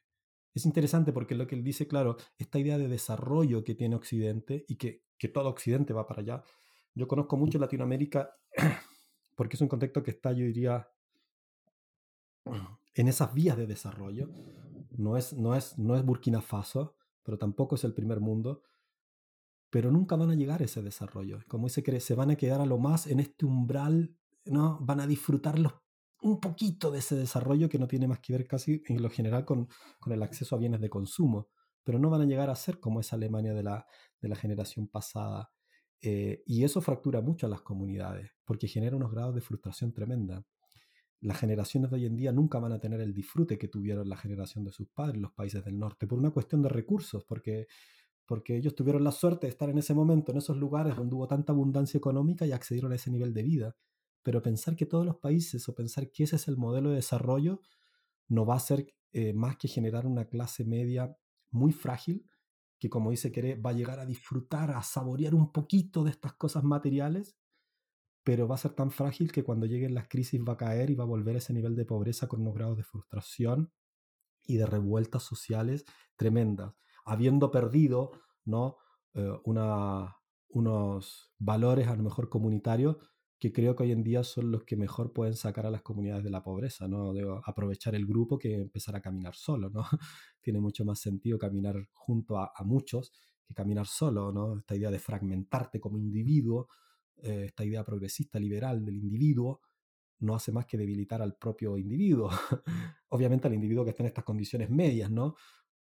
Es 0.55 0.67
interesante 0.67 1.13
porque 1.13 1.35
lo 1.35 1.47
que 1.47 1.55
él 1.55 1.65
dice, 1.65 1.87
claro, 1.87 2.17
esta 2.37 2.59
idea 2.59 2.79
de 2.79 2.89
desarrollo 2.89 3.65
que 3.65 3.75
tiene 3.75 3.97
Occidente 3.97 4.65
y 4.69 4.77
que, 4.77 5.05
que 5.19 5.29
todo 5.29 5.49
Occidente 5.49 5.93
va 5.93 6.07
para 6.07 6.21
allá. 6.23 6.45
Yo 6.95 7.07
conozco 7.07 7.37
mucho 7.37 7.59
Latinoamérica 7.59 8.31
porque 9.37 9.57
es 9.57 9.61
un 9.61 9.69
contexto 9.69 10.03
que 10.03 10.11
está, 10.11 10.33
yo 10.33 10.45
diría, 10.45 10.89
en 12.95 13.09
esas 13.09 13.33
vías 13.35 13.57
de 13.57 13.66
desarrollo. 13.66 14.29
No 14.91 15.16
es, 15.16 15.33
no 15.33 15.55
es, 15.55 15.79
no 15.79 15.97
es 15.97 16.05
Burkina 16.05 16.41
Faso, 16.41 16.97
pero 17.23 17.39
tampoco 17.39 17.77
es 17.77 17.85
el 17.85 17.95
primer 17.95 18.21
mundo. 18.21 18.62
Pero 19.71 19.91
nunca 19.91 20.16
van 20.16 20.31
a 20.31 20.35
llegar 20.35 20.62
a 20.62 20.64
ese 20.64 20.83
desarrollo. 20.83 21.41
Como 21.47 21.66
dice 21.66 21.83
que 21.83 22.01
se 22.01 22.14
van 22.14 22.31
a 22.31 22.37
quedar 22.37 22.61
a 22.61 22.66
lo 22.66 22.79
más 22.79 23.07
en 23.07 23.21
este 23.21 23.45
umbral, 23.45 24.16
¿no? 24.47 24.79
Van 24.81 25.01
a 25.01 25.07
disfrutarlo 25.07 25.83
un 26.23 26.41
poquito 26.41 26.91
de 26.91 26.99
ese 26.99 27.16
desarrollo 27.16 27.69
que 27.69 27.79
no 27.79 27.87
tiene 27.87 28.09
más 28.09 28.21
que 28.21 28.33
ver 28.33 28.47
casi 28.47 28.83
en 28.87 29.03
lo 29.03 29.11
general 29.11 29.45
con, 29.45 29.69
con 30.01 30.12
el 30.12 30.23
acceso 30.23 30.57
a 30.57 30.59
bienes 30.59 30.81
de 30.81 30.91
consumo, 30.91 31.49
pero 31.89 31.99
no 31.99 32.11
van 32.11 32.20
a 32.20 32.26
llegar 32.26 32.51
a 32.51 32.55
ser 32.55 32.80
como 32.80 33.01
esa 33.01 33.16
Alemania 33.16 33.55
de 33.55 33.62
la, 33.62 33.86
de 34.20 34.28
la 34.28 34.36
generación 34.36 34.89
pasada. 34.89 35.51
Eh, 36.03 36.43
y 36.45 36.62
eso 36.64 36.82
fractura 36.82 37.22
mucho 37.22 37.47
a 37.47 37.49
las 37.49 37.62
comunidades, 37.62 38.30
porque 38.45 38.68
genera 38.68 38.95
unos 38.95 39.11
grados 39.11 39.34
de 39.34 39.41
frustración 39.41 39.95
tremenda 39.95 40.45
las 41.20 41.39
generaciones 41.39 41.91
de 41.91 41.97
hoy 41.97 42.07
en 42.07 42.16
día 42.16 42.32
nunca 42.32 42.59
van 42.59 42.72
a 42.72 42.78
tener 42.78 43.01
el 43.01 43.12
disfrute 43.12 43.59
que 43.59 43.68
tuvieron 43.68 44.09
la 44.09 44.16
generación 44.16 44.64
de 44.64 44.72
sus 44.72 44.89
padres, 44.89 45.20
los 45.20 45.32
países 45.32 45.64
del 45.64 45.78
norte, 45.78 46.07
por 46.07 46.18
una 46.18 46.30
cuestión 46.30 46.62
de 46.62 46.68
recursos, 46.68 47.24
porque, 47.24 47.66
porque 48.24 48.57
ellos 48.57 48.74
tuvieron 48.74 49.03
la 49.03 49.12
suerte 49.12 49.47
de 49.47 49.51
estar 49.51 49.68
en 49.68 49.78
ese 49.78 49.95
momento, 49.95 50.32
en 50.32 50.39
esos 50.39 50.57
lugares 50.57 50.97
donde 50.97 51.16
hubo 51.16 51.26
tanta 51.26 51.53
abundancia 51.53 51.99
económica 51.99 52.47
y 52.47 52.53
accedieron 52.53 52.93
a 52.93 52.95
ese 52.95 53.11
nivel 53.11 53.34
de 53.34 53.43
vida. 53.43 53.76
Pero 54.22 54.43
pensar 54.43 54.76
que 54.76 54.86
todos 54.86 55.05
los 55.05 55.16
países 55.16 55.68
o 55.68 55.74
pensar 55.74 56.11
que 56.11 56.24
ese 56.24 56.36
es 56.36 56.47
el 56.49 56.57
modelo 56.57 56.91
de 56.91 56.97
desarrollo 56.97 57.61
no 58.28 58.47
va 58.47 58.57
a 58.57 58.61
ser 58.61 58.95
eh, 59.12 59.32
más 59.32 59.57
que 59.57 59.68
generar 59.68 60.07
una 60.07 60.26
clase 60.26 60.64
media 60.64 61.16
muy 61.51 61.72
frágil 61.72 62.28
que, 62.78 62.88
como 62.88 63.11
dice 63.11 63.32
Queré, 63.32 63.57
va 63.57 63.70
a 63.70 63.74
llegar 63.74 63.99
a 63.99 64.07
disfrutar, 64.07 64.70
a 64.70 64.82
saborear 64.82 65.34
un 65.34 65.53
poquito 65.53 66.05
de 66.05 66.11
estas 66.11 66.34
cosas 66.34 66.62
materiales, 66.62 67.36
pero 68.22 68.46
va 68.46 68.55
a 68.55 68.59
ser 68.59 68.72
tan 68.74 68.90
frágil 68.90 69.32
que 69.32 69.42
cuando 69.42 69.66
lleguen 69.66 69.94
las 69.94 70.09
crisis 70.09 70.40
va 70.46 70.53
a 70.53 70.57
caer 70.57 70.90
y 70.90 70.94
va 70.94 71.05
a 71.05 71.09
volver 71.09 71.34
a 71.34 71.38
ese 71.38 71.53
nivel 71.53 71.74
de 71.74 71.84
pobreza 71.84 72.28
con 72.28 72.42
unos 72.42 72.55
grados 72.55 72.76
de 72.76 72.84
frustración 72.84 73.72
y 74.46 74.57
de 74.57 74.66
revueltas 74.66 75.22
sociales 75.22 75.84
tremendas, 76.16 76.74
habiendo 77.05 77.51
perdido 77.51 78.12
¿no? 78.44 78.76
Eh, 79.14 79.32
una, 79.44 80.16
unos 80.49 81.32
valores 81.38 81.88
a 81.88 81.96
lo 81.96 82.03
mejor 82.03 82.28
comunitarios 82.28 82.96
que 83.39 83.53
creo 83.53 83.76
que 83.76 83.84
hoy 83.84 83.93
en 83.93 84.03
día 84.03 84.24
son 84.24 84.51
los 84.51 84.64
que 84.64 84.76
mejor 84.76 85.12
pueden 85.12 85.34
sacar 85.34 85.66
a 85.66 85.70
las 85.70 85.82
comunidades 85.82 86.24
de 86.24 86.30
la 86.30 86.43
pobreza, 86.43 86.89
¿no? 86.89 87.12
De 87.12 87.24
aprovechar 87.45 87.95
el 87.95 88.05
grupo 88.07 88.39
que 88.39 88.55
empezar 88.62 88.97
a 88.97 89.01
caminar 89.01 89.34
solo, 89.36 89.70
¿no? 89.70 89.82
Tiene 90.41 90.61
mucho 90.61 90.84
más 90.84 90.99
sentido 91.01 91.39
caminar 91.39 91.89
junto 91.93 92.39
a, 92.39 92.53
muchos 92.64 93.12
que 93.47 93.55
caminar 93.55 93.86
solo, 93.86 94.32
¿no? 94.32 94.59
Esta 94.59 94.74
idea 94.74 94.91
de 94.91 94.99
fragmentarte 94.99 95.78
como 95.78 95.99
individuo, 95.99 96.68
eh, 97.22 97.45
esta 97.47 97.64
idea 97.64 97.84
progresista, 97.84 98.41
liberal 98.41 98.84
del 98.84 98.97
individuo, 98.97 99.61
no 100.20 100.34
hace 100.34 100.51
más 100.51 100.66
que 100.66 100.76
debilitar 100.76 101.22
al 101.22 101.36
propio 101.36 101.78
individuo. 101.78 102.30
Obviamente 103.11 103.47
al 103.47 103.55
individuo 103.55 103.84
que 103.84 103.91
está 103.91 104.03
en 104.03 104.09
estas 104.09 104.24
condiciones 104.24 104.68
medias, 104.68 105.11
¿no? 105.11 105.36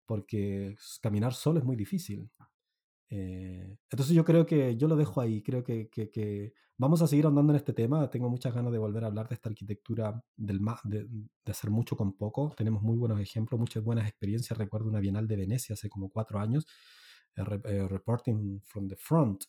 Porque 0.04 0.76
caminar 1.00 1.32
solo 1.32 1.58
es 1.58 1.64
muy 1.64 1.76
difícil. 1.76 2.30
Eh, 3.08 3.76
entonces 3.90 4.14
yo 4.14 4.24
creo 4.24 4.46
que 4.46 4.76
yo 4.76 4.88
lo 4.88 4.96
dejo 4.96 5.20
ahí, 5.20 5.42
creo 5.42 5.62
que, 5.62 6.52
vamos 6.76 7.02
a 7.02 7.06
seguir 7.06 7.26
andando 7.26 7.52
en 7.52 7.56
este 7.56 7.72
tema, 7.72 8.10
tengo 8.10 8.28
muchas 8.28 8.54
ganas 8.54 8.72
de 8.72 8.78
volver 8.78 9.04
a 9.04 9.06
hablar 9.06 9.28
de 9.28 9.34
esta 9.34 9.48
arquitectura, 9.48 10.22
de, 10.36 11.06
hacer 11.46 11.70
mucho 11.70 11.96
con 11.96 12.16
poco, 12.16 12.52
tenemos 12.56 12.82
muy 12.82 12.96
buenos 12.96 13.20
ejemplos, 13.20 13.60
muchas 13.60 13.84
buenas 13.84 14.08
experiencias, 14.08 14.58
recuerdo 14.58 14.88
una 14.88 15.00
Bienal 15.00 15.28
de 15.28 15.36
Venecia 15.36 15.74
hace 15.74 15.88
como 15.88 16.10
cuatro 16.10 16.38
años, 16.40 16.66
eh, 17.36 17.88
Reporting 17.88 18.60
from 18.64 18.88
the 18.88 18.96
Front, 18.96 19.44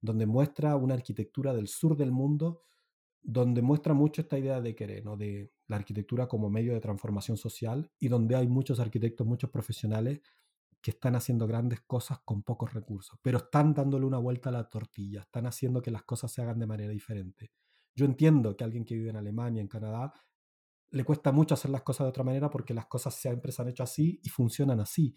donde 0.00 0.26
muestra 0.26 0.76
una 0.76 0.94
arquitectura 0.94 1.52
del 1.52 1.68
sur 1.68 1.96
del 1.96 2.10
mundo, 2.10 2.62
donde 3.22 3.62
muestra 3.62 3.94
mucho 3.94 4.20
esta 4.20 4.38
idea 4.38 4.60
de 4.60 4.74
querer, 4.74 5.04
¿no? 5.04 5.16
de 5.16 5.50
la 5.66 5.76
arquitectura 5.76 6.26
como 6.28 6.50
medio 6.50 6.74
de 6.74 6.80
transformación 6.80 7.36
social 7.38 7.90
y 7.98 8.08
donde 8.08 8.36
hay 8.36 8.46
muchos 8.46 8.80
arquitectos, 8.80 9.26
muchos 9.26 9.50
profesionales 9.50 10.20
que 10.84 10.90
están 10.90 11.16
haciendo 11.16 11.46
grandes 11.46 11.80
cosas 11.80 12.18
con 12.26 12.42
pocos 12.42 12.74
recursos, 12.74 13.18
pero 13.22 13.38
están 13.38 13.72
dándole 13.72 14.04
una 14.04 14.18
vuelta 14.18 14.50
a 14.50 14.52
la 14.52 14.68
tortilla, 14.68 15.22
están 15.22 15.46
haciendo 15.46 15.80
que 15.80 15.90
las 15.90 16.02
cosas 16.02 16.30
se 16.30 16.42
hagan 16.42 16.58
de 16.58 16.66
manera 16.66 16.92
diferente. 16.92 17.52
Yo 17.96 18.04
entiendo 18.04 18.54
que 18.54 18.64
alguien 18.64 18.84
que 18.84 18.94
vive 18.94 19.08
en 19.08 19.16
Alemania, 19.16 19.62
en 19.62 19.68
Canadá, 19.68 20.12
le 20.90 21.02
cuesta 21.02 21.32
mucho 21.32 21.54
hacer 21.54 21.70
las 21.70 21.80
cosas 21.80 22.04
de 22.04 22.10
otra 22.10 22.22
manera 22.22 22.50
porque 22.50 22.74
las 22.74 22.84
cosas 22.84 23.14
siempre 23.14 23.50
se 23.50 23.62
han 23.62 23.68
hecho 23.68 23.82
así 23.82 24.20
y 24.22 24.28
funcionan 24.28 24.78
así. 24.78 25.16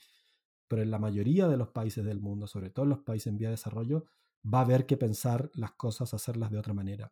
Pero 0.70 0.84
en 0.84 0.89
la 0.89 0.99
mayoría 0.99 1.49
de 1.49 1.57
los 1.57 1.68
países 1.68 2.05
del 2.05 2.22
mundo, 2.22 2.47
sobre 2.47 2.70
todo 2.70 2.84
en 2.86 2.91
los 2.91 2.99
países 2.99 3.28
en 3.28 3.38
vía 3.38 3.49
de 3.49 3.55
desarrollo, 3.55 4.05
va 4.45 4.59
a 4.59 4.61
haber 4.61 4.86
que 4.86 4.95
pensar 4.95 5.51
las 5.53 5.74
cosas, 5.74 6.13
hacerlas 6.13 6.49
de 6.49 6.59
otra 6.59 6.74
manera. 6.74 7.11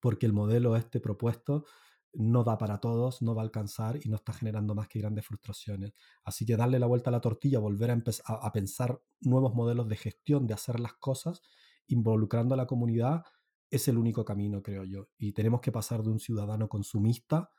Porque 0.00 0.26
el 0.26 0.32
modelo 0.32 0.74
este 0.74 0.98
propuesto 0.98 1.66
no 2.14 2.44
da 2.44 2.58
para 2.58 2.78
todos, 2.78 3.22
no 3.22 3.34
va 3.34 3.42
a 3.42 3.44
alcanzar 3.44 3.98
y 4.02 4.08
no 4.08 4.16
está 4.16 4.32
generando 4.32 4.74
más 4.74 4.88
que 4.88 5.00
grandes 5.00 5.26
frustraciones. 5.26 5.92
Así 6.24 6.46
que 6.46 6.56
darle 6.56 6.78
la 6.78 6.86
vuelta 6.86 7.10
a 7.10 7.12
la 7.12 7.20
tortilla, 7.20 7.58
volver 7.58 7.90
a, 7.90 8.02
a, 8.26 8.52
pensar 8.52 9.00
nuevos 9.20 9.54
modelos 9.54 9.88
de 9.88 9.96
gestión, 9.96 10.46
de 10.46 10.54
hacer 10.54 10.80
las 10.80 10.94
cosas, 10.94 11.42
involucrando 11.86 12.54
a 12.54 12.56
la 12.56 12.66
comunidad, 12.66 13.24
es 13.70 13.88
el 13.88 13.98
único 13.98 14.24
camino, 14.24 14.62
creo 14.62 14.84
yo. 14.84 15.08
Y 15.18 15.32
tenemos 15.32 15.60
que 15.60 15.72
pasar 15.72 16.02
de 16.02 16.10
un 16.10 16.20
ciudadano 16.20 16.68
consumista 16.68 17.50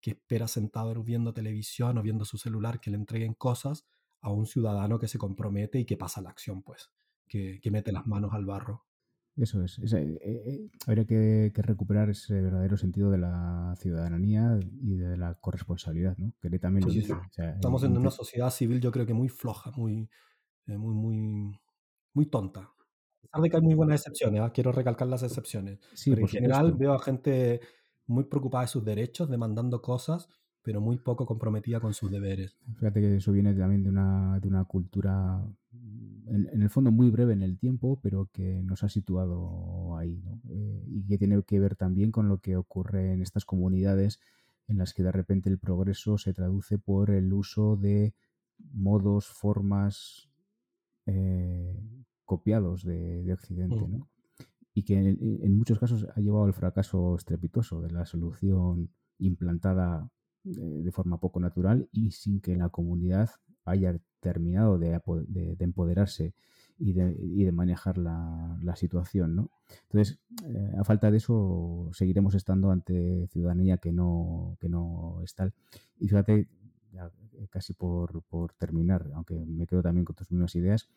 que 0.00 0.12
espera 0.12 0.46
sentado 0.46 1.02
viendo 1.02 1.32
televisión 1.32 1.98
o 1.98 2.02
viendo 2.02 2.24
su 2.24 2.38
celular 2.38 2.80
que 2.80 2.90
le 2.90 2.96
entreguen 2.96 3.34
cosas, 3.34 3.86
a 4.20 4.30
un 4.30 4.46
ciudadano 4.46 4.98
que 4.98 5.08
se 5.08 5.18
compromete 5.18 5.78
y 5.78 5.84
que 5.84 5.96
pasa 5.96 6.20
la 6.20 6.30
acción, 6.30 6.62
pues, 6.62 6.90
que, 7.28 7.60
que 7.60 7.70
mete 7.70 7.92
las 7.92 8.06
manos 8.06 8.34
al 8.34 8.44
barro. 8.44 8.85
Eso 9.36 9.62
es. 9.62 9.78
Eh, 9.78 10.18
eh, 10.22 10.70
habría 10.86 11.04
que, 11.04 11.52
recuperar 11.56 12.08
ese 12.08 12.40
verdadero 12.40 12.76
sentido 12.78 13.10
de 13.10 13.18
la 13.18 13.74
ciudadanía 13.78 14.58
y 14.80 14.96
de 14.96 15.16
la 15.18 15.34
corresponsabilidad, 15.34 16.16
¿no? 16.16 16.32
Que 16.40 16.58
también 16.58 16.88
Estamos 16.88 17.82
en, 17.84 17.96
una 17.96 18.10
sociedad 18.10 18.50
civil, 18.50 18.80
yo 18.80 18.90
creo 18.90 19.04
que 19.04 19.12
muy 19.12 19.28
floja, 19.28 19.70
muy, 19.76 20.08
eh, 20.66 20.78
muy, 20.78 20.94
muy, 20.94 21.60
muy 22.14 22.26
tonta. 22.26 22.60
A 22.60 23.20
pesar 23.20 23.42
de 23.42 23.50
que 23.50 23.56
hay 23.56 23.62
muy 23.62 23.74
buenas 23.74 24.00
excepciones, 24.00 24.40
¿ah? 24.40 24.50
quiero 24.52 24.72
recalcar 24.72 25.06
las 25.06 25.22
excepciones. 25.22 25.80
pero 26.04 26.22
en 26.22 26.28
general 26.28 26.72
veo 26.72 26.94
a 26.94 26.98
gente 26.98 27.60
muy 28.06 28.24
preocupada 28.24 28.62
de 28.62 28.68
sus 28.68 28.84
derechos, 28.84 29.28
demandando 29.28 29.82
cosas, 29.82 30.28
pero 30.62 30.80
muy 30.80 30.96
poco 30.96 31.26
comprometida 31.26 31.78
con 31.78 31.92
sus 31.92 32.10
deberes. 32.10 32.56
Fíjate 32.78 33.00
que 33.00 33.16
eso 33.16 33.32
viene 33.32 33.52
también 33.52 33.82
de 33.82 33.90
una, 33.90 34.40
de 34.40 34.48
una 34.48 34.64
cultura 34.64 35.44
en, 36.26 36.62
el 36.62 36.70
fondo 36.70 36.90
muy 36.90 37.10
breve 37.10 37.32
en 37.32 37.42
el 37.42 37.58
tiempo, 37.58 38.00
pero 38.02 38.28
que 38.32 38.62
nos 38.62 38.82
ha 38.82 38.88
situado 38.88 39.96
ahí, 39.96 40.20
¿no? 40.24 40.40
Eh, 40.48 40.84
y 40.88 41.06
que 41.06 41.18
tiene 41.18 41.42
que 41.42 41.60
ver 41.60 41.76
también 41.76 42.10
con 42.10 42.28
lo 42.28 42.38
que 42.38 42.56
ocurre 42.56 43.12
en 43.12 43.22
estas 43.22 43.44
comunidades 43.44 44.20
en 44.68 44.78
las 44.78 44.92
que 44.92 45.02
de 45.02 45.12
repente 45.12 45.48
el 45.48 45.58
progreso 45.58 46.18
se 46.18 46.32
traduce 46.32 46.78
por 46.78 47.10
el 47.10 47.32
uso 47.32 47.76
de 47.76 48.14
modos, 48.72 49.26
formas 49.26 50.28
eh, 51.06 51.78
copiados 52.24 52.84
de, 52.84 53.32
Occidente, 53.32 53.86
¿no? 53.88 54.08
Y 54.74 54.82
que 54.82 54.98
en, 54.98 55.56
muchos 55.56 55.78
casos 55.78 56.06
ha 56.14 56.20
llevado 56.20 56.44
al 56.44 56.52
fracaso 56.52 57.14
estrepitoso 57.16 57.80
de 57.80 57.92
la 57.92 58.04
solución 58.04 58.90
implantada 59.18 60.10
eh, 60.44 60.50
de 60.50 60.92
forma 60.92 61.18
poco 61.18 61.40
natural 61.40 61.88
y 61.92 62.10
sin 62.10 62.40
que 62.40 62.56
la 62.56 62.68
comunidad 62.68 63.30
haya 63.64 63.98
terminado 64.20 64.78
de, 64.78 65.00
empoderarse 65.60 66.34
y 66.78 66.92
de, 66.92 67.52
manejar 67.52 67.98
la, 67.98 68.74
situación. 68.76 69.36
¿no? 69.36 69.50
Entonces, 69.84 70.18
eh, 70.44 70.72
a 70.78 70.84
falta 70.84 71.10
de 71.10 71.18
eso, 71.18 71.90
seguiremos 71.92 72.34
estando 72.34 72.70
ante 72.70 73.26
ciudadanía 73.28 73.78
que 73.78 73.92
no, 73.92 74.56
que 74.60 74.68
no 74.68 75.20
es 75.22 75.34
tal. 75.34 75.54
Y 75.98 76.08
fíjate, 76.08 76.48
eh, 77.38 77.48
casi 77.50 77.74
por, 77.74 78.22
terminar, 78.58 79.10
aunque 79.14 79.34
me 79.34 79.66
quedo 79.66 79.82
también 79.82 80.04
con 80.04 80.16
tus 80.16 80.30
mismas 80.30 80.54
ideas, 80.54 80.88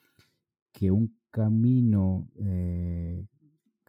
que 0.71 0.91
un 0.91 1.17
camino 1.31 2.29
eh, 2.39 3.25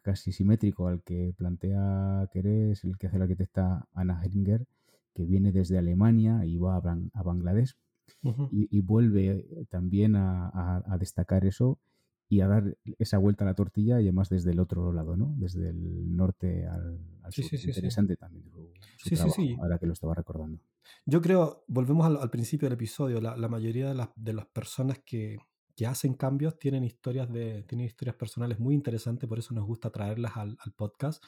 casi 0.02 0.32
simétrico 0.32 0.88
al 0.88 1.02
que 1.02 1.34
plantea 1.36 2.28
Querés, 2.32 2.84
el 2.84 2.96
que 2.98 3.06
hace 3.06 3.18
la 3.18 3.24
arquitecta 3.24 3.88
Anna 3.92 4.20
Heringer, 4.24 4.66
que 5.14 5.24
viene 5.24 5.52
desde 5.52 5.78
Alemania 5.78 6.44
y 6.44 6.58
va 6.58 6.76
a 6.76 7.22
Bangladesh, 7.22 7.76
y, 8.50 8.80
vuelve 8.80 9.66
también 9.68 10.16
a, 10.16 10.96
destacar 10.98 11.44
eso 11.44 11.78
y 12.28 12.40
a 12.40 12.46
dar 12.46 12.76
esa 12.98 13.18
vuelta 13.18 13.44
a 13.44 13.48
la 13.48 13.54
tortilla 13.54 14.00
y 14.00 14.04
además 14.04 14.28
desde 14.28 14.52
el 14.52 14.60
otro 14.60 14.92
lado, 14.92 15.16
¿no? 15.16 15.34
Desde 15.36 15.70
el 15.70 16.16
norte 16.16 16.66
al, 16.66 17.00
sur. 17.30 17.44
Interesante 17.52 18.16
también 18.16 18.50
su, 18.96 19.14
trabajo, 19.14 19.42
ahora 19.60 19.78
que 19.78 19.86
lo 19.86 19.92
estaba 19.92 20.14
recordando. 20.14 20.60
Yo 21.06 21.20
creo, 21.20 21.64
volvemos 21.66 22.06
al, 22.06 22.30
principio 22.30 22.66
del 22.66 22.74
episodio, 22.74 23.20
la, 23.20 23.48
mayoría 23.48 23.88
de 23.88 23.94
las, 23.94 24.10
de 24.14 24.32
las 24.32 24.46
personas 24.46 25.00
que, 25.04 25.38
que, 25.74 25.86
hacen 25.86 26.14
cambios 26.14 26.58
tienen 26.58 26.84
historias, 26.84 27.32
de, 27.32 27.64
tienen 27.64 27.86
historias 27.86 28.16
personales 28.16 28.60
muy 28.60 28.74
interesantes, 28.74 29.28
por 29.28 29.38
eso 29.38 29.54
nos 29.54 29.66
gusta 29.66 29.90
traerlas 29.90 30.36
al, 30.36 30.56
al 30.60 30.72
podcast. 30.72 31.22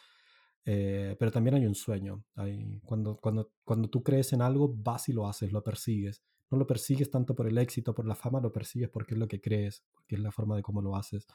Eh, 0.64 1.16
pero 1.18 1.33
también 1.33 1.57
hay 1.57 1.66
un 1.66 1.74
sueño. 1.74 2.24
Hay, 2.37 2.80
cuando, 2.85 3.16
cuando, 3.16 3.53
cuando 3.64 3.89
tú 3.89 4.03
crees 4.03 4.33
en 4.33 4.43
algo, 4.43 4.72
vas 4.72 5.09
y 5.09 5.12
lo 5.12 5.26
haces, 5.26 5.53
lo 5.53 5.62
persigues 5.62 6.22
no 6.53 6.59
lo 6.59 6.66
persigues 6.66 7.11
tanto 7.11 7.34
por 7.34 7.48
el 7.48 7.57
éxito, 7.57 7.94
por 7.94 8.07
la 8.07 8.14
fama, 8.14 8.38
lo 8.38 8.53
persigues 8.53 8.90
porque 8.90 9.14
es 9.14 9.18
lo 9.18 9.26
que 9.26 9.40
crees, 9.40 9.82
porque 9.90 10.16
es 10.16 10.20
la 10.20 10.30
forma 10.30 10.55
de 10.55 10.62
cómo 10.62 10.82
lo 10.82 10.94
haces. 10.94 11.26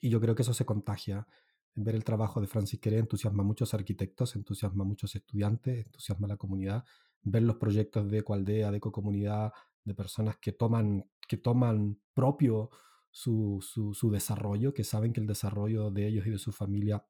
Y 0.00 0.08
yo 0.08 0.20
creo 0.20 0.36
que 0.36 0.42
eso 0.42 0.54
se 0.54 0.64
contagia. 0.64 1.26
Ver 1.74 1.96
el 1.96 2.04
trabajo 2.04 2.40
de 2.40 2.46
Francis 2.46 2.78
Queré 2.78 2.98
entusiasma 2.98 3.42
a 3.42 3.46
muchos 3.46 3.74
arquitectos, 3.74 4.36
entusiasma 4.36 4.84
a 4.84 4.86
muchos 4.86 5.16
estudiantes, 5.16 5.86
entusiasma 5.86 6.26
a 6.26 6.30
la 6.30 6.36
comunidad. 6.36 6.84
Ver 7.22 7.42
los 7.42 7.56
proyectos 7.56 8.08
de 8.08 8.18
Ecoaldea, 8.18 8.70
de 8.70 8.76
Ecocomunidad, 8.76 9.52
de 9.84 9.94
personas 9.94 10.36
que 10.38 10.52
toman, 10.52 11.10
que 11.26 11.38
toman 11.38 11.98
propio 12.14 12.70
su, 13.10 13.58
su 13.60 14.10
desarrollo, 14.12 14.72
que 14.72 14.84
saben 14.84 15.12
que 15.12 15.20
el 15.20 15.26
desarrollo 15.26 15.90
de 15.90 16.06
ellos 16.06 16.24
y 16.26 16.30
de 16.30 16.38
su 16.38 16.52
familia 16.52 17.04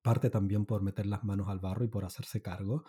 parte 0.00 0.30
también 0.30 0.64
por 0.64 0.82
meter 0.82 1.04
las 1.04 1.24
manos 1.24 1.48
al 1.48 1.58
barro 1.58 1.84
y 1.84 1.88
por 1.88 2.06
hacerse 2.06 2.40
cargo. 2.40 2.84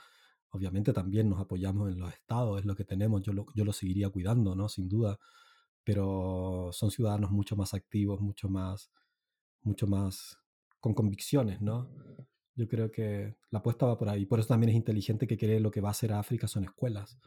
Obviamente 0.55 0.93
también 0.93 1.29
nos 1.29 1.39
apoyamos 1.39 1.91
en 1.91 1.99
los 1.99 2.13
estados, 2.13 2.59
es 2.59 2.65
lo 2.65 2.75
que 2.75 2.83
tenemos, 2.83 3.21
yo 3.21 3.33
lo, 3.33 3.45
yo 3.53 3.65
lo 3.65 3.73
seguiría 3.73 4.09
cuidando, 4.09 4.55
¿no? 4.55 4.69
Sin 4.69 4.87
duda, 4.89 5.19
pero 5.83 6.69
son 6.71 6.91
ciudadanos 6.91 7.31
mucho 7.31 7.55
más 7.55 7.73
activos, 7.73 8.21
mucho 8.21 8.49
más, 8.49 8.91
mucho 9.61 9.87
más 9.87 10.39
con 10.79 10.93
convicciones, 10.93 11.61
¿no? 11.61 11.89
Yo 12.55 12.67
creo 12.67 12.91
que 12.91 13.35
la 13.49 13.59
apuesta 13.59 13.85
va 13.85 13.97
por 13.97 14.09
ahí. 14.09 14.25
Por 14.25 14.39
eso 14.39 14.49
también 14.49 14.69
es 14.69 14.75
inteligente 14.75 15.27
que 15.27 15.37
cree 15.37 15.59
lo 15.59 15.71
que 15.71 15.81
va 15.81 15.89
a 15.89 15.91
hacer 15.91 16.13
África 16.13 16.47
son 16.47 16.63
escuelas, 16.63 17.19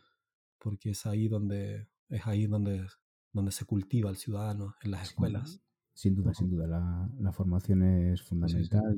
porque 0.58 0.90
es 0.90 1.04
ahí 1.06 1.28
donde, 1.28 1.86
es 2.08 2.26
ahí 2.26 2.46
donde 2.46 2.86
donde 3.32 3.52
se 3.52 3.64
cultiva 3.64 4.10
el 4.10 4.16
ciudadano 4.16 4.74
en 4.82 4.90
las 4.90 5.08
escuelas. 5.08 5.60
Sin 5.94 6.14
duda, 6.14 6.32
sin 6.32 6.50
duda. 6.50 6.66
La, 6.66 7.32
formación 7.32 7.82
es 7.82 8.22
fundamental 8.22 8.96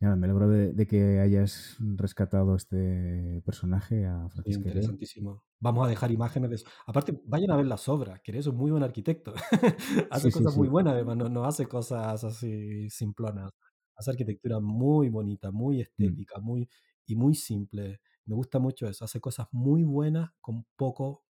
me 0.00 0.26
alegro 0.26 0.48
de, 0.48 0.86
que 0.86 1.20
hayas 1.20 1.76
rescatado 1.78 2.54
este 2.54 3.42
personaje 3.44 4.06
a 4.06 4.28
Francisco. 4.28 4.68
interesantísimo. 4.68 5.42
Vamos 5.58 5.86
a 5.86 5.88
dejar 5.88 6.10
imágenes 6.12 6.50
de 6.50 6.56
eso. 6.56 6.66
Aparte, 6.86 7.18
vayan 7.24 7.50
a 7.50 7.56
ver 7.56 7.66
las 7.66 7.88
obras, 7.88 8.20
que 8.20 8.36
es 8.36 8.46
un 8.46 8.56
muy 8.56 8.70
buen 8.70 8.82
arquitecto. 8.82 9.32
hace 10.10 10.30
cosas 10.30 10.56
muy 10.56 10.68
buenas, 10.68 10.94
además, 10.94 11.16
no, 11.30 11.44
hace 11.44 11.66
cosas 11.66 12.22
así 12.24 12.90
simplonas. 12.90 13.52
Hace 13.96 14.10
arquitectura 14.10 14.60
muy 14.60 15.08
bonita, 15.08 15.50
muy 15.50 15.78
mm. 15.78 15.80
estética, 15.80 16.40
muy, 16.40 16.68
y 17.06 17.16
muy 17.16 17.34
simple. 17.34 18.00
Me 18.26 18.34
gusta 18.34 18.58
mucho 18.58 18.86
eso. 18.86 19.04
Hace 19.04 19.20
cosas 19.20 19.48
muy 19.52 19.82
buenas 19.82 20.30
con 20.40 20.66
poco 20.76 21.24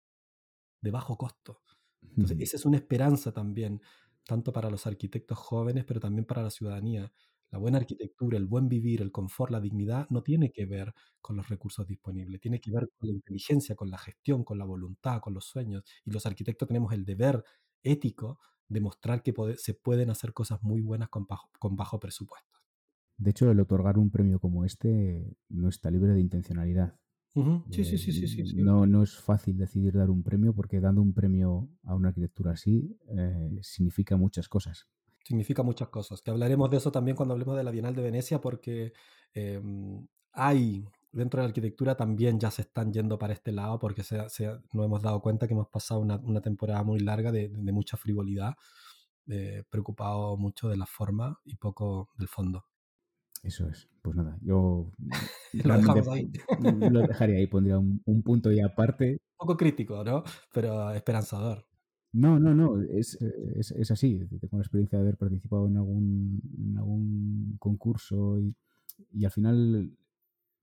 de 0.82 0.90
bajo 0.90 1.18
costo. 1.18 1.62
Entonces, 2.02 2.38
esa 2.40 2.58
es 2.58 2.66
una 2.66 2.78
esperanza 2.78 3.32
también, 3.32 3.80
tanto 4.26 4.52
para 4.52 4.72
los 4.72 4.88
arquitectos 4.88 5.38
jóvenes, 5.38 5.86
pero 5.86 6.00
también 6.00 6.26
para 6.26 6.42
la 6.42 6.50
ciudadanía. 6.50 7.14
La 7.56 7.60
buena 7.60 7.78
arquitectura, 7.78 8.38
el 8.38 8.48
buen 8.48 8.68
vivir, 8.68 9.02
el 9.02 9.14
confort, 9.14 9.50
la 9.50 9.62
dignidad, 9.62 10.10
no 10.10 10.22
tiene 10.22 10.52
que 10.52 10.66
ver 10.66 10.94
con 11.22 11.38
los 11.38 11.48
recursos 11.48 11.88
disponibles, 11.88 12.42
tiene 12.42 12.60
que 12.60 12.70
ver 12.70 12.90
con 12.98 13.08
la 13.08 13.14
inteligencia, 13.14 13.78
con 13.78 13.90
la 13.90 13.98
gestión, 13.98 14.44
con 14.44 14.58
la 14.58 14.66
voluntad, 14.66 15.22
con 15.22 15.34
los 15.34 15.46
sueños. 15.46 15.86
Y 16.04 16.12
los 16.12 16.26
arquitectos 16.26 16.68
tenemos 16.68 16.92
el 16.92 17.06
deber 17.06 17.46
ético 17.82 18.40
de 18.68 18.82
mostrar 18.82 19.24
que 19.24 19.34
se 19.56 19.74
pueden 19.74 20.10
hacer 20.10 20.34
cosas 20.34 20.62
muy 20.64 20.82
buenas 20.82 21.08
con 21.08 21.28
bajo, 21.28 21.50
con 21.58 21.78
bajo 21.78 21.98
presupuesto. 21.98 22.60
De 23.18 23.30
hecho, 23.30 23.50
el 23.50 23.62
otorgar 23.62 23.98
un 23.98 24.12
premio 24.12 24.42
como 24.42 24.66
este 24.66 25.38
no 25.48 25.70
está 25.70 25.90
libre 25.90 26.12
de 26.12 26.20
intencionalidad. 26.20 27.00
Sí, 27.72 27.86
sí, 27.86 27.98
sí, 27.98 28.12
sí, 28.12 28.28
sí, 28.28 28.54
No, 28.58 28.86
no 28.86 29.02
es 29.02 29.16
fácil 29.16 29.58
decidir 29.58 29.94
dar 29.94 30.10
un 30.10 30.24
premio 30.24 30.54
porque 30.54 30.82
dando 30.82 31.02
un 31.02 31.14
premio 31.14 31.70
a 31.84 31.96
una 31.96 32.10
arquitectura 32.10 32.52
así 32.52 33.00
eh, 33.08 33.60
significa 33.62 34.18
muchas 34.18 34.50
cosas. 34.50 34.90
Significa 35.26 35.64
muchas 35.64 35.90
cosas. 35.90 36.22
Que 36.22 36.30
hablaremos 36.30 36.70
de 36.70 36.78
eso 36.78 36.92
también 36.92 37.18
cuando 37.18 37.34
hablemos 37.34 37.58
de 37.58 37.64
la 37.64 37.72
Bienal 37.72 37.96
de 37.96 38.04
Venecia 38.04 38.40
porque 38.40 38.94
em, 39.34 40.08
hay 40.34 40.86
dentro 41.12 41.40
de 41.40 41.46
la 41.46 41.48
arquitectura 41.48 41.96
también 41.96 42.40
ya 42.40 42.52
se 42.52 42.62
están 42.62 42.94
yendo 42.94 43.18
para 43.18 43.34
este 43.34 43.52
lado 43.52 43.80
porque 43.80 44.04
se, 44.04 44.18
nos 44.18 44.86
hemos 44.86 45.02
dado 45.02 45.22
cuenta 45.22 45.48
que 45.48 45.54
hemos 45.54 45.70
pasado 45.70 46.02
una, 46.02 46.42
temporada 46.42 46.84
muy 46.84 47.00
larga 47.00 47.32
de, 47.32 47.50
mucha 47.50 47.98
frivolidad, 47.98 48.54
eh, 49.28 49.64
preocupado 49.70 50.38
mucho 50.38 50.70
de 50.70 50.78
la 50.78 50.86
forma 50.86 51.40
y 51.44 51.56
poco 51.56 52.10
del 52.18 52.28
fondo. 52.28 52.66
Eso 53.42 53.68
es. 53.68 53.90
Pues 54.04 54.16
nada, 54.16 54.38
yo 54.42 54.92
lo, 55.54 55.78
dejamos 55.78 56.08
ahí. 56.10 56.32
lo 56.62 57.02
dejaría 57.02 57.38
ahí, 57.38 57.48
pondría 57.48 57.80
un, 57.80 58.22
punto 58.24 58.52
y 58.52 58.60
aparte. 58.60 59.14
Un 59.14 59.48
poco 59.48 59.58
crítico, 59.58 60.04
¿no? 60.04 60.24
Pero 60.54 60.92
esperanzador. 60.92 61.66
No, 62.16 62.40
no, 62.40 62.56
no, 62.56 62.82
es, 62.82 63.18
es, 63.22 63.92
así. 63.92 64.18
Tengo 64.40 64.58
la 64.58 64.64
experiencia 64.64 64.98
de 64.98 65.04
haber 65.04 65.18
participado 65.18 65.68
en 65.68 65.76
algún, 65.76 66.42
en 66.58 66.78
algún 66.78 67.58
concurso 67.60 68.40
y, 68.40 68.56
y, 69.12 69.26
al 69.26 69.32
final 69.32 69.92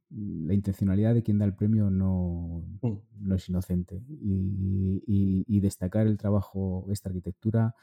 la 0.09 0.55
intencionalidad 0.55 1.12
de 1.12 1.22
quien 1.22 1.38
da 1.38 1.44
el 1.44 1.55
premio 1.55 1.90
no, 1.90 2.64
mm. 2.80 2.92
no 3.20 3.34
es 3.34 3.46
inocente. 3.50 4.03
Y, 4.09 5.03
y, 5.07 5.44
y, 5.46 5.61
destacar 5.61 6.07
el 6.07 6.16
trabajo, 6.16 6.86
esta 6.90 7.11
arquitectura, 7.11 7.74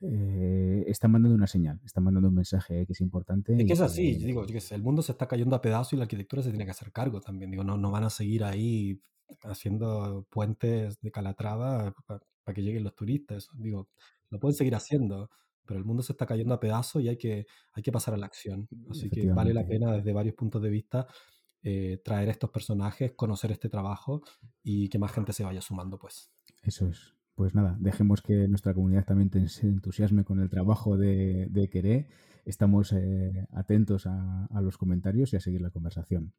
eh, 0.00 0.84
están 0.88 1.12
mandando 1.12 1.36
una 1.36 1.46
señal, 1.46 1.80
están 1.84 2.02
mandando 2.02 2.30
un 2.30 2.34
mensaje 2.34 2.84
que 2.84 2.94
es 2.94 3.00
importante. 3.00 3.54
Es 3.56 3.64
que 3.64 3.72
es 3.74 3.80
así, 3.80 4.16
digo, 4.16 4.44
el 4.44 4.82
mundo 4.82 5.02
se 5.02 5.12
está 5.12 5.28
cayendo 5.28 5.54
a 5.54 5.62
pedazos 5.62 5.92
y 5.92 5.96
la 5.96 6.02
arquitectura 6.02 6.42
se 6.42 6.50
tiene 6.50 6.64
que 6.64 6.72
hacer 6.72 6.90
cargo 6.90 7.20
también. 7.20 7.52
Digo, 7.52 7.62
no, 7.62 7.76
no 7.76 7.92
van 7.92 8.02
a 8.02 8.10
seguir 8.10 8.42
ahí 8.42 9.00
haciendo 9.44 10.26
puentes 10.30 11.00
de 11.00 11.10
Calatrava 11.12 11.94
para 12.44 12.54
que 12.54 12.62
lleguen 12.62 12.84
los 12.84 12.94
turistas. 12.94 13.48
Digo, 13.54 13.88
lo 14.30 14.38
pueden 14.38 14.54
seguir 14.54 14.74
haciendo, 14.74 15.30
pero 15.66 15.78
el 15.78 15.84
mundo 15.84 16.02
se 16.02 16.12
está 16.12 16.26
cayendo 16.26 16.54
a 16.54 16.60
pedazos 16.60 17.02
y 17.02 17.08
hay 17.08 17.16
que, 17.16 17.46
hay 17.72 17.82
que 17.82 17.92
pasar 17.92 18.14
a 18.14 18.16
la 18.16 18.26
acción. 18.26 18.68
Así 18.90 19.10
que 19.10 19.32
vale 19.32 19.52
la 19.54 19.66
pena 19.66 19.92
desde 19.92 20.12
varios 20.12 20.34
puntos 20.34 20.62
de 20.62 20.70
vista 20.70 21.06
eh, 21.62 22.00
traer 22.04 22.28
estos 22.28 22.50
personajes, 22.50 23.12
conocer 23.16 23.50
este 23.50 23.68
trabajo 23.68 24.22
y 24.62 24.88
que 24.88 24.98
más 24.98 25.12
gente 25.12 25.32
se 25.32 25.44
vaya 25.44 25.60
sumando, 25.60 25.98
pues. 25.98 26.30
Eso 26.62 26.86
es 26.88 27.14
pues 27.34 27.54
nada, 27.54 27.76
dejemos 27.80 28.22
que 28.22 28.46
nuestra 28.48 28.74
comunidad 28.74 29.04
también 29.04 29.48
se 29.48 29.66
entusiasme 29.66 30.24
con 30.24 30.40
el 30.40 30.48
trabajo 30.48 30.96
de, 30.96 31.46
de 31.50 31.68
Queré. 31.68 32.06
Estamos 32.44 32.92
eh, 32.92 33.46
atentos 33.52 34.06
a, 34.06 34.60
los 34.60 34.78
comentarios 34.78 35.32
y 35.32 35.36
a 35.36 35.40
seguir 35.40 35.60
la 35.60 35.70
conversación. 35.70 36.32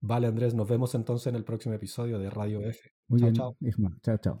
Vale, 0.00 0.26
Andrés, 0.26 0.54
nos 0.54 0.68
vemos 0.68 0.94
entonces 0.94 1.28
en 1.28 1.36
el 1.36 1.44
próximo 1.44 1.74
episodio 1.74 2.18
de 2.18 2.28
Radio 2.28 2.60
F. 2.60 2.90
Muy 3.08 3.22
bien, 3.22 3.34
chao. 3.34 3.56
Chao, 4.02 4.18
chao. 4.18 4.40